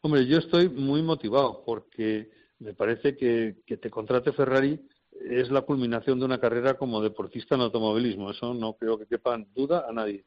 Hombre, 0.00 0.26
yo 0.26 0.38
estoy 0.38 0.68
muy 0.68 1.02
motivado 1.02 1.62
porque 1.64 2.30
me 2.58 2.74
parece 2.74 3.16
que, 3.16 3.62
que 3.64 3.76
te 3.76 3.90
contrate 3.90 4.32
Ferrari 4.32 4.80
es 5.28 5.50
la 5.50 5.62
culminación 5.62 6.18
de 6.18 6.24
una 6.24 6.40
carrera 6.40 6.74
como 6.74 7.02
deportista 7.02 7.54
en 7.54 7.62
automovilismo. 7.62 8.30
Eso 8.30 8.54
no 8.54 8.74
creo 8.74 8.98
que 8.98 9.06
quepa 9.06 9.38
duda 9.54 9.86
a 9.88 9.92
nadie. 9.92 10.24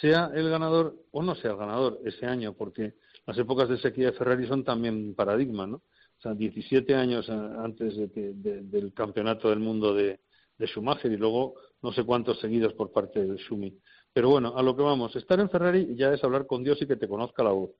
Sea 0.00 0.30
el 0.34 0.50
ganador 0.50 0.96
o 1.10 1.22
no 1.22 1.34
sea 1.34 1.52
el 1.52 1.56
ganador 1.56 2.00
ese 2.04 2.26
año, 2.26 2.52
porque 2.54 2.94
las 3.26 3.38
épocas 3.38 3.68
de 3.68 3.78
sequía 3.78 4.06
de 4.06 4.16
Ferrari 4.16 4.46
son 4.46 4.64
también 4.64 5.14
paradigma, 5.14 5.66
¿no? 5.66 5.76
O 5.76 6.20
sea, 6.20 6.34
17 6.34 6.94
años 6.94 7.28
antes 7.30 7.96
de 7.96 8.32
del 8.34 8.92
campeonato 8.92 9.50
del 9.50 9.60
mundo 9.60 9.94
de, 9.94 10.20
de 10.58 10.66
Schumacher 10.66 11.12
y 11.12 11.16
luego 11.16 11.54
no 11.82 11.92
sé 11.92 12.04
cuántos 12.04 12.40
seguidos 12.40 12.74
por 12.74 12.92
parte 12.92 13.24
de 13.24 13.38
Schumi. 13.38 13.78
Pero 14.12 14.30
bueno, 14.30 14.56
a 14.56 14.62
lo 14.62 14.76
que 14.76 14.82
vamos, 14.82 15.14
estar 15.14 15.38
en 15.38 15.48
Ferrari 15.48 15.94
ya 15.94 16.12
es 16.12 16.22
hablar 16.24 16.46
con 16.46 16.64
Dios 16.64 16.80
y 16.82 16.86
que 16.86 16.96
te 16.96 17.08
conozca 17.08 17.44
la 17.44 17.50
voz. 17.50 17.70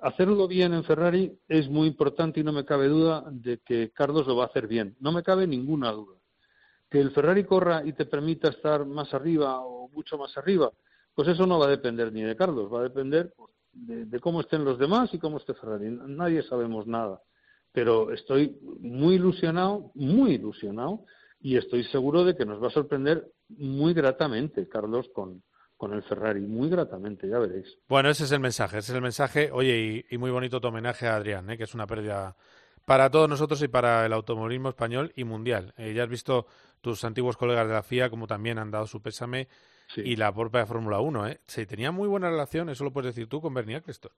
Hacerlo 0.00 0.48
bien 0.48 0.74
en 0.74 0.84
Ferrari 0.84 1.38
es 1.48 1.68
muy 1.68 1.88
importante 1.88 2.40
y 2.40 2.44
no 2.44 2.52
me 2.52 2.64
cabe 2.64 2.88
duda 2.88 3.24
de 3.30 3.58
que 3.58 3.90
Carlos 3.90 4.26
lo 4.26 4.36
va 4.36 4.44
a 4.44 4.46
hacer 4.48 4.66
bien. 4.66 4.96
No 5.00 5.12
me 5.12 5.22
cabe 5.22 5.46
ninguna 5.46 5.92
duda. 5.92 6.18
Que 6.90 7.00
el 7.00 7.10
Ferrari 7.12 7.44
corra 7.44 7.82
y 7.84 7.92
te 7.92 8.06
permita 8.06 8.48
estar 8.48 8.84
más 8.84 9.12
arriba 9.14 9.60
o 9.60 9.88
mucho 9.88 10.18
más 10.18 10.36
arriba, 10.36 10.70
pues 11.14 11.28
eso 11.28 11.46
no 11.46 11.58
va 11.58 11.66
a 11.66 11.70
depender 11.70 12.12
ni 12.12 12.22
de 12.22 12.36
Carlos, 12.36 12.72
va 12.72 12.80
a 12.80 12.84
depender 12.84 13.32
pues, 13.36 13.50
de, 13.72 14.20
cómo 14.20 14.40
estén 14.40 14.64
los 14.64 14.78
demás 14.78 15.12
y 15.14 15.18
cómo 15.18 15.38
esté 15.38 15.54
Ferrari. 15.54 15.90
Nadie 15.90 16.42
sabemos 16.42 16.86
nada. 16.86 17.20
Pero 17.72 18.12
estoy 18.12 18.58
muy 18.80 19.16
ilusionado, 19.16 19.90
muy 19.94 20.32
ilusionado, 20.32 21.04
y 21.40 21.56
estoy 21.56 21.84
seguro 21.84 22.24
de 22.24 22.36
que 22.36 22.46
nos 22.46 22.62
va 22.62 22.68
a 22.68 22.70
sorprender 22.70 23.30
muy 23.48 23.94
gratamente, 23.94 24.68
Carlos, 24.68 25.08
con, 25.14 25.42
con 25.76 25.92
el 25.92 26.02
Ferrari, 26.02 26.40
muy 26.40 26.68
gratamente, 26.68 27.28
ya 27.28 27.38
veréis. 27.38 27.78
Bueno, 27.88 28.08
ese 28.08 28.24
es 28.24 28.32
el 28.32 28.40
mensaje, 28.40 28.78
ese 28.78 28.92
es 28.92 28.96
el 28.96 29.02
mensaje. 29.02 29.50
Oye, 29.52 30.06
y, 30.10 30.18
muy 30.18 30.30
bonito 30.30 30.60
tu 30.60 30.68
homenaje 30.68 31.06
a 31.06 31.16
Adrián, 31.16 31.50
¿eh? 31.50 31.58
que 31.58 31.64
es 31.64 31.74
una 31.74 31.86
pérdida 31.86 32.36
para 32.84 33.10
todos 33.10 33.28
nosotros 33.28 33.60
y 33.62 33.68
para 33.68 34.06
el 34.06 34.12
automovilismo 34.12 34.70
español 34.70 35.12
y 35.16 35.24
mundial. 35.24 35.74
Eh, 35.76 35.92
ya 35.92 36.04
has 36.04 36.08
visto 36.08 36.46
tus 36.80 37.04
antiguos 37.04 37.36
colegas 37.36 37.66
de 37.66 37.74
la 37.74 37.82
FIA 37.82 38.08
como 38.08 38.26
también 38.26 38.58
han 38.58 38.70
dado 38.70 38.86
su 38.86 39.02
pésame 39.02 39.48
y 39.96 40.16
la 40.16 40.32
propia 40.32 40.66
Fórmula 40.66 41.00
1. 41.00 41.28
¿eh? 41.28 41.40
Se 41.46 41.66
tenía 41.66 41.90
muy 41.90 42.08
buena 42.08 42.30
relación, 42.30 42.68
eso 42.70 42.84
lo 42.84 42.92
puedes 42.92 43.14
decir 43.14 43.28
tú 43.28 43.40
con 43.40 43.52
Bernie 43.52 43.76
Eccleston. 43.76 44.12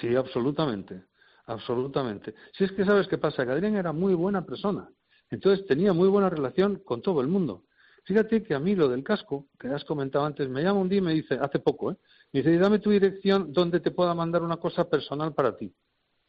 Sí, 0.00 0.14
absolutamente, 0.14 1.04
absolutamente. 1.46 2.34
Si 2.52 2.64
es 2.64 2.72
que 2.72 2.84
sabes 2.84 3.08
qué 3.08 3.18
pasa, 3.18 3.44
que 3.44 3.52
Adrián 3.52 3.76
era 3.76 3.92
muy 3.92 4.14
buena 4.14 4.44
persona, 4.44 4.88
entonces 5.30 5.66
tenía 5.66 5.92
muy 5.92 6.08
buena 6.08 6.30
relación 6.30 6.76
con 6.84 7.02
todo 7.02 7.20
el 7.20 7.28
mundo. 7.28 7.64
Fíjate 8.08 8.42
que 8.42 8.54
a 8.54 8.58
mí 8.58 8.74
lo 8.74 8.88
del 8.88 9.04
casco, 9.04 9.48
que 9.60 9.68
has 9.68 9.84
comentado 9.84 10.24
antes, 10.24 10.48
me 10.48 10.62
llama 10.62 10.80
un 10.80 10.88
día 10.88 10.96
y 10.96 11.02
me 11.02 11.12
dice, 11.12 11.34
hace 11.34 11.58
poco, 11.58 11.92
¿eh? 11.92 11.96
Me 12.32 12.40
dice, 12.40 12.56
dame 12.56 12.78
tu 12.78 12.88
dirección 12.88 13.52
donde 13.52 13.80
te 13.80 13.90
pueda 13.90 14.14
mandar 14.14 14.42
una 14.42 14.56
cosa 14.56 14.88
personal 14.88 15.34
para 15.34 15.54
ti. 15.54 15.70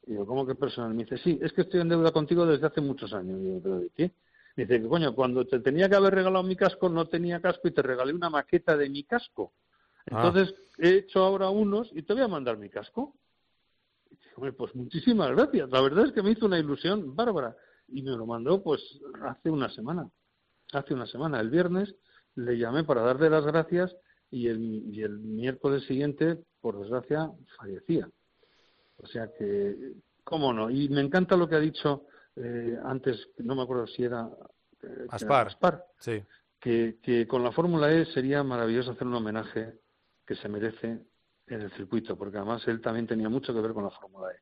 Y 0.06 0.14
yo, 0.14 0.26
¿cómo 0.26 0.46
que 0.46 0.56
personal? 0.56 0.94
Me 0.94 1.06
dice, 1.06 1.18
sí, 1.20 1.40
es 1.42 1.54
que 1.54 1.62
estoy 1.62 1.80
en 1.80 1.88
deuda 1.88 2.12
contigo 2.12 2.46
desde 2.46 2.68
hace 2.68 2.82
muchos 2.82 3.14
años. 3.14 3.40
Y 3.42 3.54
yo, 3.54 3.62
¿pero 3.64 3.80
de 3.80 3.90
qué? 3.96 4.12
Me 4.58 4.66
dice, 4.66 4.86
coño, 4.90 5.16
cuando 5.16 5.48
te 5.48 5.62
tenía 5.62 5.88
que 5.88 5.96
haber 5.96 6.16
regalado 6.16 6.44
mi 6.44 6.58
casco, 6.58 6.90
no 6.90 7.08
tenía 7.08 7.40
casco 7.40 7.70
y 7.70 7.72
te 7.72 7.82
regalé 7.82 8.14
una 8.14 8.30
maqueta 8.30 8.76
de 8.76 8.90
mi 8.90 9.06
casco. 9.06 9.54
Ah. 10.12 10.26
Entonces, 10.26 10.54
he 10.80 10.98
hecho 10.98 11.24
ahora 11.24 11.50
unos 11.50 11.90
y 11.94 12.04
te 12.04 12.12
voy 12.12 12.24
a 12.24 12.28
mandar 12.28 12.58
mi 12.58 12.70
casco. 12.70 13.16
Y 14.12 14.16
dije, 14.16 14.52
pues 14.52 14.76
muchísimas 14.76 15.32
gracias. 15.32 15.70
La 15.70 15.80
verdad 15.80 16.08
es 16.08 16.12
que 16.12 16.24
me 16.24 16.32
hizo 16.32 16.46
una 16.46 16.60
ilusión 16.60 17.16
bárbara. 17.16 17.56
Y 17.88 18.04
me 18.04 18.12
lo 18.18 18.26
mandó, 18.26 18.62
pues, 18.62 18.82
hace 19.24 19.50
una 19.50 19.70
semana. 19.70 20.10
Hace 20.74 20.94
una 20.94 21.08
semana, 21.08 21.40
el 21.40 21.50
viernes, 21.50 21.96
le 22.36 22.58
llamé 22.58 22.84
para 22.84 23.02
darle 23.02 23.30
las 23.30 23.46
gracias 23.46 23.96
y 24.32 24.48
el, 24.48 24.84
y 24.94 25.02
el 25.02 25.20
miércoles 25.20 25.84
siguiente, 25.86 26.38
por 26.62 26.80
desgracia, 26.80 27.32
fallecía. 27.58 28.08
O 28.98 29.08
sea 29.08 29.30
que, 29.38 29.94
¿cómo 30.24 30.54
no? 30.54 30.70
Y 30.70 30.90
me 30.90 31.02
encanta 31.02 31.36
lo 31.36 31.48
que 31.48 31.56
ha 31.56 31.60
dicho 31.60 32.06
eh, 32.36 32.78
antes, 32.84 33.30
no 33.38 33.56
me 33.56 33.64
acuerdo 33.64 33.88
si 33.88 34.04
era 34.04 34.30
eh, 34.84 35.08
Aspar, 35.10 35.86
sí. 36.00 36.24
que, 36.60 36.98
que 37.02 37.28
con 37.28 37.44
la 37.44 37.52
Fórmula 37.52 37.92
E 37.92 38.06
sería 38.06 38.44
maravilloso 38.44 38.92
hacer 38.92 39.08
un 39.08 39.16
homenaje 39.16 39.74
que 40.26 40.36
se 40.36 40.48
merece 40.48 41.00
en 41.48 41.62
el 41.62 41.72
circuito, 41.72 42.16
porque 42.16 42.38
además 42.38 42.68
él 42.68 42.80
también 42.82 43.08
tenía 43.08 43.30
mucho 43.30 43.54
que 43.54 43.62
ver 43.62 43.74
con 43.74 43.84
la 43.84 43.90
Fórmula 43.90 44.32
E. 44.32 44.40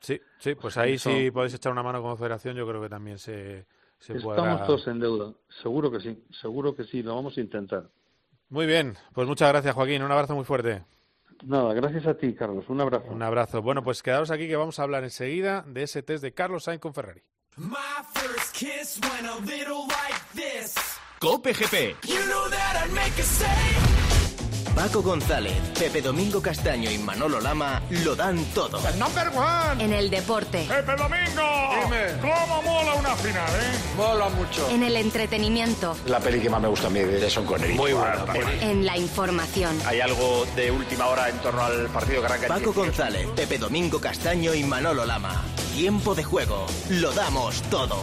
Sí, 0.00 0.20
sí, 0.38 0.54
pues 0.56 0.76
ahí 0.76 0.98
si 0.98 1.30
podéis 1.30 1.54
echar 1.54 1.72
una 1.72 1.82
mano 1.82 2.02
como 2.02 2.16
federación, 2.16 2.56
yo 2.56 2.66
creo 2.66 2.82
que 2.82 2.88
también 2.88 3.18
se, 3.18 3.66
se 4.02 4.16
Estamos 4.16 4.66
todos 4.66 4.86
en 4.88 4.98
deuda, 4.98 5.32
seguro 5.62 5.90
que 5.90 6.00
sí, 6.00 6.24
seguro 6.40 6.74
que 6.74 6.84
sí, 6.84 7.02
lo 7.02 7.14
vamos 7.14 7.38
a 7.38 7.40
intentar. 7.40 7.88
Muy 8.48 8.66
bien, 8.66 8.96
pues 9.14 9.28
muchas 9.28 9.48
gracias 9.48 9.74
Joaquín, 9.74 10.02
un 10.02 10.10
abrazo 10.10 10.34
muy 10.34 10.44
fuerte. 10.44 10.82
Nada, 11.44 11.72
gracias 11.72 12.06
a 12.06 12.14
ti, 12.14 12.34
Carlos. 12.34 12.64
Un 12.68 12.80
abrazo. 12.80 13.06
Un 13.10 13.22
abrazo. 13.22 13.62
Bueno, 13.62 13.82
pues 13.82 14.02
quedaros 14.02 14.30
aquí 14.30 14.46
que 14.46 14.56
vamos 14.56 14.78
a 14.78 14.82
hablar 14.82 15.04
enseguida 15.04 15.64
de 15.66 15.84
ese 15.84 16.02
test 16.02 16.22
de 16.22 16.32
Carlos 16.32 16.64
Sainz 16.64 16.80
con 16.80 16.94
Ferrari. 16.94 17.22
Cope 21.18 21.52
GP. 21.52 21.96
Paco 24.74 25.02
González, 25.02 25.52
Pepe 25.78 26.00
Domingo 26.00 26.40
Castaño 26.40 26.90
y 26.90 26.98
Manolo 26.98 27.40
Lama 27.40 27.82
lo 27.90 28.16
dan 28.16 28.42
todo. 28.46 28.80
En 29.78 29.92
el 29.92 30.10
deporte. 30.10 30.66
¡Pepe 30.68 30.96
Domingo! 30.96 31.42
Dime. 31.84 32.20
¿Cómo 32.20 32.62
mola 32.62 32.94
una 32.94 33.14
final, 33.16 33.50
eh? 33.50 33.78
Mola 33.96 34.28
mucho. 34.30 34.68
En 34.70 34.82
el 34.82 34.96
entretenimiento. 34.96 35.96
La 36.06 36.20
peli 36.20 36.40
que 36.40 36.48
más 36.48 36.60
me 36.60 36.68
gusta 36.68 36.86
a 36.86 36.90
mí 36.90 37.00
de 37.00 37.20
Jason 37.20 37.44
Connery. 37.44 37.74
Muy 37.74 37.92
buena. 37.92 38.24
En 38.60 38.86
la 38.86 38.96
información. 38.96 39.78
¿Hay 39.86 40.00
algo 40.00 40.46
de 40.56 40.70
última 40.70 41.06
hora 41.06 41.28
en 41.28 41.38
torno 41.38 41.62
al 41.62 41.86
partido 41.88 42.20
que 42.20 42.26
arranca 42.26 42.48
Paco 42.48 42.72
González, 42.72 43.28
Pepe 43.36 43.58
Domingo 43.58 44.00
Castaño 44.00 44.54
y 44.54 44.64
Manolo 44.64 45.04
Lama. 45.04 45.42
Tiempo 45.74 46.14
de 46.14 46.24
juego. 46.24 46.66
Lo 46.88 47.12
damos 47.12 47.62
todo. 47.70 48.02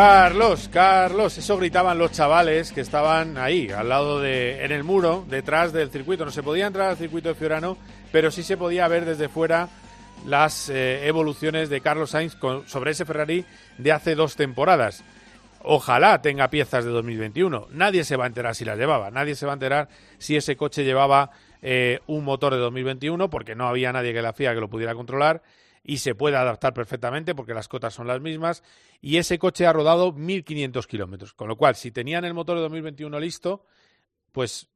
Carlos, 0.00 0.70
Carlos, 0.72 1.36
eso 1.38 1.56
gritaban 1.56 1.98
los 1.98 2.12
chavales 2.12 2.70
que 2.70 2.82
estaban 2.82 3.36
ahí, 3.36 3.68
al 3.70 3.88
lado 3.88 4.20
de, 4.20 4.64
en 4.64 4.70
el 4.70 4.84
muro, 4.84 5.26
detrás 5.28 5.72
del 5.72 5.90
circuito. 5.90 6.24
No 6.24 6.30
se 6.30 6.44
podía 6.44 6.68
entrar 6.68 6.90
al 6.90 6.96
circuito 6.96 7.28
de 7.28 7.34
Fiorano, 7.34 7.76
pero 8.12 8.30
sí 8.30 8.44
se 8.44 8.56
podía 8.56 8.86
ver 8.86 9.04
desde 9.04 9.28
fuera 9.28 9.68
las 10.24 10.68
eh, 10.68 11.08
evoluciones 11.08 11.68
de 11.68 11.80
Carlos 11.80 12.10
Sainz 12.10 12.36
sobre 12.66 12.92
ese 12.92 13.06
Ferrari 13.06 13.44
de 13.76 13.90
hace 13.90 14.14
dos 14.14 14.36
temporadas. 14.36 15.02
Ojalá 15.64 16.22
tenga 16.22 16.46
piezas 16.46 16.84
de 16.84 16.92
2021. 16.92 17.66
Nadie 17.72 18.04
se 18.04 18.14
va 18.14 18.22
a 18.22 18.28
enterar 18.28 18.54
si 18.54 18.64
las 18.64 18.78
llevaba. 18.78 19.10
Nadie 19.10 19.34
se 19.34 19.46
va 19.46 19.52
a 19.52 19.54
enterar 19.54 19.88
si 20.18 20.36
ese 20.36 20.56
coche 20.56 20.84
llevaba 20.84 21.32
eh, 21.60 21.98
un 22.06 22.22
motor 22.22 22.54
de 22.54 22.60
2021, 22.60 23.30
porque 23.30 23.56
no 23.56 23.66
había 23.66 23.92
nadie 23.92 24.12
que 24.12 24.22
la 24.22 24.32
FIA 24.32 24.54
que 24.54 24.60
lo 24.60 24.70
pudiera 24.70 24.94
controlar 24.94 25.42
y 25.88 25.98
se 25.98 26.14
puede 26.14 26.36
adaptar 26.36 26.74
perfectamente 26.74 27.34
porque 27.34 27.54
las 27.54 27.66
cotas 27.66 27.94
son 27.94 28.06
las 28.06 28.20
mismas 28.20 28.62
y 29.00 29.16
ese 29.16 29.38
coche 29.38 29.66
ha 29.66 29.72
rodado 29.72 30.12
1.500 30.14 30.86
kilómetros, 30.86 31.32
con 31.32 31.48
lo 31.48 31.56
cual 31.56 31.76
si 31.76 31.90
tenían 31.90 32.26
el 32.26 32.34
motor 32.34 32.56
de 32.56 32.62
2021 32.64 33.18
listo, 33.18 33.64
pues, 34.30 34.68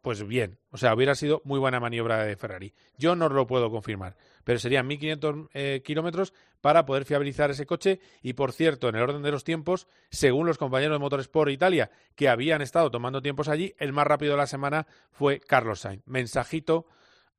pues 0.00 0.26
bien, 0.26 0.58
o 0.70 0.78
sea, 0.78 0.94
hubiera 0.94 1.14
sido 1.14 1.42
muy 1.44 1.58
buena 1.58 1.78
maniobra 1.78 2.24
de 2.24 2.36
Ferrari. 2.36 2.72
Yo 2.96 3.14
no 3.14 3.28
lo 3.28 3.46
puedo 3.46 3.70
confirmar, 3.70 4.16
pero 4.44 4.58
serían 4.58 4.88
1.500 4.88 5.48
eh, 5.52 5.82
kilómetros 5.84 6.32
para 6.62 6.86
poder 6.86 7.04
fiabilizar 7.04 7.50
ese 7.50 7.66
coche 7.66 8.00
y, 8.22 8.32
por 8.32 8.52
cierto, 8.52 8.88
en 8.88 8.94
el 8.94 9.02
orden 9.02 9.20
de 9.20 9.32
los 9.32 9.44
tiempos, 9.44 9.88
según 10.08 10.46
los 10.46 10.56
compañeros 10.56 10.94
de 10.94 11.00
Motorsport 11.00 11.50
Italia, 11.50 11.90
que 12.14 12.30
habían 12.30 12.62
estado 12.62 12.90
tomando 12.90 13.20
tiempos 13.20 13.48
allí, 13.48 13.74
el 13.76 13.92
más 13.92 14.06
rápido 14.06 14.32
de 14.32 14.38
la 14.38 14.46
semana 14.46 14.86
fue 15.10 15.38
Carlos 15.38 15.80
Sainz. 15.80 16.02
Mensajito 16.06 16.86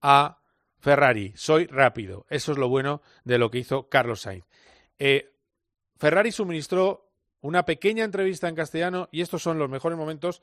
a 0.04 0.38
Ferrari, 0.80 1.34
soy 1.36 1.66
rápido. 1.66 2.26
Eso 2.30 2.52
es 2.52 2.58
lo 2.58 2.70
bueno 2.70 3.02
de 3.24 3.38
lo 3.38 3.50
que 3.50 3.60
hizo 3.60 3.90
Carlos 3.90 4.22
Sainz. 4.22 4.46
Eh, 5.00 5.34
Ferrari 5.98 6.32
suministró 6.32 7.10
una 7.42 7.66
pequeña 7.66 8.04
entrevista 8.04 8.48
en 8.48 8.56
castellano 8.56 9.10
y 9.12 9.22
estos 9.22 9.42
son 9.42 9.60
los 9.60 9.70
mejores 9.70 9.98
momentos. 9.98 10.42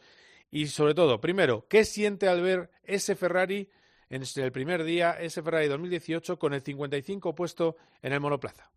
Y 0.51 0.67
sobre 0.67 0.95
todo, 0.95 1.21
primero, 1.21 1.67
¿qué 1.69 1.85
siente 1.85 2.29
al 2.29 2.43
ver 2.43 2.71
ese 2.83 3.17
Ferrari 3.17 3.71
en 4.11 4.23
el 4.37 4.53
primer 4.53 4.85
día, 4.85 5.13
ese 5.13 5.43
Ferrari 5.43 5.69
2018 5.69 6.39
con 6.39 6.55
el 6.55 6.63
55 6.63 7.35
puesto 7.35 7.77
en 8.03 8.13
el 8.13 8.21
monoplaza? 8.21 8.74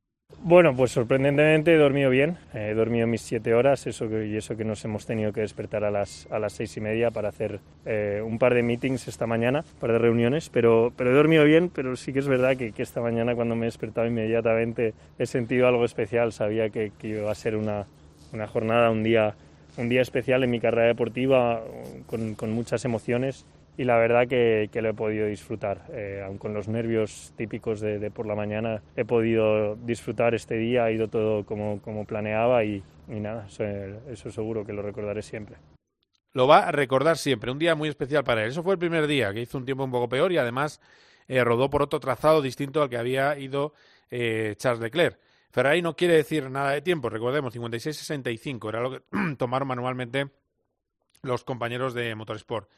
Bueno, 0.47 0.73
pues 0.73 0.91
sorprendentemente 0.91 1.73
he 1.73 1.77
dormido 1.77 2.09
bien, 2.09 2.37
he 2.53 2.73
dormido 2.73 3.05
mis 3.05 3.21
siete 3.21 3.53
horas 3.53 3.85
eso 3.85 4.05
y 4.23 4.37
eso 4.37 4.55
que 4.55 4.63
nos 4.63 4.83
hemos 4.85 5.05
tenido 5.05 5.33
que 5.33 5.41
despertar 5.41 5.83
a 5.83 5.91
las, 5.91 6.25
a 6.31 6.39
las 6.39 6.53
seis 6.53 6.77
y 6.77 6.79
media 6.79 7.11
para 7.11 7.27
hacer 7.27 7.59
eh, 7.85 8.21
un 8.25 8.39
par 8.39 8.53
de 8.53 8.63
meetings 8.63 9.09
esta 9.09 9.27
mañana, 9.27 9.65
un 9.73 9.79
par 9.79 9.91
de 9.91 9.99
reuniones, 9.99 10.49
pero, 10.49 10.93
pero 10.95 11.11
he 11.11 11.13
dormido 11.13 11.43
bien, 11.43 11.69
pero 11.69 11.97
sí 11.97 12.13
que 12.13 12.19
es 12.19 12.27
verdad 12.27 12.55
que, 12.55 12.71
que 12.71 12.81
esta 12.81 13.01
mañana 13.01 13.35
cuando 13.35 13.55
me 13.55 13.65
he 13.65 13.67
despertado 13.67 14.07
inmediatamente 14.07 14.93
he 15.19 15.25
sentido 15.25 15.67
algo 15.67 15.83
especial, 15.83 16.31
sabía 16.31 16.69
que, 16.69 16.93
que 16.97 17.07
iba 17.09 17.29
a 17.29 17.35
ser 17.35 17.57
una, 17.57 17.85
una 18.31 18.47
jornada, 18.47 18.89
un 18.89 19.03
día, 19.03 19.35
un 19.75 19.89
día 19.89 20.01
especial 20.01 20.45
en 20.45 20.51
mi 20.51 20.61
carrera 20.61 20.87
deportiva 20.87 21.61
con, 22.05 22.35
con 22.35 22.51
muchas 22.51 22.85
emociones 22.85 23.45
y 23.77 23.83
la 23.83 23.97
verdad 23.97 24.27
que, 24.27 24.69
lo 24.73 24.89
he 24.89 24.93
podido 24.93 25.27
disfrutar. 25.27 25.85
Eh, 25.91 26.23
aun 26.25 26.39
con 26.39 26.53
los 26.53 26.67
nervios 26.67 27.31
típicos 27.37 27.79
de, 27.79 28.09
por 28.09 28.25
la 28.25 28.35
mañana, 28.35 28.81
he 28.95 29.05
podido 29.05 29.75
disfrutar 29.75 30.33
este 30.33 30.55
día, 30.55 30.85
ha 30.85 30.91
ido 30.91 31.07
todo 31.07 31.45
como, 31.45 31.79
como 31.83 32.03
planeaba 32.05 32.63
y, 32.63 32.83
nada, 33.07 33.45
eso, 33.47 34.31
seguro 34.31 34.65
que 34.65 34.73
lo 34.73 34.81
recordaré 34.81 35.21
siempre. 35.21 35.57
Lo 36.33 36.47
va 36.47 36.67
a 36.67 36.71
recordar 36.71 37.17
siempre, 37.17 37.51
un 37.51 37.59
día 37.59 37.75
muy 37.75 37.87
especial 37.87 38.23
para 38.23 38.43
él. 38.43 38.49
Eso 38.49 38.63
fue 38.63 38.73
el 38.73 38.79
primer 38.79 39.05
día, 39.05 39.31
que 39.31 39.41
hizo 39.41 39.59
un 39.59 39.65
tiempo 39.65 39.83
un 39.83 39.91
poco 39.91 40.09
peor 40.09 40.31
y 40.31 40.37
además 40.37 40.81
eh, 41.27 41.43
rodó 41.43 41.69
por 41.69 41.83
otro 41.83 41.99
trazado 41.99 42.41
distinto 42.41 42.81
al 42.81 42.89
que 42.89 42.97
había 42.97 43.37
ido 43.37 43.73
eh, 44.09 44.55
Charles 44.57 44.81
Leclerc. 44.81 45.19
Ferrari 45.51 45.83
no 45.83 45.95
quiere 45.95 46.15
decir 46.15 46.49
nada 46.49 46.71
de 46.71 46.81
tiempo, 46.81 47.09
recordemos, 47.09 47.55
56-65 47.55 48.69
era 48.69 48.81
lo 48.81 48.91
que 48.91 49.01
tomaron 49.37 49.67
manualmente 49.67 50.29
los 51.21 51.43
compañeros 51.43 51.93
de 51.93 52.15
Motorsport. 52.15 52.69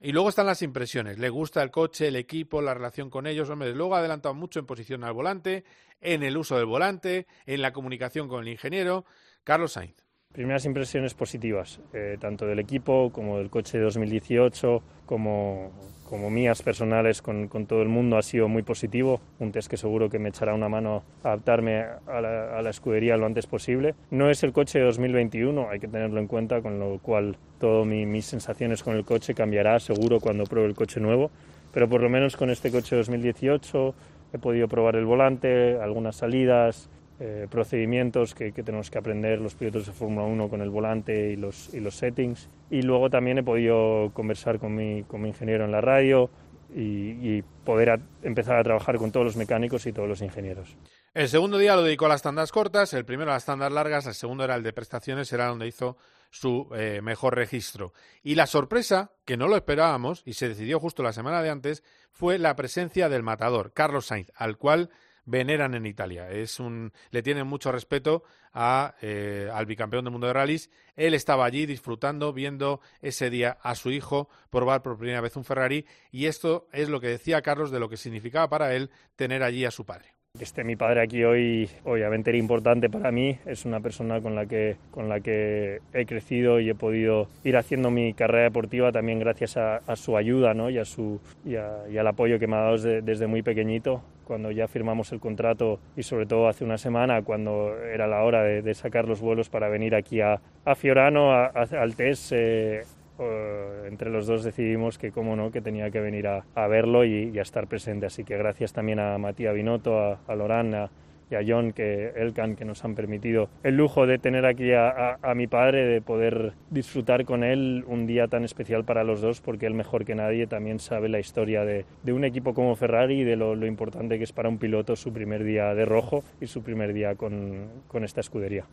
Y 0.00 0.12
luego 0.12 0.28
están 0.28 0.46
las 0.46 0.62
impresiones. 0.62 1.18
Le 1.18 1.30
gusta 1.30 1.62
el 1.62 1.70
coche, 1.70 2.08
el 2.08 2.16
equipo, 2.16 2.60
la 2.60 2.74
relación 2.74 3.08
con 3.10 3.26
ellos. 3.26 3.48
Hombre, 3.48 3.74
luego 3.74 3.94
ha 3.96 4.00
adelantado 4.00 4.34
mucho 4.34 4.60
en 4.60 4.66
posición 4.66 5.04
al 5.04 5.14
volante, 5.14 5.64
en 6.00 6.22
el 6.22 6.36
uso 6.36 6.56
del 6.56 6.66
volante, 6.66 7.26
en 7.46 7.62
la 7.62 7.72
comunicación 7.72 8.28
con 8.28 8.42
el 8.42 8.48
ingeniero. 8.48 9.04
Carlos 9.42 9.72
Sainz. 9.72 10.05
Primeras 10.36 10.66
impresiones 10.66 11.14
positivas, 11.14 11.80
eh, 11.94 12.18
tanto 12.20 12.44
del 12.44 12.58
equipo 12.58 13.10
como 13.10 13.38
del 13.38 13.48
coche 13.48 13.78
de 13.78 13.84
2018, 13.84 14.82
como, 15.06 15.70
como 16.10 16.28
mías 16.28 16.60
personales 16.60 17.22
con, 17.22 17.48
con, 17.48 17.64
todo 17.64 17.80
el 17.80 17.88
mundo, 17.88 18.18
ha 18.18 18.22
sido 18.22 18.46
muy 18.46 18.60
positivo. 18.60 19.22
Un 19.38 19.50
test 19.50 19.70
que 19.70 19.78
seguro 19.78 20.10
que 20.10 20.18
me 20.18 20.28
echará 20.28 20.52
una 20.52 20.68
mano 20.68 21.04
a 21.24 21.28
adaptarme 21.28 21.86
a 22.06 22.20
la, 22.20 22.58
a 22.58 22.60
la 22.60 22.68
escudería 22.68 23.16
lo 23.16 23.24
antes 23.24 23.46
posible. 23.46 23.94
No 24.10 24.28
es 24.28 24.42
el 24.42 24.52
coche 24.52 24.78
de 24.78 24.84
2021, 24.84 25.70
hay 25.70 25.80
que 25.80 25.88
tenerlo 25.88 26.20
en 26.20 26.26
cuenta, 26.26 26.60
con 26.60 26.78
lo 26.78 26.98
cual 26.98 27.38
todas 27.58 27.86
mi, 27.86 28.04
mis 28.04 28.26
sensaciones 28.26 28.82
con 28.82 28.94
el 28.94 29.06
coche 29.06 29.32
cambiará 29.32 29.80
seguro 29.80 30.20
cuando 30.20 30.44
pruebe 30.44 30.68
el 30.68 30.74
coche 30.74 31.00
nuevo. 31.00 31.30
Pero 31.72 31.88
por 31.88 32.02
lo 32.02 32.10
menos 32.10 32.36
con 32.36 32.50
este 32.50 32.70
coche 32.70 32.94
de 32.94 32.98
2018 32.98 33.94
he 34.34 34.38
podido 34.38 34.68
probar 34.68 34.96
el 34.96 35.06
volante, 35.06 35.78
algunas 35.80 36.16
salidas, 36.16 36.90
eh, 37.18 37.46
procedimientos 37.50 38.34
que, 38.34 38.52
que, 38.52 38.62
tenemos 38.62 38.90
que 38.90 38.98
aprender 38.98 39.40
los 39.40 39.54
pilotos 39.54 39.86
de 39.86 39.92
Fórmula 39.92 40.26
1 40.26 40.50
con 40.50 40.60
el 40.60 40.68
volante 40.68 41.32
y 41.32 41.36
los, 41.36 41.70
settings. 41.90 42.50
Y 42.70 42.82
luego 42.82 43.08
también 43.08 43.38
he 43.38 43.42
podido 43.42 44.10
conversar 44.12 44.58
con 44.58 44.74
mi, 44.74 45.02
con 45.04 45.22
mi 45.22 45.28
ingeniero 45.28 45.64
en 45.64 45.72
la 45.72 45.80
radio 45.80 46.30
y, 46.74 47.42
poder 47.64 48.00
empezar 48.22 48.58
a 48.58 48.62
trabajar 48.62 48.96
con 48.96 49.10
todos 49.10 49.26
los 49.26 49.36
mecánicos 49.36 49.86
y 49.86 49.92
todos 49.92 50.08
los 50.08 50.22
ingenieros. 50.22 50.76
El 51.14 51.28
segundo 51.28 51.58
día 51.58 51.74
lo 51.74 51.82
dedicó 51.82 52.06
a 52.06 52.10
las 52.10 52.22
tandas 52.22 52.52
cortas, 52.52 52.92
el 52.92 53.04
primero 53.04 53.30
a 53.30 53.34
las 53.34 53.44
tandas 53.44 53.72
largas, 53.72 54.06
el 54.06 54.14
segundo 54.14 54.44
era 54.44 54.54
el 54.54 54.62
de 54.62 54.72
prestaciones, 54.72 55.32
era 55.32 55.46
donde 55.46 55.66
hizo 55.66 55.96
su 56.30 56.68
eh, 56.76 57.00
mejor 57.02 57.34
registro. 57.34 57.92
Y 58.22 58.34
la 58.34 58.46
sorpresa, 58.46 59.10
que 59.24 59.36
no 59.36 59.48
lo 59.48 59.56
esperábamos 59.56 60.22
y 60.26 60.34
se 60.34 60.48
decidió 60.48 60.78
justo 60.78 61.02
la 61.02 61.12
semana 61.12 61.42
de 61.42 61.50
antes, 61.50 61.82
fue 62.12 62.38
la 62.38 62.54
presencia 62.54 63.08
del 63.08 63.22
matador, 63.22 63.72
Carlos 63.72 64.06
Sainz, 64.06 64.30
al 64.36 64.56
cual 64.58 64.90
veneran 65.26 65.74
en 65.74 65.84
Italia. 65.84 66.30
Es 66.30 66.58
un, 66.58 66.92
le 67.10 67.22
tienen 67.22 67.46
mucho 67.46 67.70
respeto 67.70 68.22
a, 68.52 68.94
eh, 69.02 69.50
al 69.52 69.66
bicampeón 69.66 70.04
del 70.04 70.12
mundo 70.12 70.28
de 70.28 70.32
rallies. 70.32 70.70
Él 70.94 71.12
estaba 71.12 71.44
allí 71.44 71.66
disfrutando, 71.66 72.32
viendo 72.32 72.80
ese 73.02 73.28
día 73.28 73.58
a 73.62 73.74
su 73.74 73.90
hijo 73.90 74.30
probar 74.50 74.82
por 74.82 74.96
primera 74.96 75.20
vez 75.20 75.36
un 75.36 75.44
Ferrari 75.44 75.84
y 76.10 76.26
esto 76.26 76.68
es 76.72 76.88
lo 76.88 77.00
que 77.00 77.08
decía 77.08 77.42
Carlos 77.42 77.70
de 77.70 77.80
lo 77.80 77.88
que 77.88 77.98
significaba 77.98 78.48
para 78.48 78.74
él 78.74 78.90
tener 79.16 79.42
allí 79.42 79.64
a 79.64 79.70
su 79.70 79.84
padre. 79.84 80.15
Esté 80.40 80.64
mi 80.64 80.76
padre 80.76 81.02
aquí 81.02 81.24
hoy, 81.24 81.68
obviamente 81.84 82.30
era 82.30 82.38
importante 82.38 82.88
para 82.90 83.10
mí. 83.10 83.38
Es 83.46 83.64
una 83.64 83.80
persona 83.80 84.20
con 84.20 84.34
la 84.34 84.46
que, 84.46 84.76
con 84.90 85.08
la 85.08 85.20
que 85.20 85.80
he 85.92 86.06
crecido 86.06 86.60
y 86.60 86.70
he 86.70 86.74
podido 86.74 87.28
ir 87.44 87.56
haciendo 87.56 87.90
mi 87.90 88.14
carrera 88.14 88.44
deportiva 88.44 88.92
también 88.92 89.18
gracias 89.18 89.56
a, 89.56 89.76
a 89.78 89.96
su 89.96 90.16
ayuda 90.16 90.54
¿no? 90.54 90.70
y, 90.70 90.78
a 90.78 90.84
su, 90.84 91.20
y, 91.44 91.56
a, 91.56 91.84
y, 91.90 91.98
al 91.98 92.06
apoyo 92.06 92.38
que 92.38 92.46
me 92.46 92.56
ha 92.56 92.60
dado 92.60 92.72
desde, 92.72 93.02
desde 93.02 93.26
muy 93.26 93.42
pequeñito 93.42 94.02
cuando 94.26 94.50
ya 94.50 94.66
firmamos 94.66 95.12
el 95.12 95.20
contrato 95.20 95.78
y 95.96 96.02
sobre 96.02 96.26
todo 96.26 96.48
hace 96.48 96.64
una 96.64 96.78
semana 96.78 97.22
cuando 97.22 97.76
era 97.78 98.06
la 98.08 98.22
hora 98.24 98.42
de, 98.42 98.60
de 98.60 98.74
sacar 98.74 99.06
los 99.06 99.20
vuelos 99.20 99.48
para 99.48 99.68
venir 99.68 99.94
aquí 99.94 100.20
a, 100.20 100.40
a 100.64 100.74
Fiorano, 100.74 101.32
a, 101.32 101.46
al 101.46 101.94
test, 101.94 102.32
eh, 102.34 102.82
Uh, 103.18 103.86
entre 103.86 104.10
los 104.10 104.26
dos 104.26 104.44
decidimos 104.44 104.98
que, 104.98 105.10
como 105.10 105.36
no, 105.36 105.50
que 105.50 105.62
tenía 105.62 105.90
que 105.90 106.00
venir 106.00 106.26
a, 106.26 106.44
verlo 106.68 107.04
y, 107.04 107.38
a 107.38 107.42
estar 107.42 107.66
presente. 107.66 108.06
Así 108.06 108.24
que 108.24 108.36
gracias 108.36 108.72
también 108.72 108.98
a 109.00 109.16
Matías 109.18 109.54
Binotto, 109.54 109.98
a, 109.98 110.20
a 110.26 110.34
Lorán 110.34 110.74
a, 110.74 110.90
y 111.30 111.34
a 111.34 111.40
John, 111.46 111.72
que 111.72 112.12
Elkan, 112.16 112.56
que 112.56 112.64
nos 112.64 112.84
han 112.84 112.94
permitido 112.94 113.48
el 113.62 113.76
lujo 113.76 114.06
de 114.06 114.18
tener 114.18 114.46
aquí 114.46 114.72
a, 114.72 115.18
mi 115.34 115.46
padre, 115.46 115.84
de 115.86 116.00
poder 116.00 116.52
disfrutar 116.70 117.24
con 117.24 117.42
él 117.42 117.84
un 117.86 118.06
día 118.06 118.28
tan 118.28 118.44
especial 118.44 118.84
para 118.84 119.04
los 119.04 119.20
dos, 119.20 119.40
porque 119.40 119.66
él 119.66 119.74
mejor 119.74 120.04
que 120.04 120.14
nadie 120.14 120.46
también 120.46 120.78
sabe 120.78 121.08
la 121.08 121.18
historia 121.18 121.64
de, 121.64 121.84
un 122.12 122.24
equipo 122.24 122.54
como 122.54 122.76
Ferrari 122.76 123.20
y 123.20 123.24
de 123.24 123.36
lo, 123.36 123.66
importante 123.66 124.18
que 124.18 124.24
es 124.24 124.32
para 124.32 124.48
un 124.48 124.58
piloto 124.58 124.96
su 124.96 125.12
primer 125.12 125.42
día 125.44 125.74
de 125.74 125.84
rojo 125.84 126.22
y 126.40 126.46
su 126.46 126.62
primer 126.62 126.92
día 126.92 127.16
con 127.16 128.04
esta 128.04 128.20
escudería. 128.20 128.66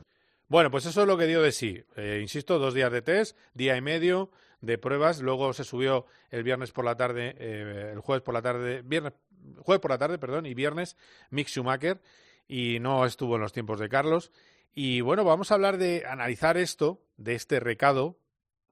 Bueno, 0.54 0.70
pues 0.70 0.86
eso 0.86 1.02
es 1.02 1.08
lo 1.08 1.18
que 1.18 1.26
dio 1.26 1.42
de 1.42 1.52
sí. 1.52 1.84
Eh, 1.96 2.20
insisto, 2.22 2.60
dos 2.60 2.76
días 2.76 2.92
de 2.92 3.02
test, 3.02 3.36
día 3.56 3.76
y 3.76 3.82
medio 3.82 4.30
de 4.62 4.78
pruebas. 4.78 5.20
Luego 5.20 5.52
se 5.52 5.64
subió 5.64 6.06
el 6.30 6.44
viernes 6.44 6.72
por 6.72 6.86
la 6.86 6.96
tarde, 6.96 7.36
eh, 7.40 7.90
el 7.94 8.02
jueves 8.02 8.22
por 8.22 8.36
la 8.36 8.44
tarde, 8.44 8.84
viernes, 8.84 9.14
jueves 9.62 9.82
por 9.82 9.90
la 9.90 9.98
tarde, 9.98 10.20
perdón, 10.20 10.46
y 10.46 10.54
viernes 10.54 10.96
Mick 11.32 11.48
Schumacher 11.48 12.02
y 12.48 12.78
no 12.80 13.04
estuvo 13.04 13.34
en 13.34 13.42
los 13.42 13.52
tiempos 13.52 13.80
de 13.80 13.90
Carlos. 13.90 14.32
Y 14.76 15.02
bueno, 15.02 15.24
vamos 15.24 15.50
a 15.50 15.56
hablar 15.56 15.80
de 15.80 16.04
analizar 16.08 16.56
esto, 16.56 17.02
de 17.18 17.34
este 17.34 17.60
recado. 17.60 18.20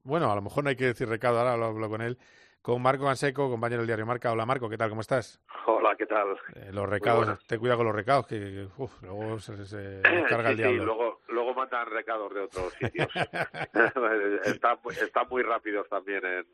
Bueno, 0.04 0.32
a 0.32 0.36
lo 0.36 0.44
mejor 0.44 0.64
no 0.64 0.70
hay 0.70 0.76
que 0.76 0.86
decir 0.86 1.10
recado, 1.10 1.40
ahora 1.40 1.58
lo 1.58 1.66
hablo 1.66 1.90
con 1.90 2.04
él. 2.04 2.20
Con 2.62 2.80
Marco 2.80 3.10
Anseco, 3.10 3.50
compañero 3.50 3.82
del 3.82 3.88
diario 3.88 4.06
Marca. 4.06 4.32
Hola 4.32 4.46
Marco, 4.46 4.70
¿qué 4.70 4.78
tal? 4.78 4.90
¿Cómo 4.90 5.02
estás? 5.02 5.42
Hola, 5.66 5.96
¿qué 5.98 6.06
tal? 6.06 6.38
Eh, 6.54 6.70
los 6.72 6.88
recados, 6.88 7.44
ten 7.48 7.60
cuidado 7.60 7.80
con 7.80 7.88
los 7.88 7.96
recados, 7.96 8.28
que 8.28 8.68
uf, 8.78 9.02
luego 9.02 9.40
se, 9.40 9.66
se 9.66 10.02
carga 10.30 10.50
sí, 10.50 10.52
el 10.52 10.58
diablo. 10.58 10.80
Sí, 10.80 10.86
luego, 10.86 11.22
luego 11.30 11.54
mandan 11.56 11.88
recados 11.88 12.32
de 12.32 12.42
otros 12.42 12.72
sitios. 12.74 13.08
están, 14.46 14.78
están 14.92 15.28
muy 15.28 15.42
rápidos 15.42 15.90
también 15.90 16.24
en, 16.24 16.46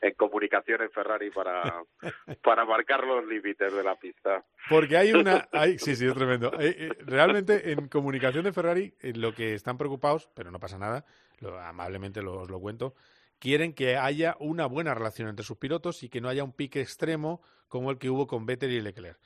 en 0.00 0.14
comunicación 0.14 0.80
en 0.80 0.90
Ferrari 0.92 1.30
para, 1.30 1.82
para 2.42 2.64
marcar 2.64 3.04
los 3.04 3.26
límites 3.26 3.70
de 3.70 3.84
la 3.84 3.96
pista. 3.96 4.42
Porque 4.66 4.96
hay 4.96 5.12
una... 5.12 5.46
Hay, 5.52 5.78
sí, 5.78 5.94
sí, 5.94 6.06
es 6.06 6.14
tremendo. 6.14 6.52
Realmente 7.00 7.72
en 7.72 7.86
comunicación 7.88 8.44
de 8.44 8.54
Ferrari 8.54 8.94
en 9.00 9.20
lo 9.20 9.34
que 9.34 9.52
están 9.52 9.76
preocupados, 9.76 10.30
pero 10.34 10.50
no 10.50 10.58
pasa 10.58 10.78
nada, 10.78 11.04
lo, 11.40 11.60
amablemente 11.60 12.22
lo, 12.22 12.40
os 12.40 12.50
lo 12.50 12.60
cuento, 12.60 12.94
quieren 13.40 13.72
que 13.72 13.96
haya 13.96 14.36
una 14.38 14.66
buena 14.66 14.94
relación 14.94 15.28
entre 15.28 15.44
sus 15.44 15.56
pilotos 15.56 16.04
y 16.04 16.08
que 16.08 16.20
no 16.20 16.28
haya 16.28 16.44
un 16.44 16.52
pique 16.52 16.80
extremo 16.80 17.42
como 17.66 17.90
el 17.90 17.98
que 17.98 18.10
hubo 18.10 18.28
con 18.28 18.46
Vettel 18.46 18.70
y 18.70 18.80
Leclerc. 18.80 19.18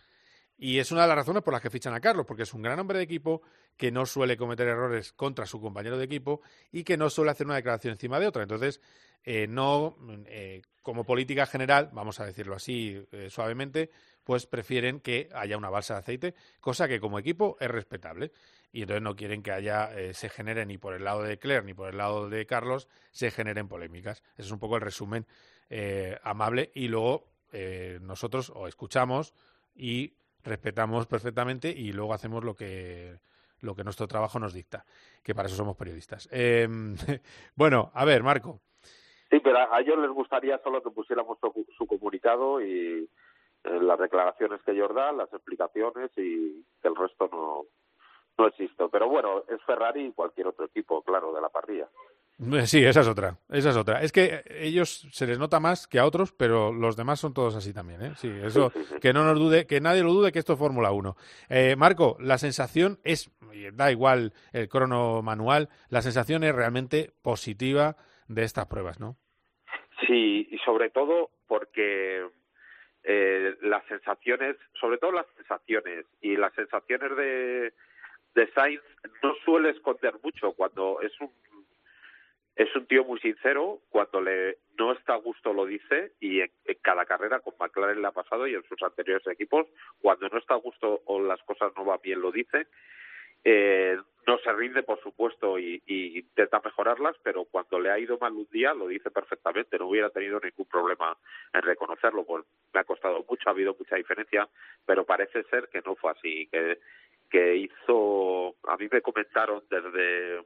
Y 0.57 0.79
es 0.79 0.93
una 0.93 1.03
de 1.03 1.09
las 1.09 1.17
razones 1.17 1.43
por 1.43 1.53
las 1.53 1.61
que 1.61 1.69
fichan 1.69 1.95
a 1.95 2.01
Carlos, 2.01 2.25
porque 2.27 2.45
es 2.45 2.55
un 2.55 2.63
gran 2.63 2.79
hombre 2.79 2.99
de 2.99 3.05
equipo 3.05 3.43
que 3.77 3.91
no 3.91 4.07
suele 4.07 4.37
cometer 4.37 4.69
errores 4.69 5.13
contra 5.13 5.47
su 5.47 5.61
compañero 5.61 5.99
de 5.99 6.05
equipo 6.05 6.43
y 6.71 6.85
que 6.85 6.97
no 6.97 7.11
suele 7.11 7.33
hacer 7.33 7.47
una 7.47 7.57
declaración 7.57 7.93
encima 7.93 8.21
de 8.21 8.29
otra. 8.29 8.43
Entonces, 8.43 8.81
eh, 9.25 9.49
no, 9.49 9.97
eh, 10.27 10.63
como 10.81 11.05
política 11.05 11.47
general, 11.47 11.91
vamos 11.93 12.21
a 12.21 12.27
decirlo 12.27 12.55
así 12.55 13.05
eh, 13.11 13.29
suavemente, 13.31 13.91
pues 14.23 14.47
prefieren 14.47 15.01
que 15.01 15.29
haya 15.35 15.57
una 15.57 15.71
balsa 15.71 15.95
de 15.95 16.01
aceite, 16.01 16.35
cosa 16.61 16.87
que 16.87 17.01
como 17.01 17.19
equipo 17.19 17.57
es 17.59 17.69
respetable. 17.69 18.31
Y 18.75 18.83
entonces 18.83 19.03
no 19.03 19.15
quieren 19.15 19.45
que 19.45 19.53
haya, 19.53 19.97
eh, 19.97 20.15
se 20.15 20.29
genere 20.29 20.67
ni 20.67 20.79
por 20.79 20.95
el 20.95 21.05
lado 21.05 21.23
de 21.23 21.39
Claire 21.39 21.65
ni 21.65 21.75
por 21.75 21.91
el 21.91 21.97
lado 21.97 22.29
de 22.29 22.45
Carlos, 22.45 22.89
se 23.13 23.31
generen 23.31 23.69
polémicas. 23.69 24.25
Ese 24.33 24.49
es 24.49 24.51
un 24.51 24.59
poco 24.59 24.75
el 24.75 24.83
resumen 24.83 25.27
eh, 25.71 26.19
amable. 26.25 26.73
Y 26.75 26.89
luego 26.89 27.29
eh, 27.53 28.01
nosotros 28.03 28.51
o 28.53 28.67
escuchamos 28.67 29.33
y 29.77 30.15
respetamos 30.43 31.07
perfectamente 31.07 31.71
y 31.71 31.93
luego 31.93 32.15
hacemos 32.15 32.43
lo 32.43 32.57
que 32.57 33.21
lo 33.61 33.77
que 33.77 33.85
nuestro 33.85 34.09
trabajo 34.09 34.41
nos 34.41 34.53
dicta, 34.53 34.85
que 35.23 35.37
para 35.37 35.47
eso 35.47 35.57
somos 35.57 35.77
periodistas. 35.77 36.29
Eh, 36.33 36.67
bueno, 37.55 37.93
a 37.95 38.05
ver, 38.05 38.25
Marco. 38.25 38.61
Sí, 39.31 39.39
pero 39.39 39.73
a 39.73 39.81
ellos 39.81 39.99
les 39.99 40.11
gustaría 40.11 40.59
solo 40.59 40.83
que 40.83 40.91
pusiéramos 40.91 41.39
su, 41.41 41.65
su 41.79 41.87
comunicado 41.87 42.61
y 42.61 43.09
eh, 43.65 43.81
las 43.81 44.01
declaraciones 44.01 44.61
que 44.63 44.73
ellos 44.73 44.93
dan, 44.93 45.17
las 45.17 45.33
explicaciones 45.33 46.11
y 46.19 46.67
el 46.83 46.97
resto 46.97 47.29
no, 47.33 47.67
no 48.39 48.47
existe. 48.47 48.85
Pero 48.91 49.09
bueno, 49.09 49.45
es 49.49 49.63
Ferrari 49.65 50.07
y 50.07 50.13
cualquier 50.13 50.49
otro 50.49 50.67
equipo, 50.67 51.03
claro, 51.03 51.33
de 51.33 51.41
la 51.41 51.49
parrilla. 51.49 51.89
Sí, 52.65 52.85
esa 52.85 53.03
es 53.03 53.09
otra, 53.09 53.37
esa 53.49 53.71
es 53.71 53.77
otra. 53.77 54.03
Es 54.03 54.11
que 54.11 54.43
ellos 54.49 55.07
se 55.13 55.27
les 55.27 55.39
nota 55.39 55.61
más 55.61 55.87
que 55.87 56.01
a 56.01 56.05
otros, 56.05 56.33
pero 56.33 56.73
los 56.73 56.97
demás 56.97 57.21
son 57.21 57.33
todos 57.33 57.55
así 57.55 57.73
también, 57.73 58.03
¿eh? 58.03 58.13
Sí, 58.17 58.29
eso, 58.29 58.71
sí, 58.71 58.81
sí, 58.81 58.95
sí. 58.95 59.01
que 59.01 59.13
no 59.13 59.25
nos 59.25 59.39
dude, 59.39 59.67
que 59.67 59.81
nadie 59.81 60.03
lo 60.03 60.13
dude 60.13 60.33
que 60.33 60.41
esto 60.41 60.55
es 60.55 60.59
Fórmula 60.59 60.91
1. 60.91 61.15
Eh, 61.49 61.77
Marco, 61.77 62.17
la 62.19 62.37
sensación 62.39 62.99
es, 63.05 63.31
da 63.75 63.93
igual 63.93 64.33
el 64.53 64.69
crono 64.69 65.23
manual, 65.23 65.69
la 65.91 66.03
sensación 66.03 66.43
es 66.43 66.53
realmente 66.53 67.13
positiva 67.23 67.97
de 68.27 68.43
estas 68.43 68.67
pruebas, 68.67 68.99
¿no? 68.99 69.17
Sí, 70.05 70.49
y 70.51 70.59
sobre 70.59 70.91
todo 70.91 71.31
porque 71.47 72.27
eh, 73.05 73.55
las 73.63 73.85
sensaciones, 73.87 74.57
sobre 74.81 74.99
todo 74.99 75.13
las 75.13 75.27
sensaciones 75.37 76.05
y 76.21 76.37
las 76.37 76.53
sensaciones 76.55 77.17
de, 77.17 77.73
de 78.35 78.51
Sainz 78.53 78.83
no 79.23 79.35
suele 79.45 79.71
esconder 79.71 80.15
mucho 80.23 80.53
cuando 80.53 81.01
es 81.01 81.13
un 81.21 81.31
es 82.57 82.75
un 82.77 82.87
tío 82.87 83.05
muy 83.05 83.19
sincero, 83.19 83.81
cuando 83.91 84.21
le 84.21 84.59
no 84.79 84.93
está 84.93 85.15
a 85.15 85.19
gusto 85.19 85.53
lo 85.53 85.67
dice 85.67 86.13
y 86.21 86.41
en, 86.41 86.51
cada 86.83 87.05
carrera 87.05 87.41
con 87.41 87.55
McLaren 87.59 88.01
le 88.01 88.07
ha 88.07 88.13
pasado 88.13 88.47
y 88.47 88.55
en 88.55 88.63
sus 88.65 88.81
anteriores 88.83 89.27
equipos, 89.27 89.67
cuando 90.01 90.29
no 90.29 90.39
está 90.39 90.55
a 90.55 90.59
gusto 90.59 91.03
o 91.07 91.21
las 91.21 91.43
cosas 91.43 91.73
no 91.77 91.85
van 91.85 91.99
bien 92.03 92.21
lo 92.21 92.31
dice. 92.31 92.69
Eh, 93.47 93.99
no 94.27 94.39
se 94.39 94.51
rinde, 94.55 94.83
por 94.83 95.03
supuesto, 95.03 95.59
y, 95.59 95.83
y, 95.85 96.21
intenta 96.21 96.63
mejorarlas, 96.65 97.15
pero 97.23 97.45
cuando 97.45 97.79
le 97.79 97.91
ha 97.91 97.99
ido 97.99 98.17
mal 98.19 98.33
un 98.33 98.49
día 98.51 98.73
lo 98.73 98.89
dice 98.89 99.11
perfectamente, 99.11 99.79
no 99.79 99.89
hubiera 99.89 100.09
tenido 100.09 100.41
ningún 100.41 100.65
problema 100.65 101.15
en 101.53 101.61
reconocerlo, 101.61 102.25
pues 102.25 102.45
me 102.73 102.81
ha 102.81 102.85
costado 102.85 103.23
mucho, 103.29 103.49
ha 103.49 103.53
habido 103.53 103.77
mucha 103.79 103.97
diferencia, 103.97 104.49
pero 104.87 105.05
parece 105.05 105.43
ser 105.45 105.69
que 105.69 105.83
no 105.85 105.95
fue 105.95 106.13
así, 106.13 106.47
que 106.47 106.79
que 107.35 107.57
hizo, 107.57 108.55
a 108.69 108.77
mí 108.77 108.87
me 108.93 109.01
comentaron 109.03 109.65
desde 109.69 110.45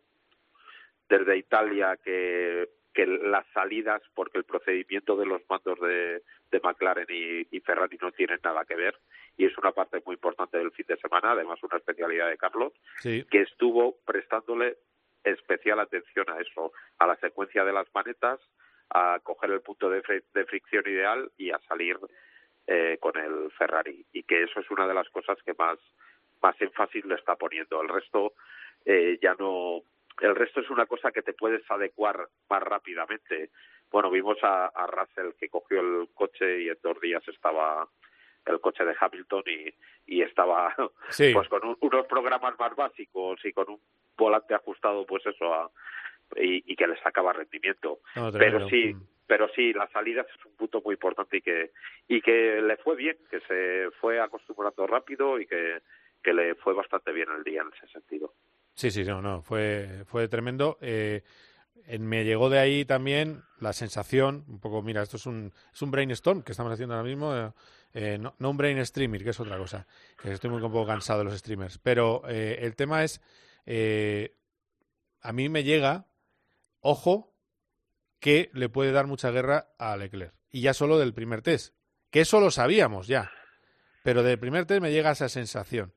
desde 1.07 1.36
Italia 1.36 1.99
que 2.03 2.70
que 2.95 3.07
las 3.07 3.47
salidas, 3.53 4.01
porque 4.14 4.39
el 4.39 4.45
procedimiento 4.45 5.14
de 5.16 5.26
los 5.26 5.43
mandos 5.49 5.78
de, 5.80 6.22
de 6.51 6.61
McLaren 6.64 7.07
y, 7.11 7.47
y, 7.55 7.61
Ferrari 7.61 7.97
no 8.01 8.11
tienen 8.11 8.41
nada 8.43 8.64
que 8.64 8.74
ver, 8.74 8.97
y 9.36 9.45
es 9.45 9.57
una 9.59 9.70
parte 9.70 10.03
muy 10.05 10.14
importante 10.14 10.59
del 10.59 10.72
fin 10.72 10.86
de 10.89 10.97
semana, 10.97 11.32
además 11.32 11.62
una 11.62 11.76
especialidad 11.76 12.28
de 12.28 12.39
Carlos, 12.39 12.72
Sí. 13.01 13.24
que 13.30 13.43
estuvo 13.43 13.99
prestándole 14.05 14.78
especial 15.22 15.78
atención 15.78 16.26
a 16.30 16.41
eso, 16.41 16.72
a 16.99 17.07
la 17.07 17.14
secuencia 17.16 17.62
de 17.64 17.72
las 17.74 17.86
manetas, 17.95 18.41
a 18.91 19.20
coger 19.22 19.51
el 19.53 19.61
punto 19.61 19.89
de, 19.91 20.03
fri- 20.03 20.24
de 20.34 20.45
fricción 20.47 20.82
ideal 20.86 21.30
y 21.36 21.51
a 21.51 21.61
salir 21.68 21.99
eh, 22.66 22.97
con 23.01 23.16
el 23.16 23.53
Ferrari, 23.53 24.05
y 24.12 24.24
que 24.24 24.43
eso 24.43 24.59
es 24.59 24.68
una 24.72 24.89
de 24.89 24.95
las 24.95 25.09
cosas 25.11 25.39
que 25.45 25.55
más, 25.55 25.78
más 26.43 26.61
énfasis 26.61 27.05
le 27.05 27.14
está 27.16 27.36
poniendo. 27.36 27.80
El 27.82 27.89
resto 27.89 28.32
eh, 28.84 29.18
ya 29.22 29.34
no 29.39 29.82
el 30.20 30.34
resto 30.34 30.61
es 30.61 30.68
una 30.70 30.86
cosa 30.86 31.12
que 31.12 31.22
te 31.22 31.32
puedes 31.32 31.62
adecuar 31.70 32.26
más 32.51 32.62
rápidamente. 32.62 33.51
Bueno, 33.91 34.11
vimos 34.11 34.36
a, 34.43 34.66
a 34.66 34.86
Russell 34.89 35.32
que 35.39 35.49
cogió 35.49 35.80
el 35.80 36.09
coche 36.12 36.62
y 36.62 36.68
en 36.68 36.76
dos 36.82 37.01
días 37.01 37.26
estaba 37.28 37.89
el 38.47 38.61
coche 38.61 38.84
de 38.84 38.97
Hamilton 38.99 39.43
y, 39.47 39.74
y 40.07 40.22
estaba 40.22 40.74
Sí. 41.11 41.32
pues 41.32 41.49
con 41.49 41.64
un- 41.64 41.76
unos 41.80 42.07
programas 42.07 42.59
más 42.59 42.74
básicos 42.74 43.45
y 43.45 43.53
con 43.53 43.68
un 43.70 43.80
volante 44.16 44.55
ajustado 44.55 45.07
pues 45.07 45.24
eso 45.26 45.55
a- 45.55 45.70
y, 46.36 46.72
y 46.72 46.76
que 46.76 46.86
le 46.86 47.01
sacaba 47.01 47.32
rendimiento. 47.32 48.01
No, 48.16 48.30
pero 48.32 48.68
sí, 48.68 48.95
pero 49.26 49.49
sí, 49.55 49.72
las 49.72 49.91
salidas 49.93 50.26
es 50.36 50.45
un 50.47 50.57
punto 50.57 50.82
muy 50.84 50.95
importante 50.95 51.36
y 51.39 51.43
que 51.43 51.70
y 52.09 52.20
que 52.20 52.61
le 52.61 52.76
fue 52.78 52.97
bien, 52.97 53.16
que 53.30 53.41
se 53.41 53.91
fue 54.01 54.18
acostumbrando 54.20 54.86
rápido 54.86 55.39
y 55.39 55.47
que, 55.47 55.80
que 56.22 56.32
le 56.32 56.54
fue 56.56 56.74
bastante 56.74 57.12
bien 57.12 57.28
el 57.36 57.44
día 57.44 57.62
en 57.62 57.68
ese 57.76 57.92
sentido. 57.92 58.34
Sí, 58.74 58.90
sí, 58.90 59.04
no, 59.04 59.20
no, 59.20 59.42
fue, 59.42 60.04
fue 60.06 60.28
tremendo. 60.28 60.78
Eh, 60.80 61.22
me 61.98 62.24
llegó 62.24 62.50
de 62.50 62.58
ahí 62.58 62.84
también 62.84 63.42
la 63.60 63.72
sensación, 63.72 64.44
un 64.48 64.60
poco, 64.60 64.82
mira, 64.82 65.02
esto 65.02 65.16
es 65.16 65.26
un, 65.26 65.52
es 65.72 65.80
un 65.82 65.90
brainstorm 65.90 66.42
que 66.42 66.52
estamos 66.52 66.72
haciendo 66.72 66.94
ahora 66.94 67.08
mismo, 67.08 67.34
eh, 67.34 67.50
eh, 67.94 68.18
no, 68.18 68.34
un 68.38 68.56
brain 68.56 68.78
streaming, 68.78 69.20
que 69.20 69.30
es 69.30 69.40
otra 69.40 69.56
cosa, 69.56 69.86
que 70.20 70.32
estoy 70.32 70.50
muy 70.50 70.62
un 70.62 70.70
poco 70.70 70.86
cansado 70.86 71.20
de 71.20 71.24
los 71.24 71.38
streamers, 71.38 71.78
pero 71.78 72.22
eh, 72.28 72.58
el 72.60 72.76
tema 72.76 73.04
es, 73.04 73.20
eh, 73.64 74.36
a 75.22 75.32
mí 75.32 75.48
me 75.48 75.64
llega, 75.64 76.06
ojo, 76.80 77.34
que 78.20 78.50
le 78.52 78.68
puede 78.68 78.92
dar 78.92 79.06
mucha 79.06 79.30
guerra 79.30 79.70
a 79.78 79.96
Leclerc, 79.96 80.34
y 80.50 80.60
ya 80.60 80.74
solo 80.74 80.98
del 80.98 81.14
primer 81.14 81.40
test, 81.40 81.74
que 82.10 82.20
eso 82.20 82.40
lo 82.40 82.50
sabíamos 82.50 83.06
ya, 83.06 83.30
pero 84.02 84.22
del 84.22 84.38
primer 84.38 84.66
test 84.66 84.82
me 84.82 84.92
llega 84.92 85.12
esa 85.12 85.28
sensación. 85.28 85.94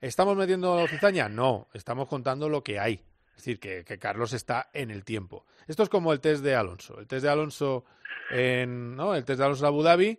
¿Estamos 0.00 0.36
metiendo 0.36 0.86
cizaña? 0.86 1.28
No, 1.28 1.68
estamos 1.74 2.08
contando 2.08 2.48
lo 2.48 2.62
que 2.62 2.78
hay. 2.78 3.00
Es 3.30 3.44
decir, 3.44 3.60
que, 3.60 3.84
que 3.84 3.98
Carlos 3.98 4.32
está 4.32 4.68
en 4.72 4.90
el 4.90 5.04
tiempo. 5.04 5.44
Esto 5.66 5.82
es 5.82 5.88
como 5.88 6.12
el 6.12 6.20
test 6.20 6.42
de 6.42 6.54
Alonso. 6.54 6.98
El 6.98 7.06
test 7.06 7.24
de 7.24 7.30
Alonso 7.30 7.84
en, 8.30 8.96
¿no? 8.96 9.14
El 9.14 9.24
test 9.24 9.38
de 9.38 9.44
Alonso 9.44 9.64
en 9.64 9.68
Abu 9.68 9.82
Dhabi 9.82 10.18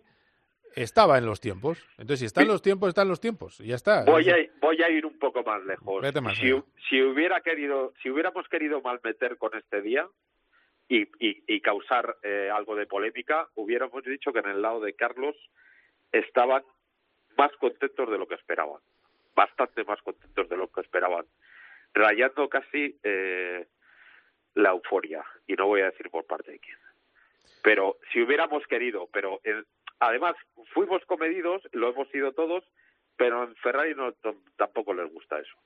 estaba 0.74 1.18
en 1.18 1.26
los 1.26 1.40
tiempos. 1.40 1.78
Entonces, 1.92 2.20
si 2.20 2.26
está 2.26 2.42
en 2.42 2.48
los 2.48 2.62
tiempos, 2.62 2.88
está 2.88 3.02
en 3.02 3.08
los 3.08 3.20
tiempos. 3.20 3.60
Y 3.60 3.68
ya 3.68 3.74
está. 3.76 4.04
Voy 4.04 4.28
a, 4.30 4.36
voy 4.60 4.82
a 4.82 4.90
ir 4.90 5.04
un 5.04 5.18
poco 5.18 5.42
más 5.42 5.64
lejos. 5.64 6.02
Más 6.22 6.36
si, 6.38 6.52
si 6.88 7.02
hubiera 7.02 7.40
querido, 7.40 7.92
si 8.02 8.10
hubiéramos 8.10 8.48
querido 8.48 8.80
malmeter 8.80 9.36
con 9.36 9.56
este 9.56 9.82
día 9.82 10.06
y, 10.88 11.02
y, 11.18 11.42
y 11.46 11.60
causar 11.60 12.16
eh, 12.22 12.50
algo 12.52 12.76
de 12.76 12.86
polémica, 12.86 13.48
hubiéramos 13.54 14.04
dicho 14.04 14.32
que 14.32 14.40
en 14.40 14.48
el 14.48 14.62
lado 14.62 14.80
de 14.80 14.94
Carlos 14.94 15.36
estaban 16.12 16.62
más 17.36 17.50
contentos 17.58 18.10
de 18.10 18.18
lo 18.18 18.26
que 18.26 18.34
esperaban, 18.34 18.80
bastante 19.40 19.84
más 19.84 20.02
contentos 20.02 20.50
de 20.50 20.56
lo 20.56 20.70
que 20.70 20.82
esperaban, 20.82 21.24
rayando 21.94 22.46
casi 22.50 22.98
eh, 23.02 23.66
la 24.54 24.70
euforia. 24.70 25.24
Y 25.46 25.54
no 25.54 25.66
voy 25.66 25.80
a 25.80 25.90
decir 25.90 26.10
por 26.10 26.26
parte 26.26 26.52
de 26.52 26.58
quién. 26.58 26.76
Pero 27.62 27.96
si 28.12 28.20
hubiéramos 28.20 28.66
querido, 28.66 29.08
pero 29.10 29.40
eh, 29.44 29.62
además 29.98 30.36
fuimos 30.74 31.02
comedidos, 31.06 31.62
lo 31.72 31.88
hemos 31.88 32.08
sido 32.10 32.32
todos, 32.32 32.64
pero 33.16 33.44
en 33.44 33.56
Ferrari 33.56 33.94
no, 33.94 34.12
tampoco 34.56 34.92
les 34.92 35.10
gusta 35.10 35.38
eso. 35.38 35.56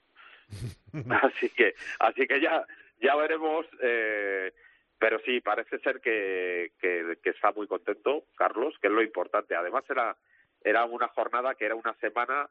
así 1.23 1.49
que 1.51 1.75
así 1.99 2.27
que 2.27 2.39
ya 2.39 2.67
ya 3.01 3.17
veremos 3.17 3.67
eh, 3.81 4.53
pero 4.99 5.19
sí 5.25 5.41
parece 5.41 5.79
ser 5.79 6.01
que, 6.03 6.73
que, 6.79 7.17
que 7.23 7.31
está 7.31 7.51
muy 7.53 7.67
contento 7.67 8.27
Carlos 8.37 8.75
que 8.79 8.89
es 8.89 8.93
lo 8.93 9.03
importante 9.03 9.57
además 9.57 9.85
era 9.89 10.15
era 10.63 10.85
una 10.85 11.09
jornada 11.09 11.55
que 11.55 11.65
era 11.65 11.77
una 11.77 11.95
semana 11.95 12.51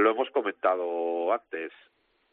lo 0.00 0.10
hemos 0.10 0.30
comentado 0.30 1.32
antes 1.32 1.72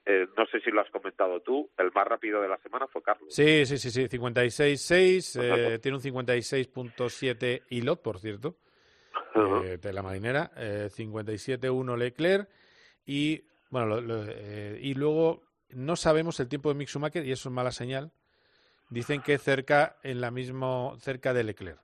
eh, 0.05 0.27
no 0.37 0.45
sé 0.47 0.59
si 0.61 0.69
lo 0.71 0.81
has 0.81 0.89
comentado 0.89 1.39
tú 1.41 1.69
el 1.77 1.91
más 1.93 2.05
rápido 2.07 2.41
de 2.41 2.49
la 2.49 2.57
semana 2.57 2.87
fue 2.87 3.01
Carlos 3.01 3.33
Sí, 3.33 3.65
sí, 3.65 3.77
sí, 3.77 3.89
sí. 3.89 4.07
56.6. 4.09 5.39
Eh, 5.41 5.79
tiene 5.79 5.97
un 5.97 6.03
56.7 6.03 7.63
Ilot, 7.69 8.01
por 8.01 8.19
cierto. 8.19 8.57
eh, 9.35 9.77
de 9.81 9.93
la 9.93 10.01
marinera. 10.03 10.51
Eh, 10.57 10.89
57.1 10.91 11.95
Leclerc. 11.97 12.49
Y, 13.05 13.43
bueno, 13.69 13.87
lo- 13.87 14.01
lo- 14.01 14.25
eh, 14.27 14.77
y 14.81 14.93
luego 14.93 15.43
no 15.69 15.95
sabemos 15.95 16.39
el 16.39 16.47
tiempo 16.49 16.69
de 16.69 16.75
Mick 16.75 16.89
Schumacher 16.89 17.25
y 17.25 17.31
eso 17.31 17.49
es 17.49 17.53
mala 17.53 17.71
señal. 17.71 18.11
Dicen 18.89 19.21
que 19.21 19.37
cerca 19.37 19.95
en 20.03 20.21
la 20.21 20.29
mismo 20.31 20.95
cerca 20.99 21.33
de 21.33 21.43
Leclerc. 21.43 21.79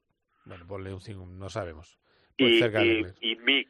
Bueno, 0.45 0.65
ponle 0.67 0.93
un 0.93 1.01
5, 1.01 1.25
no 1.25 1.49
sabemos. 1.49 1.97
Pues 2.37 2.51
y, 2.51 2.59
cerca 2.59 2.79
de 2.79 2.85
y, 2.85 2.93
Leclerc. 2.95 3.17
y 3.21 3.35
Mick 3.37 3.69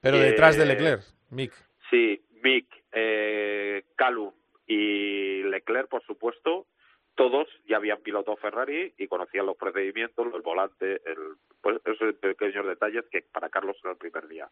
Pero 0.00 0.16
eh, 0.16 0.20
detrás 0.22 0.56
de 0.56 0.66
Leclerc, 0.66 1.02
Mick. 1.30 1.52
Sí, 1.90 2.22
Mick, 2.42 2.66
eh, 2.92 3.84
Calum 3.96 4.32
y 4.66 5.42
Leclerc, 5.44 5.88
por 5.88 6.02
supuesto, 6.04 6.66
todos 7.14 7.48
ya 7.68 7.76
habían 7.76 8.00
pilotado 8.00 8.36
Ferrari 8.36 8.94
y 8.96 9.06
conocían 9.06 9.46
los 9.46 9.56
procedimientos, 9.56 10.26
el 10.34 10.42
volante, 10.42 11.02
el, 11.04 11.36
pues 11.60 11.80
esos 11.84 12.14
pequeños 12.14 12.66
detalles 12.66 13.04
que 13.10 13.22
para 13.22 13.48
Carlos 13.50 13.76
era 13.82 13.92
el 13.92 13.98
primer 13.98 14.26
día. 14.28 14.48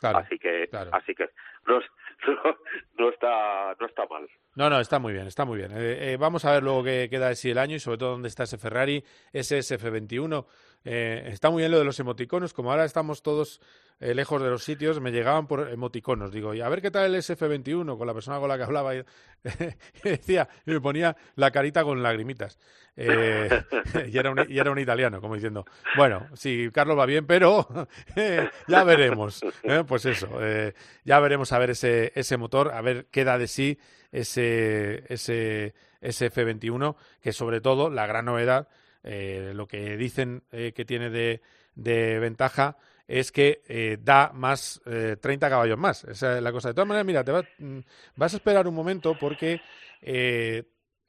Claro, 0.00 0.18
así 0.18 0.38
que, 0.38 0.68
claro. 0.68 0.90
así 0.92 1.14
que 1.14 1.30
no, 1.66 1.80
no, 2.26 2.58
no 2.98 3.08
está, 3.08 3.74
no 3.80 3.86
está 3.86 4.06
mal. 4.06 4.28
No, 4.54 4.70
no, 4.70 4.78
está 4.80 4.98
muy 4.98 5.12
bien, 5.12 5.26
está 5.26 5.44
muy 5.44 5.58
bien. 5.58 5.72
Eh, 5.72 6.12
eh, 6.12 6.16
vamos 6.16 6.44
a 6.44 6.52
ver 6.52 6.62
luego 6.62 6.84
qué 6.84 7.08
queda 7.10 7.28
de 7.28 7.36
sí 7.36 7.50
el 7.50 7.58
año 7.58 7.76
y 7.76 7.80
sobre 7.80 7.98
todo 7.98 8.10
dónde 8.10 8.28
está 8.28 8.44
ese 8.44 8.58
Ferrari, 8.58 9.02
ese 9.32 9.58
SF21. 9.58 10.46
Eh, 10.84 11.28
está 11.32 11.50
muy 11.50 11.62
bien 11.62 11.72
lo 11.72 11.78
de 11.78 11.84
los 11.84 11.98
emoticonos, 12.00 12.52
como 12.52 12.70
ahora 12.70 12.84
estamos 12.84 13.22
todos 13.22 13.60
eh, 14.00 14.14
lejos 14.14 14.40
de 14.42 14.48
los 14.48 14.62
sitios, 14.64 15.00
me 15.00 15.10
llegaban 15.10 15.46
por 15.46 15.68
emoticonos. 15.70 16.32
Digo, 16.32 16.54
y 16.54 16.60
a 16.60 16.68
ver 16.68 16.80
qué 16.80 16.90
tal 16.90 17.14
el 17.14 17.20
SF21 17.20 17.98
con 17.98 18.06
la 18.06 18.14
persona 18.14 18.38
con 18.38 18.48
la 18.48 18.56
que 18.56 18.64
hablaba. 18.64 18.92
Y, 19.44 20.08
decía, 20.08 20.48
y 20.66 20.72
me 20.72 20.80
ponía 20.80 21.16
la 21.36 21.52
carita 21.52 21.84
con 21.84 22.02
lagrimitas. 22.02 22.58
Eh, 22.96 23.48
y, 24.12 24.18
era 24.18 24.32
un, 24.32 24.44
y 24.48 24.58
era 24.58 24.72
un 24.72 24.78
italiano, 24.80 25.20
como 25.20 25.34
diciendo, 25.34 25.64
bueno, 25.96 26.26
sí, 26.34 26.70
Carlos 26.72 26.98
va 26.98 27.06
bien, 27.06 27.24
pero 27.24 27.68
ya 28.66 28.82
veremos. 28.82 29.40
Pues 29.86 30.06
eso, 30.06 30.28
ya 31.04 31.20
veremos 31.20 31.52
a 31.52 31.58
ver 31.58 31.70
ese, 31.70 32.12
ese 32.16 32.36
motor, 32.36 32.72
a 32.72 32.80
ver 32.80 33.06
qué 33.12 33.22
da 33.22 33.38
de 33.38 33.46
sí 33.46 33.78
ese, 34.10 35.04
ese, 35.12 35.74
ese 36.00 36.32
F21, 36.32 36.96
que 37.20 37.32
sobre 37.32 37.60
todo 37.60 37.90
la 37.90 38.06
gran 38.06 38.24
novedad, 38.24 38.68
eh, 39.02 39.52
lo 39.54 39.66
que 39.66 39.96
dicen 39.96 40.42
eh, 40.50 40.72
que 40.74 40.84
tiene 40.84 41.10
de, 41.10 41.40
ventaja 42.18 42.76
es 43.06 43.32
que 43.32 43.62
eh, 43.66 43.98
da 44.00 44.32
más 44.34 44.80
eh, 44.84 45.16
30 45.20 45.48
caballos 45.48 45.78
más. 45.78 46.04
Es 46.04 46.22
la 46.22 46.52
cosa. 46.52 46.68
De 46.68 46.74
todas 46.74 46.88
maneras, 46.88 47.06
mira, 47.06 47.24
te 47.24 47.32
mm, 47.64 47.80
vas 48.16 48.34
a 48.34 48.36
esperar 48.36 48.68
un 48.68 48.74
momento 48.74 49.16
porque 49.16 49.62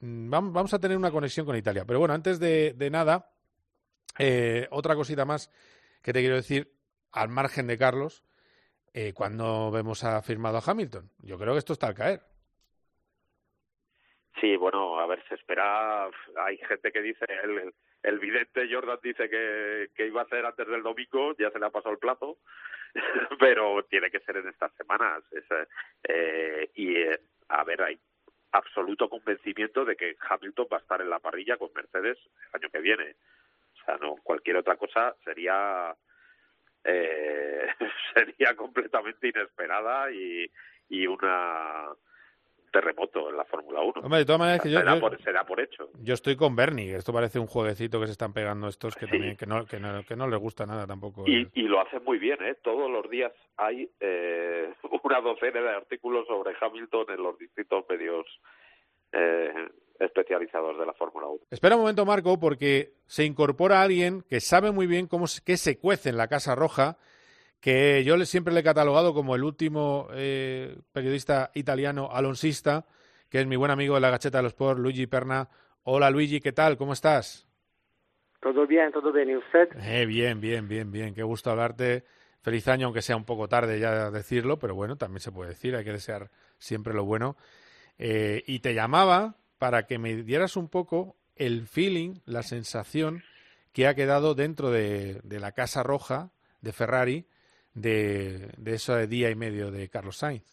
mm, 0.00 0.30
vam- 0.30 0.52
vamos 0.52 0.72
a 0.74 0.78
tener 0.78 0.96
una 0.96 1.10
conexión 1.10 1.44
con 1.46 1.56
Italia. 1.56 1.84
Pero 1.84 1.98
bueno, 1.98 2.14
antes 2.14 2.38
de, 2.38 2.74
de 2.76 2.90
nada, 2.90 3.30
otra 4.70 4.94
cosita 4.94 5.24
más 5.24 5.50
que 6.02 6.12
te 6.12 6.20
quiero 6.20 6.36
decir, 6.36 6.72
al 7.12 7.28
margen 7.28 7.66
de 7.66 7.76
Carlos, 7.76 8.24
cuando 9.14 9.70
vemos 9.70 10.04
a 10.04 10.22
firmado 10.22 10.58
a 10.58 10.62
Hamilton. 10.64 11.10
Yo 11.18 11.38
creo 11.38 11.52
que 11.52 11.58
esto 11.58 11.74
está 11.74 11.88
al 11.88 11.94
caer. 11.94 12.29
Sí, 14.40 14.56
bueno, 14.56 14.98
a 14.98 15.06
ver, 15.06 15.22
se 15.28 15.34
espera. 15.34 16.08
Hay 16.36 16.56
gente 16.58 16.90
que 16.90 17.02
dice, 17.02 17.26
el, 17.42 17.74
el, 18.02 18.18
vidente 18.18 18.68
Jordan 18.72 18.98
dice 19.02 19.28
que, 19.28 19.90
que 19.94 20.06
iba 20.06 20.22
a 20.22 20.28
ser 20.28 20.46
antes 20.46 20.66
del 20.66 20.82
domingo, 20.82 21.36
ya 21.38 21.50
se 21.50 21.58
le 21.58 21.66
ha 21.66 21.70
pasado 21.70 21.92
el 21.92 21.98
plazo, 21.98 22.38
pero 23.38 23.84
tiene 23.84 24.10
que 24.10 24.20
ser 24.20 24.38
en 24.38 24.48
estas 24.48 24.72
semanas. 24.74 25.22
Es, 25.32 25.44
eh, 26.04 26.70
y, 26.74 26.96
eh, 26.96 27.20
a 27.48 27.64
ver, 27.64 27.82
hay 27.82 27.98
absoluto 28.52 29.08
convencimiento 29.08 29.84
de 29.84 29.96
que 29.96 30.16
Hamilton 30.28 30.68
va 30.72 30.78
a 30.78 30.80
estar 30.80 31.00
en 31.00 31.10
la 31.10 31.18
parrilla 31.18 31.58
con 31.58 31.72
Mercedes 31.74 32.18
el 32.52 32.60
año 32.60 32.70
que 32.70 32.80
viene. 32.80 33.16
O 33.74 33.84
sea, 33.84 33.96
no, 33.98 34.16
cualquier 34.22 34.56
otra 34.56 34.76
cosa 34.76 35.14
sería 35.24 35.94
eh, 36.84 37.66
sería 38.14 38.56
completamente 38.56 39.28
inesperada 39.28 40.10
y, 40.10 40.50
y 40.88 41.06
una 41.06 41.90
terremoto 42.70 43.28
en 43.30 43.36
la 43.36 43.44
Fórmula 43.44 43.80
1. 43.82 43.92
Hombre, 44.02 44.18
de 44.20 44.24
todas 44.24 44.38
maneras 44.38 44.60
que 44.62 44.70
yo, 44.70 44.78
será, 44.78 44.94
yo, 44.94 45.00
por, 45.00 45.22
será 45.22 45.44
por 45.44 45.60
hecho. 45.60 45.88
yo 46.00 46.14
estoy 46.14 46.36
con 46.36 46.54
Bernie. 46.56 46.94
Esto 46.96 47.12
parece 47.12 47.38
un 47.38 47.46
jueguecito 47.46 47.98
que 48.00 48.06
se 48.06 48.12
están 48.12 48.32
pegando 48.32 48.68
estos 48.68 48.94
que 48.96 49.06
también 49.06 49.36
que 49.36 49.46
no, 49.46 49.66
que 49.66 49.78
no, 49.80 50.02
que 50.04 50.16
no 50.16 50.28
les 50.28 50.38
gusta 50.40 50.66
nada 50.66 50.86
tampoco. 50.86 51.24
Y, 51.26 51.48
y 51.54 51.62
lo 51.62 51.80
hacen 51.80 52.02
muy 52.04 52.18
bien, 52.18 52.38
¿eh? 52.42 52.56
Todos 52.62 52.90
los 52.90 53.08
días 53.10 53.32
hay 53.56 53.90
eh, 54.00 54.72
una 55.04 55.20
docena 55.20 55.60
de 55.60 55.70
artículos 55.70 56.26
sobre 56.26 56.54
Hamilton 56.60 57.06
en 57.10 57.22
los 57.22 57.38
distintos 57.38 57.84
medios 57.88 58.26
eh, 59.12 59.52
especializados 59.98 60.78
de 60.78 60.86
la 60.86 60.92
Fórmula 60.94 61.26
1. 61.26 61.40
Espera 61.50 61.74
un 61.76 61.82
momento, 61.82 62.06
Marco, 62.06 62.38
porque 62.38 62.92
se 63.06 63.24
incorpora 63.24 63.82
alguien 63.82 64.22
que 64.28 64.40
sabe 64.40 64.70
muy 64.70 64.86
bien 64.86 65.06
cómo 65.06 65.26
se- 65.26 65.42
qué 65.44 65.56
se 65.56 65.78
cuece 65.78 66.08
en 66.10 66.16
la 66.16 66.28
Casa 66.28 66.54
Roja, 66.54 66.96
que 67.60 68.02
yo 68.04 68.18
siempre 68.24 68.54
le 68.54 68.60
he 68.60 68.64
catalogado 68.64 69.12
como 69.12 69.34
el 69.34 69.44
último 69.44 70.08
eh, 70.12 70.78
periodista 70.92 71.50
italiano 71.54 72.08
alonsista, 72.10 72.86
que 73.28 73.40
es 73.40 73.46
mi 73.46 73.56
buen 73.56 73.70
amigo 73.70 73.94
de 73.94 74.00
la 74.00 74.10
Gacheta 74.10 74.38
de 74.38 74.44
los 74.44 74.52
Sport, 74.52 74.78
Luigi 74.78 75.06
Perna. 75.06 75.48
Hola 75.82 76.10
Luigi, 76.10 76.40
¿qué 76.40 76.52
tal? 76.52 76.76
¿Cómo 76.76 76.94
estás? 76.94 77.46
Todo 78.40 78.66
bien, 78.66 78.90
todo 78.92 79.12
bien. 79.12 79.30
¿Y 79.30 79.36
usted? 79.36 79.68
Eh, 79.82 80.06
bien, 80.06 80.40
bien, 80.40 80.66
bien, 80.66 80.90
bien. 80.90 81.14
Qué 81.14 81.22
gusto 81.22 81.50
hablarte. 81.50 82.04
Feliz 82.42 82.66
año, 82.68 82.86
aunque 82.86 83.02
sea 83.02 83.16
un 83.16 83.26
poco 83.26 83.48
tarde 83.48 83.78
ya 83.78 84.10
decirlo, 84.10 84.58
pero 84.58 84.74
bueno, 84.74 84.96
también 84.96 85.20
se 85.20 85.30
puede 85.30 85.50
decir, 85.50 85.76
hay 85.76 85.84
que 85.84 85.92
desear 85.92 86.30
siempre 86.56 86.94
lo 86.94 87.04
bueno. 87.04 87.36
Eh, 87.98 88.42
y 88.46 88.60
te 88.60 88.72
llamaba 88.72 89.36
para 89.58 89.86
que 89.86 89.98
me 89.98 90.16
dieras 90.22 90.56
un 90.56 90.70
poco 90.70 91.16
el 91.36 91.66
feeling, 91.66 92.20
la 92.24 92.42
sensación 92.42 93.22
que 93.74 93.86
ha 93.86 93.94
quedado 93.94 94.34
dentro 94.34 94.70
de, 94.70 95.20
de 95.22 95.38
la 95.38 95.52
Casa 95.52 95.82
Roja 95.82 96.30
de 96.62 96.72
Ferrari 96.72 97.26
de, 97.74 98.50
de 98.56 98.74
ese 98.74 99.06
día 99.06 99.30
y 99.30 99.34
medio 99.34 99.70
de 99.70 99.88
Carlos 99.88 100.16
Sainz. 100.18 100.44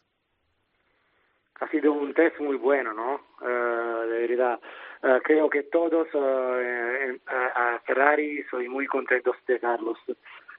Ha 1.60 1.68
sido 1.70 1.92
un 1.94 2.14
test 2.14 2.40
muy 2.40 2.56
bueno, 2.58 2.94
¿no? 2.94 3.22
De 3.42 4.28
verdad. 4.28 4.60
Eh, 5.02 5.20
creo 5.24 5.50
que 5.50 5.64
todos 5.64 6.08
en- 6.14 7.20
a, 7.28 7.80
Ferrari 7.86 8.44
soy 8.50 8.70
muy 8.70 8.86
contentos 8.88 9.36
de 9.48 9.60
Carlos. 9.60 9.98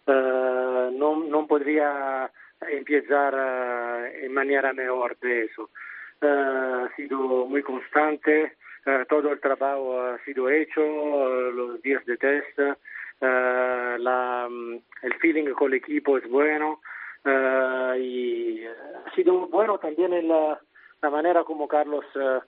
No, 0.06 1.16
no 1.24 1.46
podría 1.46 2.30
empezar 2.68 3.34
en 4.14 4.32
manera 4.32 4.72
mejor 4.72 5.16
de 5.18 5.44
eso. 5.44 5.70
Ha 6.20 6.88
sido 6.96 7.46
muy 7.46 7.62
constante, 7.62 8.56
eh, 8.88 9.04
todo 9.06 9.30
el 9.32 9.40
trabajo 9.40 10.00
ha 10.00 10.18
sido 10.24 10.48
hecho, 10.48 10.80
eh, 10.80 11.52
los 11.52 11.82
días 11.82 12.02
de 12.06 12.16
test, 12.16 12.58
eh, 12.58 13.96
la, 13.98 14.46
mm, 14.48 14.78
el 15.02 15.14
feeling 15.20 15.52
con 15.52 15.68
el 15.68 15.74
equipo 15.74 16.16
es 16.16 16.26
bueno 16.28 16.80
y 17.98 18.64
ha 18.64 19.10
sido 19.14 19.48
bueno 19.48 19.76
también 19.78 20.14
en 20.14 20.28
la, 20.28 20.58
manera 21.10 21.44
como 21.44 21.68
Carlos 21.68 22.06
ha, 22.16 22.40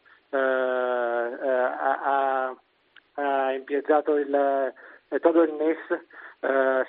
ha- 3.16 3.55
empezado 3.55 4.16
el, 4.16 4.34
todo 5.20 5.45
el 5.45 5.53
mes, 5.55 5.76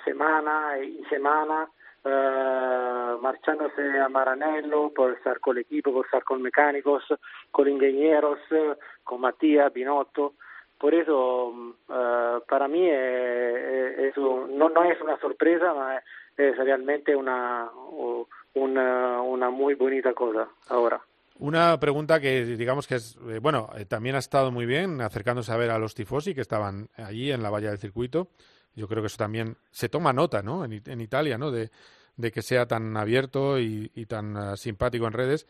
semana 0.04 0.78
y 0.78 1.04
semana, 1.10 1.68
eh, 2.04 3.14
marchándose 3.20 3.98
a 4.00 4.08
Maranello 4.08 4.90
por 4.94 5.12
estar 5.12 5.38
con 5.40 5.56
el 5.56 5.62
equipo, 5.62 5.92
por 5.92 6.04
estar 6.06 6.24
con 6.24 6.42
mecánicos, 6.42 7.04
con 7.50 7.68
ingenieros, 7.68 8.38
eh, 8.50 8.74
con 9.04 9.20
Matías, 9.20 9.72
Binotto. 9.72 10.34
Por 10.78 10.94
eso, 10.94 11.52
mm, 11.54 11.70
eh, 11.90 12.38
para 12.48 12.66
mí 12.68 12.86
eh, 12.90 14.08
es 14.10 14.16
un- 14.16 14.56
no, 14.58 14.68
no 14.68 14.82
es 14.84 15.00
una 15.00 15.18
sorpresa, 15.20 15.72
ma 15.74 15.96
es 16.36 16.56
realmente 16.56 17.14
una, 17.14 17.68
una, 18.54 19.20
una 19.22 19.50
muy 19.50 19.74
bonita 19.74 20.12
cosa 20.14 20.48
ahora. 20.68 21.00
Una 21.38 21.78
pregunta 21.80 22.20
que 22.20 22.44
digamos 22.44 22.86
que 22.86 22.96
es, 22.96 23.18
bueno, 23.40 23.68
también 23.88 24.16
ha 24.16 24.20
estado 24.20 24.50
muy 24.50 24.64
bien 24.66 25.00
acercándose 25.00 25.52
a 25.52 25.56
ver 25.56 25.70
a 25.70 25.78
los 25.78 25.94
tifosi 25.94 26.34
que 26.34 26.40
estaban 26.40 26.88
allí 26.96 27.32
en 27.32 27.42
la 27.42 27.50
valla 27.50 27.70
del 27.70 27.78
circuito. 27.78 28.28
Yo 28.74 28.88
creo 28.88 29.02
que 29.02 29.06
eso 29.08 29.18
también 29.18 29.56
se 29.70 29.88
toma 29.88 30.12
nota, 30.12 30.42
¿no? 30.42 30.64
En, 30.64 30.82
en 30.84 31.00
Italia, 31.00 31.38
¿no? 31.38 31.50
De, 31.50 31.70
de 32.16 32.30
que 32.30 32.42
sea 32.42 32.66
tan 32.66 32.96
abierto 32.96 33.58
y, 33.58 33.90
y 33.94 34.06
tan 34.06 34.36
ah, 34.36 34.56
simpático 34.56 35.06
en 35.06 35.12
redes 35.12 35.46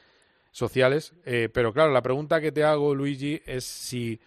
sociales. 0.50 1.14
Eh, 1.24 1.48
pero 1.52 1.72
claro, 1.72 1.92
la 1.92 2.02
pregunta 2.02 2.40
que 2.40 2.52
te 2.52 2.64
hago, 2.64 2.94
Luigi, 2.94 3.42
es 3.46 3.64
si 3.64 4.20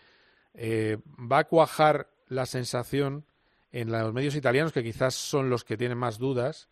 eh, 0.53 0.97
va 1.31 1.39
a 1.39 1.43
cuajar 1.45 2.07
la 2.27 2.45
sensación 2.45 3.25
en 3.71 3.91
los 3.91 4.13
medios 4.13 4.35
italianos, 4.35 4.71
que 4.71 4.83
quizás 4.83 5.13
son 5.15 5.49
los 5.49 5.63
que 5.63 5.77
tienen 5.77 5.97
más 5.97 6.17
dudas, 6.17 6.69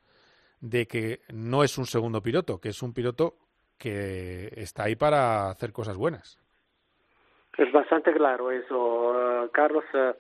de 0.61 0.87
que 0.87 1.21
no 1.33 1.63
es 1.63 1.77
un 1.77 1.85
segundo 1.85 2.21
piloto, 2.21 2.59
que 2.59 2.69
es 2.69 2.81
un 2.81 2.93
piloto 2.93 3.35
que 3.77 4.53
está 4.55 4.83
ahí 4.83 4.95
para 4.95 5.49
hacer 5.49 5.73
cosas 5.73 5.97
buenas. 5.97 6.39
Es 7.57 7.71
bastante 7.71 8.13
claro 8.13 8.49
eso. 8.49 9.43
Eh, 9.43 9.49
Carlos 9.51 9.83
eh, 9.93 10.13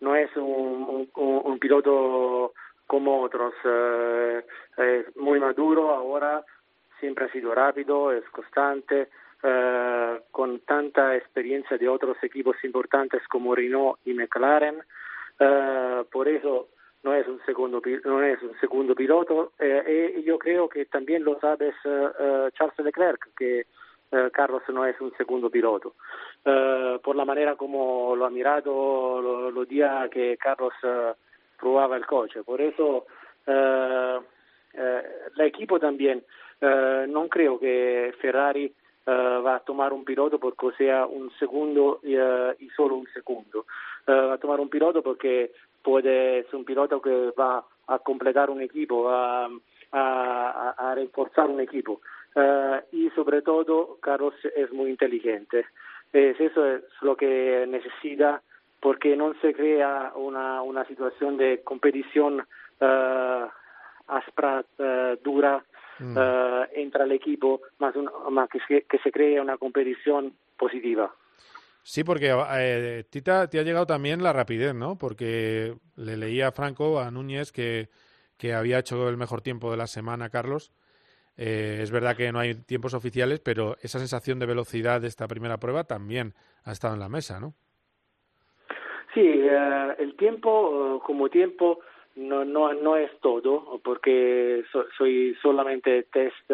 no 0.00 0.14
es 0.16 0.34
un, 0.36 1.08
un- 1.14 1.42
un 1.44 1.58
piloto 1.58 2.52
como 2.86 3.20
otros. 3.22 3.54
eh, 3.64 4.42
es 4.78 5.16
muy 5.16 5.40
maduro 5.40 5.90
ahora, 5.90 6.44
siempre 7.00 7.24
ha 7.26 7.32
sido 7.32 7.54
rápido, 7.54 8.12
es 8.12 8.24
constante, 8.30 9.08
eh, 9.42 10.20
con 10.30 10.60
tanta 10.60 11.14
experiencia 11.16 11.76
de 11.78 11.88
otros 11.88 12.16
equipos 12.22 12.56
importantes 12.64 13.22
como 13.28 13.54
Renault 13.54 13.98
y 14.04 14.14
McLaren. 14.14 14.82
Eh, 15.38 16.04
por 16.10 16.28
eso 16.28 16.68
no 17.02 17.12
es 17.14 17.26
un 17.28 17.40
segundo 17.44 17.80
no 18.04 18.22
es 18.22 18.42
un 18.42 18.58
segundo 18.58 18.94
piloto 18.94 19.52
eh, 19.60 20.14
y 20.16 20.22
yo 20.24 20.38
creo 20.38 20.68
que 20.68 20.86
también 20.86 21.22
lo 21.24 21.38
sabes 21.38 21.74
eh, 21.84 22.08
eh, 22.18 22.48
Charles 22.54 22.78
Leclerc 22.78 23.28
que 23.36 23.66
eh, 24.12 24.30
Carlos 24.32 24.62
no 24.68 24.84
es 24.84 25.00
un 25.00 25.12
segundo 25.16 25.50
piloto 25.50 25.94
Eh, 26.44 26.98
por 27.02 27.16
la 27.16 27.24
manera 27.24 27.56
como 27.56 28.14
lo 28.14 28.24
ha 28.24 28.30
mirado 28.30 29.20
lo- 29.20 29.50
los 29.50 29.66
días 29.68 30.08
que 30.10 30.36
Carlos 30.36 30.72
eh, 30.84 31.12
probaba 31.58 31.96
el 31.96 32.06
coche 32.06 32.42
por 32.44 32.60
eso 32.60 33.06
eh, 33.46 34.20
eh, 34.74 35.02
el 35.34 35.40
equipo 35.46 35.78
también 35.80 36.22
eh, 36.60 37.06
no 37.08 37.28
creo 37.28 37.58
que 37.58 38.14
Ferrari 38.20 38.72
va 39.08 39.54
a 39.56 39.60
tomar 39.60 39.92
un 39.92 40.04
piloto 40.04 40.40
porque 40.40 40.72
sea 40.76 41.06
un 41.06 41.30
segundo 41.38 42.00
eh, 42.02 42.56
y 42.58 42.68
solo 42.70 42.96
un 42.96 43.06
segundo. 43.14 43.64
Va 44.08 44.34
a 44.34 44.38
tomar 44.38 44.58
un 44.58 44.68
piloto 44.68 45.00
porque 45.00 45.52
puede 45.80 46.42
ser 46.46 46.56
un 46.56 46.64
piloto 46.64 47.00
que 47.00 47.30
va 47.38 47.64
a 47.86 47.98
completar 48.00 48.50
un 48.50 48.60
equipo, 48.62 49.04
va 49.04 49.44
a, 49.46 49.50
a- 49.92 50.74
a 50.90 50.94
reforzar 50.96 51.46
un 51.48 51.60
equipo. 51.60 52.00
Eh, 52.36 52.80
y 52.92 53.10
sobre 53.10 53.42
todo, 53.42 53.98
Carlos 54.00 54.34
es 54.54 54.70
muy 54.70 54.90
inteligente. 54.90 55.64
Es 56.12 56.38
eso 56.40 56.64
es 56.66 56.82
lo 57.00 57.16
que 57.16 57.64
necesita 57.68 58.42
porque 58.80 59.16
no 59.16 59.34
se 59.40 59.52
crea 59.54 60.12
una, 60.14 60.62
una 60.62 60.84
situación 60.86 61.36
de 61.38 61.62
competición 61.64 62.46
eh, 62.80 63.46
aspra, 64.08 64.64
eh, 64.78 65.18
dura 65.24 65.64
eh, 65.98 66.66
entre 66.74 67.04
el 67.04 67.12
equipo, 67.12 67.62
más, 67.78 67.96
un- 67.96 68.10
más 68.30 68.48
que, 68.50 68.58
se, 68.68 68.82
que 68.82 68.98
se 68.98 69.10
cree 69.10 69.40
una 69.40 69.56
competición 69.56 70.34
positiva. 70.58 71.12
Sí, 71.82 72.04
porque 72.04 72.34
eh, 72.58 73.04
Tita, 73.08 73.48
te 73.48 73.58
ha 73.58 73.62
llegado 73.62 73.86
también 73.86 74.22
la 74.22 74.32
rapidez, 74.32 74.74
¿no? 74.74 74.98
Porque 74.98 75.74
le 75.96 76.16
leía 76.16 76.48
a 76.48 76.52
Franco, 76.52 77.00
a 77.00 77.10
Núñez, 77.10 77.50
que, 77.52 77.88
que 78.36 78.52
había 78.52 78.78
hecho 78.80 79.08
el 79.08 79.16
mejor 79.16 79.40
tiempo 79.40 79.70
de 79.70 79.76
la 79.78 79.86
semana, 79.86 80.28
Carlos. 80.28 80.72
Eh, 81.36 81.80
es 81.82 81.90
verdad 81.90 82.16
que 82.16 82.32
no 82.32 82.38
hay 82.38 82.54
tiempos 82.54 82.94
oficiales, 82.94 83.40
pero 83.40 83.76
esa 83.82 83.98
sensación 83.98 84.38
de 84.38 84.46
velocidad 84.46 85.00
de 85.00 85.08
esta 85.08 85.28
primera 85.28 85.58
prueba 85.58 85.84
también 85.84 86.32
ha 86.64 86.72
estado 86.72 86.94
en 86.94 87.00
la 87.00 87.08
mesa, 87.08 87.40
¿no? 87.40 87.52
Sí, 89.14 89.20
eh, 89.22 89.94
el 89.98 90.14
tiempo 90.16 90.96
eh, 90.96 91.00
como 91.04 91.28
tiempo 91.28 91.80
no, 92.16 92.44
no, 92.44 92.72
no 92.74 92.96
es 92.96 93.10
todo, 93.20 93.80
porque 93.82 94.64
so- 94.72 94.86
soy 94.96 95.34
solamente 95.42 96.04
test 96.04 96.50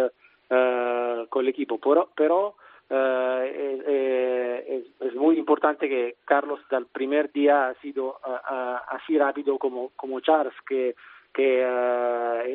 eh, 0.50 1.26
con 1.28 1.42
el 1.44 1.48
equipo, 1.48 1.78
pero, 1.78 2.10
pero 2.16 2.56
eh, 2.90 3.82
eh, 3.86 4.64
es, 5.00 5.08
es 5.08 5.14
muy 5.14 5.38
importante 5.38 5.88
que 5.88 6.16
Carlos 6.24 6.60
del 6.70 6.86
primer 6.86 7.32
día 7.32 7.68
ha 7.68 7.74
sido 7.80 8.18
así 8.88 9.16
rápido 9.18 9.58
como, 9.58 9.90
como 9.96 10.20
Charles, 10.20 10.54
que, 10.68 10.94
que 11.32 11.62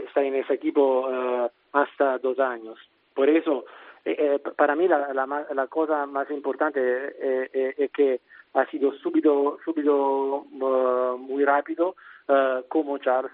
está 0.06 0.24
en 0.24 0.36
ese 0.36 0.54
equipo 0.54 1.50
hasta 1.74 2.18
dos 2.20 2.40
años. 2.40 2.78
Por 3.14 3.30
eso, 3.30 3.66
eh, 4.06 4.16
eh, 4.18 4.40
para 4.56 4.76
mí 4.76 4.88
la, 4.88 5.14
la, 5.14 5.26
la 5.54 5.68
cosa 5.68 6.06
más 6.06 6.30
importante 6.32 6.80
eh, 6.80 7.50
eh, 7.54 7.74
es 7.78 7.92
que 7.92 8.22
ha 8.54 8.66
sido 8.68 8.94
subito, 8.94 9.58
subito 9.64 10.46
eh, 10.52 11.18
muy 11.20 11.44
rápido 11.44 11.96
eh, 12.28 12.64
como 12.68 12.98
Charles 13.00 13.32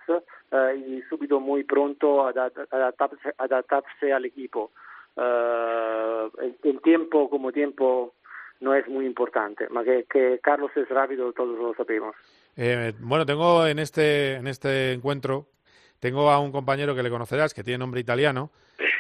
eh, 0.52 0.84
y 0.88 1.02
subito 1.10 1.40
muy 1.40 1.64
pronto 1.64 2.26
ad 2.26 2.38
adaptarse, 2.38 3.34
adaptarse 3.38 4.12
al 4.14 4.26
equipo. 4.26 4.72
El, 5.16 6.56
el 6.64 6.82
tiempo 6.82 7.30
como 7.30 7.52
tiempo 7.52 8.14
no 8.62 8.74
es 8.74 8.88
muy 8.88 9.06
importante, 9.06 9.68
pero 9.68 9.84
que, 9.84 10.06
que 10.10 10.40
Carlos 10.42 10.72
es 10.76 10.90
rápido 10.90 11.32
todos 11.34 11.56
lo 11.60 11.76
sabemos. 11.76 12.16
Eh, 12.56 12.94
bueno, 13.00 13.26
tengo 13.26 13.68
en 13.68 13.78
este, 13.78 14.36
en 14.36 14.48
este 14.48 14.94
encuentro, 14.94 15.46
tengo 16.04 16.30
a 16.30 16.38
un 16.42 16.52
compañero 16.52 16.94
que 16.94 17.02
le 17.02 17.10
conocerás, 17.10 17.54
que 17.54 17.64
tiene 17.64 17.78
nombre 17.78 18.02
italiano, 18.02 18.52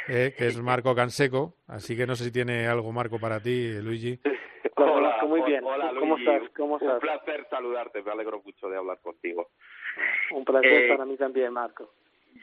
eh, 0.08 0.34
que 0.38 0.48
es 0.48 0.58
Marco 0.62 0.96
Canseco. 0.96 1.54
Así 1.68 1.98
que 1.98 2.08
no 2.08 2.16
sé 2.16 2.24
si 2.24 2.32
tiene 2.32 2.66
algo 2.66 2.94
Marco 2.94 3.20
para 3.20 3.42
ti, 3.42 3.74
Luigi. 3.82 4.18
Hola, 4.78 5.18
muy 5.28 5.42
bien. 5.42 5.66
Hola, 5.66 5.92
¿Cómo 6.00 6.16
Luigi. 6.16 6.32
estás? 6.32 6.50
¿Cómo 6.56 6.78
estás? 6.78 6.94
Un 6.94 7.00
placer 7.02 7.46
saludarte, 7.50 8.02
me 8.04 8.12
alegro 8.12 8.42
mucho 8.46 8.70
de 8.70 8.78
hablar 8.78 9.02
contigo. 9.02 9.50
Un 10.32 10.46
placer 10.46 10.72
Eh, 10.72 10.88
para 10.88 11.04
mí 11.06 11.18
también, 11.18 11.52
Marco. 11.52 11.94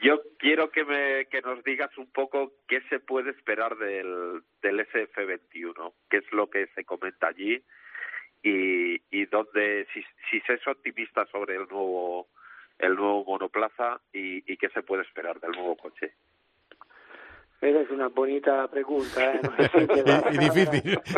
Yo 0.03 0.21
quiero 0.37 0.69
que, 0.69 0.85
me, 0.85 1.25
que 1.25 1.41
nos 1.41 1.63
digas 1.63 1.97
un 1.97 2.11
poco 2.11 2.53
qué 2.67 2.81
se 2.87 2.99
puede 2.99 3.31
esperar 3.31 3.75
del, 3.77 4.43
del 4.61 4.79
SF21, 4.87 5.93
qué 6.07 6.17
es 6.17 6.31
lo 6.31 6.51
que 6.51 6.67
se 6.75 6.85
comenta 6.85 7.29
allí 7.29 7.63
y, 8.43 9.01
y 9.09 9.25
dónde, 9.25 9.87
si, 9.91 10.03
si 10.29 10.39
se 10.41 10.53
es 10.53 10.67
optimista 10.67 11.25
sobre 11.31 11.55
el 11.55 11.67
nuevo 11.67 12.27
el 12.81 12.95
nuevo 12.95 13.23
monoplaza 13.25 13.99
y, 14.13 14.51
y 14.51 14.57
qué 14.57 14.69
se 14.69 14.81
puede 14.83 15.03
esperar 15.03 15.39
del 15.39 15.51
nuevo 15.51 15.75
coche. 15.77 16.13
Esa 17.61 17.81
es 17.81 17.89
una 17.91 18.07
bonita 18.07 18.67
pregunta. 18.69 19.33
¿eh? 19.35 19.39
No 20.05 20.31
Y- 20.31 20.37
difícil. 20.37 20.99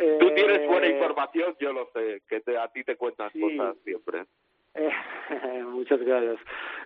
Eh, 0.00 0.16
Tú 0.20 0.30
tienes 0.32 0.64
buena 0.68 0.86
información, 0.86 1.56
yo 1.58 1.72
lo 1.72 1.90
sé, 1.92 2.22
que 2.28 2.40
te- 2.40 2.56
a 2.56 2.68
ti 2.68 2.84
te 2.84 2.94
cuentan 2.94 3.30
sí. 3.32 3.40
cosas 3.40 3.76
siempre. 3.82 4.26
Eh, 4.74 4.92
muchas 5.64 5.98
gracias. 6.00 6.36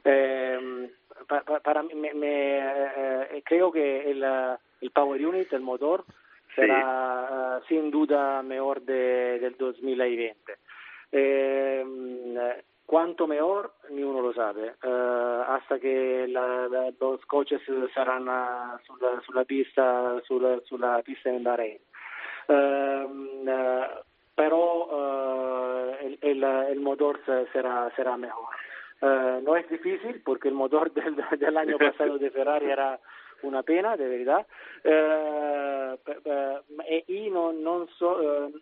Eh, 0.05 0.91
pa- 1.29 1.43
pa- 1.43 1.61
para 1.61 1.83
mí, 1.83 1.95
me, 1.95 2.15
me, 2.15 2.59
eh, 2.59 3.43
creo 3.45 3.71
que 3.71 4.11
el, 4.11 4.25
eh, 4.25 4.57
el 4.81 4.91
Power 4.93 5.27
Unit, 5.27 5.53
el 5.53 5.61
motor, 5.61 6.07
será 6.55 7.59
eh, 7.61 7.65
sin 7.69 7.91
duda 7.91 8.43
mejor 8.43 8.81
de, 8.81 9.39
del 9.41 9.57
2020. 9.59 10.55
Eh, 11.13 11.85
cuánto 12.87 13.27
mejor, 13.27 13.73
ni 13.91 14.03
uno 14.03 14.21
lo 14.23 14.33
sabe, 14.33 14.75
eh, 14.83 15.43
hasta 15.47 15.79
que 15.79 16.27
la- 16.29 16.69
la- 16.69 16.93
los 17.01 17.25
coches 17.27 17.61
saranno 17.95 18.31
ah, 18.33 18.81
sulla, 18.87 19.21
sulla 19.25 19.45
pista, 19.45 20.21
sulla, 20.27 20.59
sulla 20.65 21.01
pista 21.03 21.29
in 21.31 21.43
Bahrain. 21.43 21.79
Ehm, 22.49 23.49
eh, 23.49 23.87
pero 24.35 24.89
eh, 24.91 26.19
el, 26.23 26.43
el, 26.43 26.45
motor 26.81 27.21
se- 27.25 27.47
será, 27.53 27.91
mejor. 28.17 28.49
Eh, 29.01 29.41
no 29.43 29.57
es 29.57 29.69
difícil 29.69 30.23
porque 30.25 30.49
el 30.49 30.55
motor 30.55 30.91
del, 30.93 31.17
del 31.39 31.57
año 31.57 31.77
pasado 31.79 32.19
Ferrari 32.31 32.71
era 32.71 32.99
una 33.43 33.63
pena, 33.63 33.97
de 33.97 34.09
verdad. 34.09 34.47
Eh, 34.85 35.97
pe- 36.05 36.21
pe- 36.21 37.05
y 37.09 37.31
no, 37.31 37.53
non 37.53 37.89
so, 37.99 38.21
eh, 38.21 38.53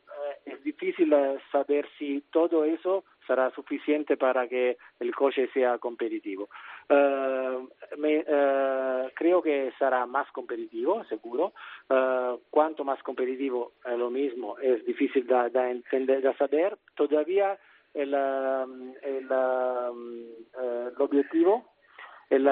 es 0.46 0.62
difícil 0.62 1.12
eh, 1.12 1.38
saber 1.52 1.86
si 1.98 2.22
todo 2.30 2.64
eso 2.64 3.04
será 3.26 3.50
suficiente 3.52 4.16
para 4.16 4.48
que 4.48 4.76
el 4.98 5.14
coche 5.14 5.48
sea 5.52 5.78
competitivo. 5.78 6.48
Eh, 6.88 7.58
me- 7.98 8.24
eh, 8.26 9.10
creo 9.14 9.40
que 9.42 9.72
será 9.78 10.06
más 10.06 10.30
competitivo, 10.32 11.04
seguro. 11.04 11.52
Eh, 11.88 12.36
cuanto 12.50 12.84
más 12.84 13.02
competitivo 13.02 13.72
es 13.84 13.96
lo 13.98 14.10
mismo, 14.10 14.58
es 14.58 14.84
difícil 14.84 15.26
de, 15.26 15.50
de 15.50 15.70
entender, 15.70 16.22
de 16.22 16.34
saber. 16.34 16.76
Todavía 16.96 17.58
el, 17.94 18.14
um, 18.14 18.94
el, 19.02 19.26
um, 19.30 20.22
eh, 20.60 20.90
el 20.94 21.02
objetivo 21.02 21.64
el, 22.30 22.48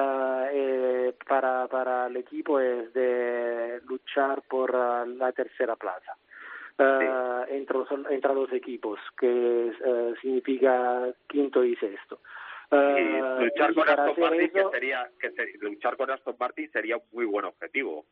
eh, 0.52 1.14
para, 1.26 1.66
para 1.68 2.06
el 2.08 2.16
equipo 2.18 2.58
es 2.60 2.92
de 2.92 3.80
luchar 3.86 4.42
por 4.42 4.70
eh, 4.74 5.08
la 5.16 5.32
tercera 5.32 5.76
plaza 5.76 6.16
eh, 6.78 7.44
entre, 7.50 7.78
los, 7.78 7.88
entre 8.10 8.34
los 8.34 8.52
equipos, 8.52 8.98
que 9.18 9.68
eh, 9.84 10.14
significa 10.20 11.06
quinto 11.28 11.64
y 11.64 11.74
sexto. 11.76 12.20
Y 12.70 12.76
Eh, 12.76 13.22
luchar 13.40 13.70
y 13.70 13.74
con 13.74 13.88
Aston 13.88 14.14
Martin 14.20 14.50
que 14.50 14.58
eso- 14.60 14.70
sería 14.70 15.10
que 15.18 15.30
ser- 15.30 15.48
luchar 15.60 15.96
con 15.96 16.10
Aston 16.10 16.36
Martin 16.38 16.70
sería 16.70 16.96
un 16.98 17.02
muy 17.12 17.24
buen 17.24 17.46
objetivo. 17.46 18.04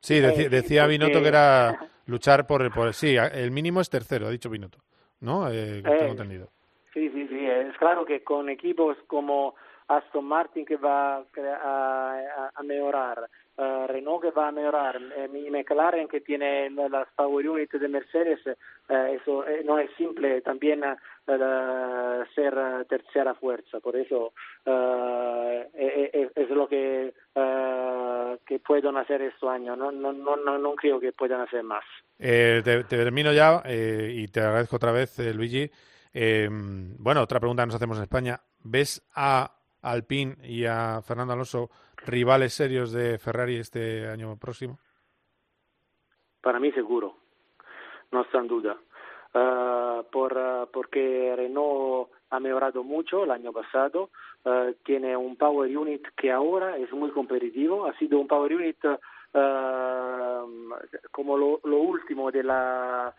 Sí, 0.00 0.14
deci- 0.20 0.44
sí, 0.44 0.48
decía 0.48 0.82
porque- 0.84 0.92
Binotto 0.92 1.20
que 1.22 1.28
era 1.28 1.78
luchar 2.06 2.46
por, 2.46 2.72
por... 2.72 2.94
Sí, 2.94 3.16
el 3.16 3.50
mínimo 3.50 3.80
es 3.80 3.90
tercero, 3.90 4.26
ha 4.28 4.30
dicho 4.30 4.48
Binotto. 4.48 4.78
¿No? 5.20 5.48
Eh, 5.50 5.82
que 5.84 5.90
Eh, 5.92 5.96
tengo 5.98 6.12
entendido. 6.12 6.48
Sí, 6.94 7.10
sí, 7.10 7.26
sí, 7.28 7.44
es 7.46 7.76
claro 7.78 8.04
que 8.04 8.22
con 8.22 8.48
equipos 8.48 8.96
como 9.08 9.54
Aston 9.88 10.24
Martin 10.24 10.64
que 10.66 10.76
va 10.76 11.16
a, 11.16 12.50
a- 12.54 12.62
mejorar, 12.62 13.28
eh, 13.56 13.86
Renault 13.88 14.22
que 14.22 14.30
va 14.30 14.48
a 14.48 14.52
mejorar, 14.52 15.00
eh, 15.16 15.28
McLaren 15.50 16.06
que 16.08 16.20
tiene 16.20 16.68
la- 16.70 16.88
las 16.88 17.08
Power 17.16 17.48
Unit 17.48 17.72
de 17.72 17.88
Mercedes, 17.88 18.40
eh, 18.46 19.18
eso 19.20 19.46
eh, 19.46 19.62
no 19.64 19.78
es 19.78 19.90
simple 19.96 20.40
también 20.42 20.84
eh, 20.84 20.96
ser 22.34 22.54
eh, 22.56 22.84
tercera 22.88 23.34
fuerza, 23.34 23.80
por 23.80 23.96
eso 23.96 24.32
eh, 24.66 25.68
eh, 25.74 26.10
eh, 26.12 26.30
es 26.34 26.50
lo 26.50 26.68
que, 26.68 27.14
eh, 27.34 28.38
que 28.46 28.58
pueden 28.60 28.96
hacer 28.98 29.22
este 29.22 29.48
año, 29.48 29.74
no, 29.74 29.90
no, 29.90 30.12
no, 30.12 30.36
no, 30.36 30.74
creo 30.74 31.00
que 31.00 31.12
puedan 31.12 31.40
hacer 31.40 31.62
más. 31.62 31.84
Eh, 32.18 32.60
te, 32.64 32.84
te 32.84 32.96
termino 32.96 33.32
ya 33.32 33.62
eh, 33.64 34.10
y 34.14 34.28
te 34.28 34.40
agradezco 34.40 34.76
otra 34.76 34.92
vez, 34.92 35.18
eh, 35.18 35.32
Luigi. 35.32 35.70
Eh, 36.12 36.48
bueno, 36.50 37.22
otra 37.22 37.38
pregunta 37.40 37.62
que 37.62 37.66
nos 37.68 37.76
hacemos 37.76 37.96
en 37.98 38.02
España. 38.04 38.40
¿Ves 38.64 39.08
a 39.14 39.52
Alpine 39.82 40.36
y 40.42 40.64
a 40.64 41.00
Fernando 41.02 41.32
Alonso 41.34 41.70
rivales 42.06 42.54
serios 42.54 42.92
de 42.92 43.18
Ferrari 43.18 43.56
este 43.56 44.08
año 44.08 44.36
próximo? 44.36 44.78
Para 46.40 46.60
mí 46.60 46.72
seguro, 46.72 47.16
no 48.10 48.22
está 48.22 48.38
en 48.38 48.48
duda. 48.48 48.76
Ah, 49.34 50.02
por, 50.10 50.70
porque 50.72 51.34
Renault 51.36 52.10
ha 52.30 52.40
mejorado 52.40 52.82
mucho 52.82 53.24
el 53.24 53.30
año 53.30 53.52
pasado, 53.52 54.10
ah, 54.44 54.68
tiene 54.84 55.16
un 55.16 55.36
Power 55.36 55.76
Unit 55.76 56.06
que 56.16 56.32
ahora 56.32 56.76
es 56.78 56.90
muy 56.92 57.10
competitivo, 57.10 57.86
ha 57.86 57.96
sido 57.98 58.18
un 58.18 58.26
Power 58.26 58.54
Unit 58.54 58.78
ah, 59.34 60.44
como 61.10 61.36
lo, 61.36 61.60
lo 61.64 61.76
último 61.76 62.30
de 62.30 62.42
la, 62.42 63.14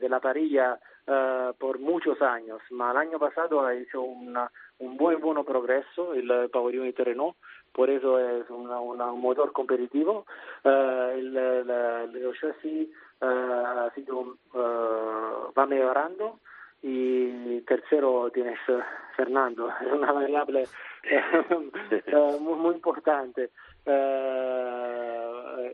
de 0.00 0.08
la 0.08 0.20
parrilla 0.20 0.78
ah, 1.06 1.52
por 1.58 1.78
muchos 1.78 2.20
años, 2.22 2.60
ma 2.70 2.90
el 2.92 2.96
año 2.98 3.18
pasado 3.18 3.64
ha 3.64 3.74
hecho 3.74 4.02
una- 4.02 4.50
un 4.78 4.96
buen, 4.96 5.20
bueno 5.20 5.44
progreso 5.44 6.14
el 6.14 6.50
Power 6.50 6.78
Unit 6.80 6.98
Renault, 6.98 7.36
por 7.72 7.90
eso 7.90 8.18
es 8.18 8.48
una- 8.50 8.80
una- 8.80 9.12
un 9.12 9.20
motor 9.20 9.52
competitivo. 9.52 10.26
Eh, 10.64 11.12
el, 11.18 11.36
el- 11.36 11.70
el 12.16 12.32
chasis 12.40 12.88
eh, 13.20 13.24
ha 13.26 13.90
sido, 13.94 14.36
va 15.56 15.66
mejorando 15.66 16.40
y 16.82 17.60
tercero 17.62 18.30
tienes 18.32 18.58
Fernando, 19.16 19.68
es 19.80 19.92
una 19.92 20.12
variable 20.12 20.66
muy, 22.40 22.54
muy 22.58 22.74
importante. 22.74 23.50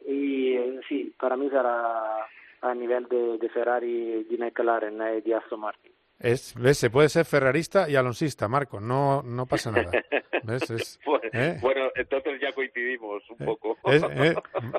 Y 0.07 0.81
sí, 0.89 1.12
para 1.18 1.37
mí 1.37 1.49
será 1.51 2.26
a 2.62 2.74
nivel 2.74 3.06
de, 3.08 3.38
de 3.38 3.48
Ferrari, 3.48 4.24
de 4.24 4.38
McLaren 4.38 4.98
y 5.18 5.20
de 5.22 5.34
Aston 5.34 5.61
Martin. 5.61 5.92
Es, 6.18 6.54
¿Ves? 6.54 6.76
Se 6.76 6.90
puede 6.90 7.08
ser 7.08 7.24
ferrarista 7.24 7.88
y 7.88 7.96
alonsista, 7.96 8.46
Marco. 8.46 8.78
No, 8.80 9.22
no 9.22 9.46
pasa 9.46 9.70
nada. 9.72 9.90
¿Ves? 10.42 10.70
Es, 10.70 11.00
Bueno, 11.06 11.22
¿eh? 11.32 11.58
bueno, 11.62 11.88
entonces 11.94 12.40
ya 12.40 12.52
coincidimos 12.52 13.22
un 13.30 13.46
poco. 13.46 13.78
Es- 13.84 14.02
eh, 14.02 14.34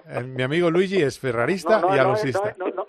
eh, 0.10 0.24
mi 0.24 0.44
amigo 0.44 0.70
Luigi 0.70 1.02
es 1.02 1.20
ferrarista 1.20 1.80
No, 1.82 1.90
no, 1.90 1.96
y 1.96 2.00
alonsista. 2.00 2.56
no, 2.60 2.68
no, 2.68 2.74
no, 2.76 2.86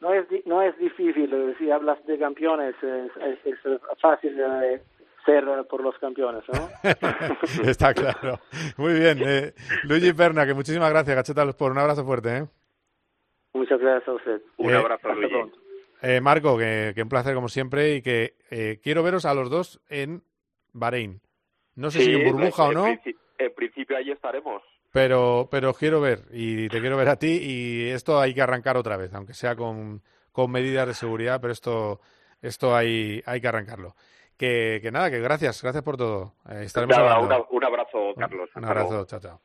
no 0.00 0.12
es, 0.14 0.26
no 0.44 0.60
es 0.62 0.76
difícil, 0.78 1.32
eh, 1.32 1.54
si 1.58 1.70
hablas 1.70 2.04
de 2.06 2.18
campeones, 2.18 2.74
es, 2.82 3.58
fácil 4.00 4.38
eh, 4.38 4.82
ser 5.24 5.44
eh, 5.44 5.64
por 5.68 5.82
los 5.82 5.96
campeones, 5.98 6.44
¿no? 6.52 6.68
Está 7.70 7.94
claro. 7.94 8.38
Muy 8.76 8.92
bien. 8.92 9.18
eh, 9.26 9.54
Luigi 9.84 10.12
Perna, 10.12 10.44
que 10.46 10.52
muchísimas 10.54 10.90
gracias, 10.90 11.16
Gacheta 11.16 11.50
por 11.54 11.72
un 11.72 11.78
abrazo 11.78 12.04
fuerte. 12.04 12.36
¿eh? 12.36 12.46
Muchas 13.56 13.80
gracias 13.80 14.08
a 14.08 14.12
usted. 14.12 14.42
Un 14.58 14.70
Eh, 14.72 14.76
abrazo, 14.76 15.08
Luigi. 15.14 15.34
Eh, 16.02 16.20
Marco, 16.20 16.58
que, 16.58 16.92
que 16.94 17.02
un 17.02 17.08
placer 17.08 17.34
como 17.34 17.48
siempre 17.48 17.96
y 17.96 18.02
que 18.02 18.34
eh, 18.50 18.78
quiero 18.82 19.02
veros 19.02 19.24
a 19.24 19.34
los 19.34 19.48
dos 19.50 19.80
en 19.88 20.22
Bahrein. 20.72 21.20
No 21.74 21.90
sé 21.90 22.00
si 22.02 22.14
en 22.14 22.32
burbuja 22.32 22.64
o 22.64 22.68
en 22.68 22.74
no, 22.74 22.86
En 23.38 23.54
principio 23.54 23.96
ahí 23.96 24.10
estaremos. 24.10 24.62
pero, 24.92 25.48
pero 25.50 25.70
os 25.70 25.78
quiero 25.78 26.00
ver 26.00 26.20
y 26.32 26.68
te 26.68 26.80
quiero 26.80 26.96
ver 26.96 27.08
a 27.08 27.16
ti 27.16 27.38
y 27.42 27.88
esto 27.90 28.18
hay 28.20 28.32
que 28.34 28.40
arrancar 28.42 28.76
otra 28.76 28.96
vez, 28.96 29.12
aunque 29.14 29.34
sea 29.34 29.56
con, 29.56 30.02
con 30.32 30.50
medidas 30.50 30.86
de 30.86 30.94
seguridad, 30.94 31.40
pero 31.40 31.52
esto, 31.52 32.00
esto 32.42 32.74
hay, 32.74 33.22
hay 33.26 33.40
que 33.40 33.48
arrancarlo. 33.48 33.94
Que, 34.38 34.80
que 34.82 34.90
nada, 34.90 35.10
que 35.10 35.18
gracias, 35.20 35.62
gracias 35.62 35.82
por 35.82 35.96
todo. 35.96 36.34
Eh, 36.50 36.62
estaremos 36.64 36.96
Nada, 36.96 37.14
hablando. 37.16 37.36
una- 37.36 37.46
un 37.50 37.64
abrazo, 37.64 38.14
Carlos. 38.18 38.50
Un 38.54 38.62
luego. 38.62 38.80
abrazo, 38.80 39.04
chao, 39.06 39.20
chao. 39.20 39.40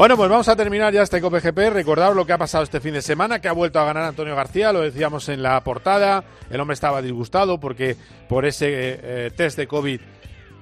Bueno, 0.00 0.16
pues 0.16 0.30
vamos 0.30 0.48
a 0.48 0.56
terminar 0.56 0.94
ya 0.94 1.02
este 1.02 1.20
COPGP. 1.20 1.58
Recordaros 1.74 2.16
lo 2.16 2.24
que 2.24 2.32
ha 2.32 2.38
pasado 2.38 2.64
este 2.64 2.80
fin 2.80 2.94
de 2.94 3.02
semana, 3.02 3.38
que 3.38 3.48
ha 3.48 3.52
vuelto 3.52 3.80
a 3.80 3.84
ganar 3.84 4.04
Antonio 4.04 4.34
García, 4.34 4.72
lo 4.72 4.80
decíamos 4.80 5.28
en 5.28 5.42
la 5.42 5.62
portada. 5.62 6.24
El 6.48 6.58
hombre 6.58 6.72
estaba 6.72 7.02
disgustado 7.02 7.60
porque 7.60 7.98
por 8.26 8.46
ese 8.46 8.68
eh, 8.72 9.30
test 9.36 9.58
de 9.58 9.66
COVID 9.66 10.00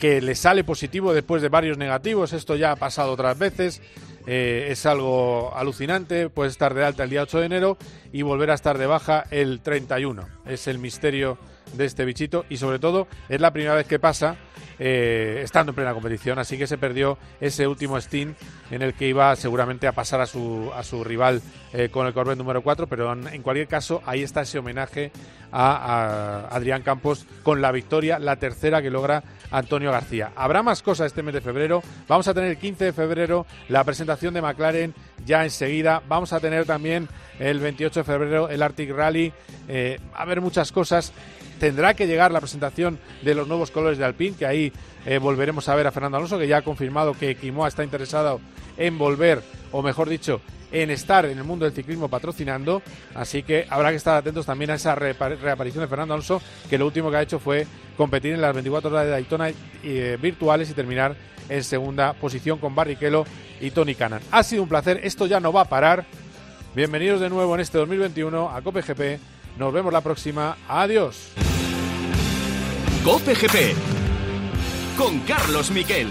que 0.00 0.20
le 0.20 0.34
sale 0.34 0.64
positivo 0.64 1.14
después 1.14 1.40
de 1.40 1.50
varios 1.50 1.78
negativos. 1.78 2.32
Esto 2.32 2.56
ya 2.56 2.72
ha 2.72 2.76
pasado 2.76 3.12
otras 3.12 3.38
veces. 3.38 3.80
Eh, 4.26 4.70
es 4.70 4.84
algo 4.86 5.54
alucinante. 5.54 6.30
Puede 6.30 6.50
estar 6.50 6.74
de 6.74 6.84
alta 6.84 7.04
el 7.04 7.10
día 7.10 7.22
8 7.22 7.38
de 7.38 7.46
enero 7.46 7.78
y 8.12 8.22
volver 8.22 8.50
a 8.50 8.54
estar 8.54 8.76
de 8.76 8.86
baja 8.86 9.24
el 9.30 9.60
31. 9.60 10.26
Es 10.46 10.66
el 10.66 10.80
misterio 10.80 11.38
de 11.74 11.84
este 11.84 12.04
bichito 12.04 12.44
y 12.48 12.56
sobre 12.56 12.78
todo 12.78 13.08
es 13.28 13.40
la 13.40 13.52
primera 13.52 13.74
vez 13.74 13.86
que 13.86 13.98
pasa 13.98 14.36
eh, 14.80 15.40
estando 15.42 15.72
en 15.72 15.76
plena 15.76 15.92
competición, 15.92 16.38
así 16.38 16.56
que 16.56 16.68
se 16.68 16.78
perdió 16.78 17.18
ese 17.40 17.66
último 17.66 18.00
stint 18.00 18.36
en 18.70 18.82
el 18.82 18.94
que 18.94 19.08
iba 19.08 19.34
seguramente 19.34 19.88
a 19.88 19.92
pasar 19.92 20.20
a 20.20 20.26
su, 20.26 20.70
a 20.72 20.84
su 20.84 21.02
rival 21.02 21.42
eh, 21.72 21.88
con 21.90 22.06
el 22.06 22.14
Corvette 22.14 22.38
número 22.38 22.62
4, 22.62 22.86
pero 22.86 23.12
en, 23.12 23.42
cualquier 23.42 23.66
caso 23.66 24.02
ahí 24.06 24.22
está 24.22 24.42
ese 24.42 24.60
homenaje 24.60 25.10
a, 25.50 26.46
Adrián 26.50 26.82
Campos 26.82 27.26
con 27.42 27.60
la 27.60 27.72
victoria, 27.72 28.20
la 28.20 28.36
tercera 28.36 28.80
que 28.80 28.90
logra 28.90 29.24
Antonio 29.50 29.90
García. 29.90 30.30
Habrá 30.36 30.62
más 30.62 30.82
cosas 30.82 31.08
este 31.08 31.24
mes 31.24 31.34
de 31.34 31.40
febrero, 31.40 31.82
vamos 32.06 32.28
a 32.28 32.34
tener 32.34 32.50
el 32.50 32.58
15 32.58 32.84
de 32.84 32.92
febrero 32.92 33.46
la 33.68 33.82
presentación 33.82 34.32
de 34.32 34.42
McLaren 34.42 34.94
ya 35.26 35.42
enseguida, 35.42 36.02
vamos 36.08 36.32
a 36.32 36.38
tener 36.38 36.66
también 36.66 37.08
el 37.40 37.58
28 37.58 38.00
de 38.00 38.04
febrero 38.04 38.48
el 38.48 38.62
Arctic 38.62 38.90
Rally, 38.90 39.32
eh, 39.66 39.98
a 40.14 40.24
ver 40.24 40.40
muchas 40.40 40.70
cosas 40.70 41.12
tendrá 41.58 41.94
que 41.94 42.06
llegar 42.06 42.32
la 42.32 42.40
presentación 42.40 42.98
de 43.22 43.34
los 43.34 43.48
nuevos 43.48 43.70
colores 43.70 43.98
de 43.98 44.04
Alpine, 44.04 44.36
que 44.36 44.46
ahí 44.46 44.72
eh, 45.04 45.18
volveremos 45.18 45.68
a 45.68 45.74
ver 45.74 45.86
a 45.86 45.92
Fernando 45.92 46.16
Alonso, 46.16 46.38
que 46.38 46.48
ya 46.48 46.58
ha 46.58 46.62
confirmado 46.62 47.14
que 47.14 47.34
Quimoa 47.36 47.68
está 47.68 47.84
interesado 47.84 48.40
en 48.76 48.96
volver, 48.98 49.42
o 49.72 49.82
mejor 49.82 50.08
dicho, 50.08 50.40
en 50.70 50.90
estar 50.90 51.24
en 51.26 51.38
el 51.38 51.44
mundo 51.44 51.64
del 51.64 51.74
ciclismo 51.74 52.08
patrocinando, 52.08 52.82
así 53.14 53.42
que 53.42 53.66
habrá 53.70 53.90
que 53.90 53.96
estar 53.96 54.16
atentos 54.16 54.46
también 54.46 54.70
a 54.70 54.74
esa 54.74 54.94
reaparición 54.94 55.82
de 55.82 55.88
Fernando 55.88 56.14
Alonso, 56.14 56.42
que 56.68 56.78
lo 56.78 56.86
último 56.86 57.10
que 57.10 57.16
ha 57.16 57.22
hecho 57.22 57.38
fue 57.38 57.66
competir 57.96 58.34
en 58.34 58.40
las 58.40 58.54
24 58.54 58.90
horas 58.90 59.04
de 59.04 59.10
Daytona 59.10 59.50
eh, 59.82 60.18
virtuales 60.20 60.70
y 60.70 60.74
terminar 60.74 61.16
en 61.48 61.64
segunda 61.64 62.12
posición 62.12 62.58
con 62.58 62.74
Barrichello 62.74 63.24
y 63.60 63.70
Tony 63.70 63.94
Canan. 63.94 64.20
Ha 64.30 64.42
sido 64.42 64.62
un 64.62 64.68
placer, 64.68 65.00
esto 65.02 65.26
ya 65.26 65.40
no 65.40 65.52
va 65.52 65.62
a 65.62 65.68
parar. 65.68 66.04
Bienvenidos 66.74 67.20
de 67.20 67.30
nuevo 67.30 67.54
en 67.54 67.60
este 67.60 67.78
2021 67.78 68.50
a 68.50 68.60
COPGP. 68.60 69.37
Nos 69.58 69.72
vemos 69.72 69.92
la 69.92 70.00
próxima. 70.00 70.56
Adiós. 70.68 71.32
Cope 73.04 73.34
GP 73.34 73.74
con 74.96 75.18
Carlos 75.20 75.70
Miquel. 75.72 76.08